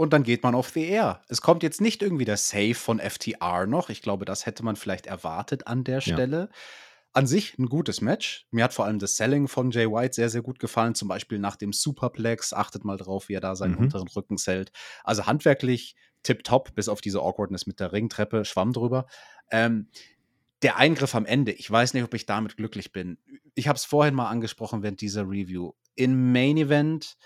und 0.00 0.14
dann 0.14 0.22
geht 0.22 0.42
man 0.44 0.54
auf 0.54 0.70
the 0.70 0.82
air. 0.82 1.20
Es 1.28 1.42
kommt 1.42 1.62
jetzt 1.62 1.82
nicht 1.82 2.00
irgendwie 2.00 2.24
der 2.24 2.38
Save 2.38 2.74
von 2.74 2.98
FTR 2.98 3.66
noch. 3.66 3.90
Ich 3.90 4.00
glaube, 4.00 4.24
das 4.24 4.46
hätte 4.46 4.64
man 4.64 4.76
vielleicht 4.76 5.04
erwartet 5.04 5.66
an 5.66 5.84
der 5.84 6.00
Stelle. 6.00 6.48
Ja. 6.50 6.56
An 7.12 7.26
sich 7.26 7.58
ein 7.58 7.66
gutes 7.66 8.00
Match. 8.00 8.46
Mir 8.50 8.64
hat 8.64 8.72
vor 8.72 8.86
allem 8.86 8.98
das 8.98 9.18
Selling 9.18 9.46
von 9.46 9.70
Jay 9.70 9.86
White 9.86 10.14
sehr, 10.14 10.30
sehr 10.30 10.40
gut 10.40 10.58
gefallen. 10.58 10.94
Zum 10.94 11.06
Beispiel 11.06 11.38
nach 11.38 11.56
dem 11.56 11.74
Superplex. 11.74 12.54
Achtet 12.54 12.82
mal 12.82 12.96
drauf, 12.96 13.28
wie 13.28 13.34
er 13.34 13.42
da 13.42 13.54
seinen 13.54 13.74
mhm. 13.74 13.80
unteren 13.80 14.08
Rücken 14.08 14.38
zählt. 14.38 14.72
Also 15.04 15.26
handwerklich 15.26 15.96
tipptopp, 16.22 16.74
bis 16.74 16.88
auf 16.88 17.02
diese 17.02 17.20
Awkwardness 17.20 17.66
mit 17.66 17.78
der 17.78 17.92
Ringtreppe. 17.92 18.46
Schwamm 18.46 18.72
drüber. 18.72 19.04
Ähm, 19.50 19.88
der 20.62 20.78
Eingriff 20.78 21.14
am 21.14 21.26
Ende, 21.26 21.52
ich 21.52 21.70
weiß 21.70 21.92
nicht, 21.92 22.04
ob 22.04 22.14
ich 22.14 22.24
damit 22.24 22.56
glücklich 22.56 22.92
bin. 22.92 23.18
Ich 23.54 23.68
habe 23.68 23.76
es 23.76 23.84
vorhin 23.84 24.14
mal 24.14 24.30
angesprochen 24.30 24.82
während 24.82 25.02
dieser 25.02 25.28
Review. 25.28 25.72
In 25.94 26.32
Main 26.32 26.56
Event 26.56 27.18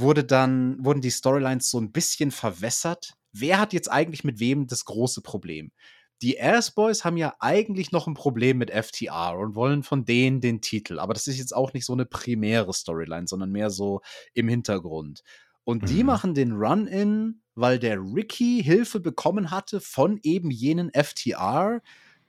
wurde 0.00 0.24
dann, 0.24 0.82
wurden 0.84 1.00
die 1.00 1.10
Storylines 1.10 1.70
so 1.70 1.78
ein 1.80 1.92
bisschen 1.92 2.30
verwässert. 2.30 3.12
Wer 3.32 3.58
hat 3.60 3.72
jetzt 3.72 3.90
eigentlich 3.90 4.24
mit 4.24 4.40
wem 4.40 4.66
das 4.66 4.84
große 4.84 5.22
Problem? 5.22 5.72
Die 6.20 6.40
Ass 6.40 6.72
Boys 6.72 7.04
haben 7.04 7.16
ja 7.16 7.36
eigentlich 7.38 7.92
noch 7.92 8.08
ein 8.08 8.14
Problem 8.14 8.58
mit 8.58 8.70
FTR 8.70 9.38
und 9.38 9.54
wollen 9.54 9.84
von 9.84 10.04
denen 10.04 10.40
den 10.40 10.60
Titel. 10.60 10.98
Aber 10.98 11.14
das 11.14 11.28
ist 11.28 11.38
jetzt 11.38 11.54
auch 11.54 11.72
nicht 11.74 11.84
so 11.84 11.92
eine 11.92 12.06
primäre 12.06 12.72
Storyline, 12.74 13.28
sondern 13.28 13.52
mehr 13.52 13.70
so 13.70 14.00
im 14.34 14.48
Hintergrund. 14.48 15.22
Und 15.64 15.88
die 15.90 16.02
Mhm. 16.02 16.04
machen 16.04 16.34
den 16.34 16.52
Run-In, 16.52 17.42
weil 17.54 17.78
der 17.78 17.98
Ricky 18.00 18.62
Hilfe 18.64 19.00
bekommen 19.00 19.50
hatte 19.50 19.80
von 19.80 20.18
eben 20.22 20.50
jenen 20.50 20.90
FTR, 20.92 21.82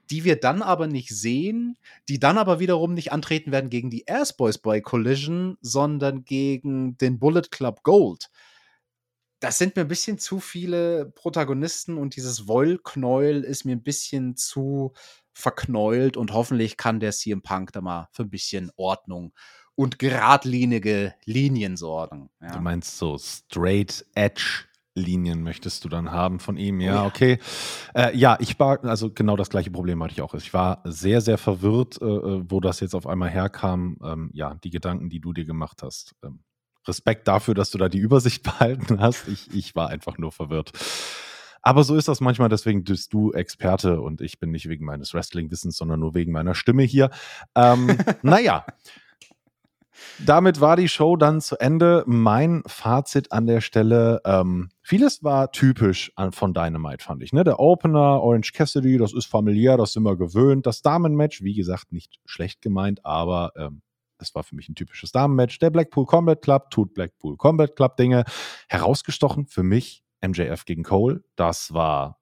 die 0.09 0.23
wir 0.23 0.39
dann 0.39 0.61
aber 0.61 0.87
nicht 0.87 1.09
sehen, 1.09 1.77
die 2.07 2.19
dann 2.19 2.37
aber 2.37 2.59
wiederum 2.59 2.93
nicht 2.93 3.11
antreten 3.11 3.51
werden 3.51 3.69
gegen 3.69 3.89
die 3.89 4.07
Ass 4.07 4.35
Boys 4.35 4.57
bei 4.57 4.81
Collision, 4.81 5.57
sondern 5.61 6.25
gegen 6.25 6.97
den 6.97 7.19
Bullet 7.19 7.43
Club 7.51 7.83
Gold. 7.83 8.29
Das 9.39 9.57
sind 9.57 9.75
mir 9.75 9.83
ein 9.83 9.87
bisschen 9.87 10.17
zu 10.17 10.39
viele 10.39 11.05
Protagonisten 11.15 11.97
und 11.97 12.15
dieses 12.17 12.47
Wollknäuel 12.47 13.43
ist 13.43 13.63
mir 13.63 13.75
ein 13.75 13.83
bisschen 13.83 14.35
zu 14.35 14.93
verknäult 15.31 16.17
und 16.17 16.33
hoffentlich 16.33 16.75
kann 16.75 16.99
der 16.99 17.11
CM 17.11 17.41
Punk 17.41 17.71
da 17.71 17.79
mal 17.79 18.09
für 18.11 18.23
ein 18.23 18.29
bisschen 18.29 18.69
Ordnung 18.75 19.33
und 19.75 19.97
geradlinige 19.97 21.15
Linien 21.23 21.77
sorgen. 21.77 22.29
Du 22.41 22.47
Ja. 22.47 22.59
meinst 22.59 22.97
so 22.97 23.17
Straight 23.17 24.05
Edge 24.13 24.65
Linien 24.99 25.41
möchtest 25.43 25.83
du 25.85 25.89
dann 25.89 26.11
haben 26.11 26.39
von 26.39 26.57
ihm, 26.57 26.79
ja, 26.81 26.91
Oh 26.91 26.95
ja. 26.95 27.05
okay. 27.05 27.39
Äh, 27.93 28.15
ja, 28.17 28.37
ich 28.39 28.59
war, 28.59 28.83
also 28.85 29.11
genau 29.11 29.35
das 29.35 29.49
gleiche 29.49 29.71
Problem 29.71 30.01
hatte 30.03 30.13
ich 30.13 30.21
auch. 30.21 30.33
Ich 30.33 30.53
war 30.53 30.81
sehr, 30.85 31.21
sehr 31.21 31.37
verwirrt, 31.37 32.01
äh, 32.01 32.05
wo 32.05 32.59
das 32.59 32.79
jetzt 32.79 32.95
auf 32.95 33.07
einmal 33.07 33.29
herkam. 33.29 33.97
Ähm, 34.03 34.29
ja, 34.33 34.55
die 34.63 34.69
Gedanken, 34.69 35.09
die 35.09 35.19
du 35.19 35.33
dir 35.33 35.45
gemacht 35.45 35.81
hast. 35.83 36.15
Ähm, 36.23 36.39
Respekt 36.87 37.27
dafür, 37.27 37.53
dass 37.53 37.71
du 37.71 37.77
da 37.77 37.89
die 37.89 37.99
Übersicht 37.99 38.43
behalten 38.43 38.99
hast. 38.99 39.27
Ich, 39.27 39.53
ich 39.53 39.75
war 39.75 39.89
einfach 39.89 40.17
nur 40.17 40.31
verwirrt. 40.31 40.71
Aber 41.61 41.83
so 41.83 41.95
ist 41.95 42.07
das 42.07 42.21
manchmal, 42.21 42.49
deswegen 42.49 42.83
bist 42.83 43.13
du 43.13 43.33
Experte 43.33 43.99
und 44.01 44.21
ich 44.21 44.39
bin 44.39 44.51
nicht 44.51 44.69
wegen 44.69 44.85
meines 44.85 45.13
Wrestling-Wissens, 45.13 45.77
sondern 45.77 45.99
nur 45.99 46.13
wegen 46.15 46.31
meiner 46.31 46.55
Stimme 46.55 46.83
hier. 46.83 47.09
Ähm, 47.55 47.97
naja, 48.21 48.65
damit 50.25 50.61
war 50.61 50.75
die 50.75 50.89
Show 50.89 51.15
dann 51.15 51.41
zu 51.41 51.57
Ende. 51.59 52.03
Mein 52.07 52.63
Fazit 52.67 53.31
an 53.31 53.47
der 53.47 53.61
Stelle, 53.61 54.21
ähm, 54.25 54.69
vieles 54.81 55.23
war 55.23 55.51
typisch 55.51 56.11
an, 56.15 56.31
von 56.31 56.53
Dynamite, 56.53 57.03
fand 57.03 57.23
ich. 57.23 57.33
Ne? 57.33 57.43
Der 57.43 57.59
Opener, 57.59 58.21
Orange 58.21 58.53
Cassidy, 58.53 58.97
das 58.97 59.13
ist 59.13 59.25
familiär, 59.25 59.77
das 59.77 59.93
sind 59.93 60.03
wir 60.03 60.15
gewöhnt. 60.15 60.65
Das 60.65 60.81
Damenmatch, 60.81 61.41
wie 61.41 61.53
gesagt, 61.53 61.91
nicht 61.91 62.19
schlecht 62.25 62.61
gemeint, 62.61 63.05
aber 63.05 63.51
ähm, 63.55 63.81
es 64.19 64.35
war 64.35 64.43
für 64.43 64.55
mich 64.55 64.69
ein 64.69 64.75
typisches 64.75 65.11
Damenmatch. 65.11 65.59
Der 65.59 65.69
Blackpool 65.69 66.05
Combat 66.05 66.41
Club 66.41 66.69
tut 66.71 66.93
Blackpool 66.93 67.37
Combat 67.37 67.75
Club 67.75 67.97
Dinge. 67.97 68.25
Herausgestochen 68.67 69.47
für 69.47 69.63
mich 69.63 70.03
MJF 70.21 70.65
gegen 70.65 70.83
Cole. 70.83 71.23
Das 71.35 71.73
war 71.73 72.18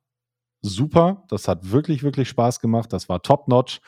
super. 0.67 1.23
Das 1.29 1.47
hat 1.47 1.71
wirklich, 1.71 2.03
wirklich 2.03 2.29
Spaß 2.29 2.59
gemacht. 2.59 2.93
Das 2.93 3.09
war 3.09 3.21
top-notch. 3.21 3.79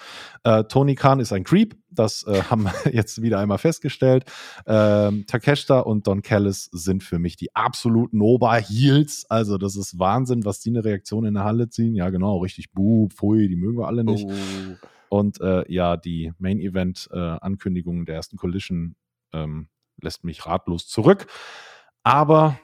Äh, 0.43 0.63
Tony 0.65 0.95
Khan 0.95 1.19
ist 1.19 1.34
ein 1.34 1.43
Creep. 1.43 1.75
Das 1.91 2.23
äh, 2.23 2.41
haben 2.49 2.63
wir 2.63 2.93
jetzt 2.93 3.21
wieder 3.21 3.39
einmal 3.39 3.57
festgestellt. 3.57 4.25
Ähm, 4.65 5.25
Takeshita 5.27 5.80
und 5.82 6.07
Don 6.07 6.21
Callis 6.21 6.65
sind 6.71 7.03
für 7.03 7.19
mich 7.19 7.36
die 7.36 7.55
absoluten 7.55 8.21
Oberheels. 8.21 9.25
Also, 9.30 9.57
das 9.57 9.75
ist 9.75 9.99
Wahnsinn, 9.99 10.45
was 10.45 10.59
die 10.59 10.69
eine 10.69 10.84
Reaktion 10.84 11.25
in 11.25 11.36
der 11.36 11.43
Halle 11.43 11.69
ziehen. 11.69 11.95
Ja, 11.95 12.09
genau, 12.09 12.38
richtig. 12.39 12.71
Buh, 12.71 13.07
pfui, 13.09 13.47
die 13.47 13.55
mögen 13.55 13.77
wir 13.77 13.88
alle 13.88 14.03
nicht. 14.03 14.25
Oh. 14.25 14.75
Und 15.09 15.41
äh, 15.41 15.63
ja, 15.71 15.97
die 15.97 16.34
Main-Event-Ankündigung 16.38 18.05
der 18.05 18.15
ersten 18.15 18.38
Collision 18.38 18.95
ähm, 19.34 19.67
lässt 20.01 20.23
mich 20.23 20.45
ratlos 20.45 20.88
zurück. 20.88 21.27
Aber 22.03 22.59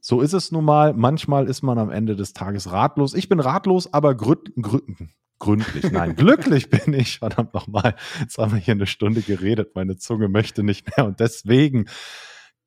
so 0.00 0.20
ist 0.20 0.32
es 0.32 0.52
nun 0.52 0.64
mal. 0.64 0.94
Manchmal 0.94 1.46
ist 1.46 1.62
man 1.62 1.78
am 1.78 1.90
Ende 1.90 2.16
des 2.16 2.32
Tages 2.32 2.72
ratlos. 2.72 3.14
Ich 3.14 3.28
bin 3.28 3.40
ratlos, 3.40 3.92
aber 3.92 4.14
gründ, 4.14 4.52
gründ, 4.60 5.10
gründlich. 5.38 5.90
Nein, 5.90 6.14
glücklich 6.16 6.70
bin 6.70 6.94
ich. 6.94 7.18
Verdammt 7.18 7.54
nochmal. 7.54 7.94
Jetzt 8.20 8.38
haben 8.38 8.52
wir 8.52 8.58
hier 8.58 8.74
eine 8.74 8.86
Stunde 8.86 9.22
geredet. 9.22 9.74
Meine 9.74 9.96
Zunge 9.96 10.28
möchte 10.28 10.62
nicht 10.62 10.96
mehr. 10.96 11.06
Und 11.06 11.20
deswegen 11.20 11.86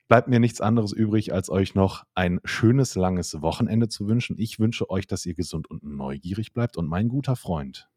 bleibt 0.07 0.27
mir 0.27 0.39
nichts 0.39 0.61
anderes 0.61 0.91
übrig, 0.91 1.33
als 1.33 1.49
euch 1.49 1.75
noch 1.75 2.03
ein 2.13 2.39
schönes, 2.43 2.95
langes 2.95 3.41
Wochenende 3.41 3.87
zu 3.87 4.07
wünschen. 4.07 4.37
Ich 4.37 4.59
wünsche 4.59 4.89
euch, 4.89 5.07
dass 5.07 5.25
ihr 5.25 5.33
gesund 5.33 5.69
und 5.69 5.83
neugierig 5.83 6.53
bleibt. 6.53 6.77
Und 6.77 6.87
mein 6.87 7.07
guter 7.07 7.35
Freund, 7.35 7.89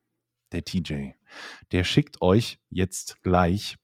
der 0.53 0.65
TJ, 0.65 1.11
der 1.73 1.85
schickt 1.85 2.23
euch 2.23 2.59
jetzt 2.71 3.23
gleich 3.23 3.77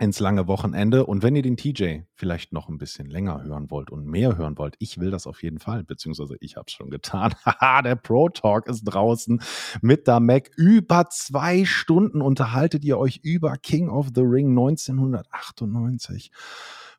ins 0.00 0.20
lange 0.20 0.48
Wochenende. 0.48 1.06
Und 1.06 1.22
wenn 1.22 1.36
ihr 1.36 1.42
den 1.42 1.56
TJ 1.56 2.00
vielleicht 2.14 2.52
noch 2.52 2.68
ein 2.68 2.78
bisschen 2.78 3.08
länger 3.08 3.42
hören 3.44 3.70
wollt 3.70 3.90
und 3.90 4.06
mehr 4.06 4.36
hören 4.36 4.58
wollt, 4.58 4.74
ich 4.78 4.98
will 4.98 5.10
das 5.10 5.26
auf 5.26 5.42
jeden 5.42 5.58
Fall, 5.58 5.84
beziehungsweise 5.84 6.36
ich 6.40 6.56
habe 6.56 6.66
es 6.66 6.72
schon 6.72 6.90
getan. 6.90 7.34
Haha, 7.44 7.82
der 7.82 7.96
Pro 7.96 8.28
Talk 8.28 8.66
ist 8.68 8.84
draußen 8.84 9.40
mit 9.80 10.06
der 10.06 10.20
Mac. 10.20 10.50
Über 10.56 11.08
zwei 11.10 11.64
Stunden 11.64 12.20
unterhaltet 12.20 12.84
ihr 12.84 12.98
euch 12.98 13.20
über 13.22 13.56
King 13.56 13.88
of 13.88 14.08
the 14.14 14.22
Ring 14.22 14.50
1998. 14.50 16.30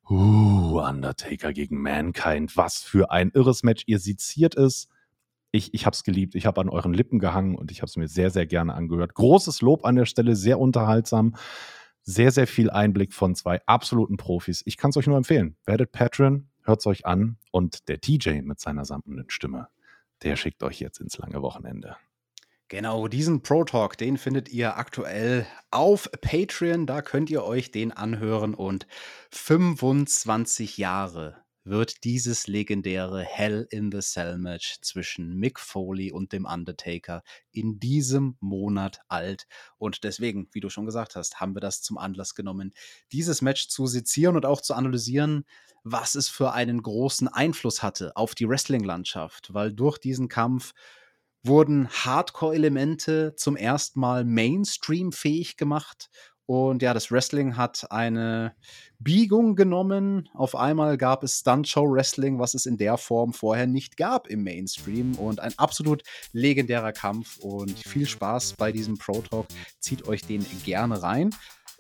Uh, 0.09 0.81
Undertaker 0.81 1.53
gegen 1.53 1.81
Mankind. 1.81 2.55
Was 2.57 2.83
für 2.83 3.11
ein 3.11 3.31
irres 3.33 3.63
Match. 3.63 3.83
Ihr 3.87 3.99
seziert 3.99 4.55
es. 4.55 4.89
Ich, 5.51 5.73
ich 5.73 5.85
habe 5.85 5.93
es 5.93 6.03
geliebt. 6.03 6.35
Ich 6.35 6.45
habe 6.45 6.59
an 6.61 6.69
euren 6.69 6.93
Lippen 6.93 7.19
gehangen 7.19 7.55
und 7.55 7.71
ich 7.71 7.81
habe 7.81 7.87
es 7.87 7.95
mir 7.95 8.07
sehr, 8.07 8.31
sehr 8.31 8.45
gerne 8.45 8.73
angehört. 8.73 9.13
Großes 9.13 9.61
Lob 9.61 9.85
an 9.85 9.95
der 9.95 10.05
Stelle, 10.05 10.35
sehr 10.35 10.59
unterhaltsam. 10.59 11.35
Sehr, 12.04 12.32
sehr 12.32 12.47
viel 12.47 12.70
Einblick 12.70 13.14
von 13.14 13.34
zwei 13.34 13.62
absoluten 13.66 14.18
Profis. 14.18 14.62
Ich 14.66 14.78
kann 14.78 14.89
es 14.89 14.97
euch 14.97 15.08
nur 15.08 15.18
empfehlen. 15.18 15.56
Werdet 15.66 15.91
Patreon, 15.91 16.49
hört 16.64 16.80
es 16.80 16.86
euch 16.86 17.06
an 17.06 17.38
und 17.51 17.88
der 17.88 18.01
TJ 18.01 18.41
mit 18.41 18.60
seiner 18.60 18.86
samtenden 18.86 19.30
Stimme, 19.30 19.70
der 20.22 20.36
schickt 20.36 20.64
euch 20.64 20.80
jetzt 20.80 20.99
ins 20.99 21.18
lange 21.18 21.41
Wochenende. 21.41 21.95
Genau, 22.68 23.08
diesen 23.08 23.41
Pro 23.41 23.64
Talk, 23.66 23.97
den 23.97 24.18
findet 24.18 24.49
ihr 24.49 24.78
aktuell 24.78 25.45
auf 25.70 26.10
Patreon. 26.22 26.88
Da 26.88 27.01
könnt 27.01 27.30
ihr 27.30 27.43
euch 27.43 27.72
den 27.72 27.91
anhören 27.91 28.56
und 28.56 28.88
25 29.32 30.78
Jahre 30.78 31.42
wird 31.64 32.03
dieses 32.03 32.47
legendäre 32.47 33.24
Hell 33.24 33.68
in 33.70 33.91
the 33.91 33.99
Cell 34.01 34.38
Match 34.38 34.80
zwischen 34.82 35.36
Mick 35.36 35.59
Foley 35.59 36.11
und 36.11 36.34
dem 36.34 36.45
Undertaker 36.45 37.24
in 37.51 37.80
diesem 37.80 38.38
Monat 38.39 38.99
alt. 39.07 39.47
Und 39.78 40.03
deswegen, 40.03 40.49
wie 40.51 40.59
du 40.59 40.70
schon 40.70 40.86
gesagt 40.86 41.16
hast, 41.16 41.39
haben 41.39 41.55
wir 41.55 41.61
das 41.61 41.82
zum 41.82 41.97
Anlass 41.97 42.36
genommen, 42.36 42.74
dieses 43.11 43.41
Match 43.41 43.70
zu 43.70 43.88
sezieren 43.88 44.36
und 44.36 44.45
auch 44.45 44.61
zu 44.61 44.74
analysieren, 44.74 45.45
was 45.84 46.16
es 46.16 46.30
für 46.30 46.53
einen 46.53 46.82
großen 46.82 47.28
Einfluss 47.28 47.84
hatte 47.84 48.16
auf 48.16 48.36
die 48.36 48.47
Wrestling-Landschaft, 48.47 49.53
weil 49.53 49.74
durch 49.74 49.97
diesen 49.97 50.28
Kampf 50.28 50.74
wurden 51.43 51.89
Hardcore-Elemente 51.89 53.36
zum 53.36 53.57
ersten 53.57 53.99
Mal 53.99 54.24
Mainstream-fähig 54.24 55.57
gemacht. 55.57 56.09
Und 56.45 56.81
ja, 56.81 56.93
das 56.93 57.11
Wrestling 57.11 57.55
hat 57.55 57.89
eine 57.89 58.53
Biegung 58.99 59.55
genommen. 59.55 60.29
Auf 60.33 60.55
einmal 60.55 60.97
gab 60.97 61.23
es 61.23 61.39
Stunt-Show-Wrestling, 61.39 62.39
was 62.39 62.53
es 62.53 62.65
in 62.65 62.77
der 62.77 62.97
Form 62.97 63.33
vorher 63.33 63.67
nicht 63.67 63.95
gab 63.95 64.27
im 64.27 64.43
Mainstream. 64.43 65.15
Und 65.15 65.39
ein 65.39 65.57
absolut 65.57 66.03
legendärer 66.33 66.91
Kampf. 66.91 67.37
Und 67.37 67.79
viel 67.79 68.07
Spaß 68.07 68.53
bei 68.53 68.71
diesem 68.71 68.97
Pro-Talk. 68.97 69.47
Zieht 69.79 70.07
euch 70.07 70.21
den 70.21 70.45
gerne 70.63 71.01
rein. 71.01 71.29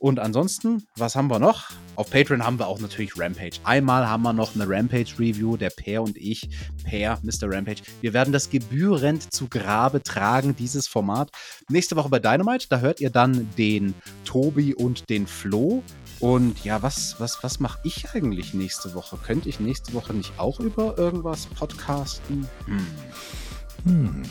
Und 0.03 0.19
ansonsten, 0.19 0.85
was 0.97 1.15
haben 1.15 1.29
wir 1.29 1.39
noch? 1.39 1.69
Auf 1.95 2.11
Patreon 2.11 2.43
haben 2.43 2.59
wir 2.59 2.67
auch 2.67 2.81
natürlich 2.81 3.17
Rampage. 3.17 3.61
Einmal 3.63 4.05
haben 4.09 4.23
wir 4.23 4.33
noch 4.33 4.53
eine 4.53 4.67
Rampage-Review, 4.67 5.55
der 5.55 5.69
Per 5.69 6.03
und 6.03 6.17
ich, 6.17 6.49
Per, 6.83 7.19
Mr. 7.23 7.43
Rampage. 7.43 7.83
Wir 8.01 8.11
werden 8.11 8.33
das 8.33 8.49
gebührend 8.49 9.33
zu 9.33 9.47
Grabe 9.47 10.03
tragen, 10.03 10.57
dieses 10.57 10.89
Format. 10.89 11.31
Nächste 11.69 11.95
Woche 11.95 12.09
bei 12.09 12.19
Dynamite, 12.19 12.67
da 12.67 12.79
hört 12.79 12.99
ihr 12.99 13.11
dann 13.11 13.49
den 13.57 13.93
Tobi 14.25 14.75
und 14.75 15.09
den 15.09 15.25
Flo. 15.25 15.81
Und 16.19 16.65
ja, 16.65 16.83
was, 16.83 17.15
was, 17.21 17.41
was 17.41 17.61
mache 17.61 17.79
ich 17.85 18.09
eigentlich 18.13 18.53
nächste 18.53 18.93
Woche? 18.95 19.15
Könnte 19.15 19.47
ich 19.47 19.61
nächste 19.61 19.93
Woche 19.93 20.13
nicht 20.13 20.33
auch 20.37 20.59
über 20.59 20.97
irgendwas 20.97 21.45
podcasten? 21.45 22.45
Hm. 22.65 22.87
Hm. 23.85 24.23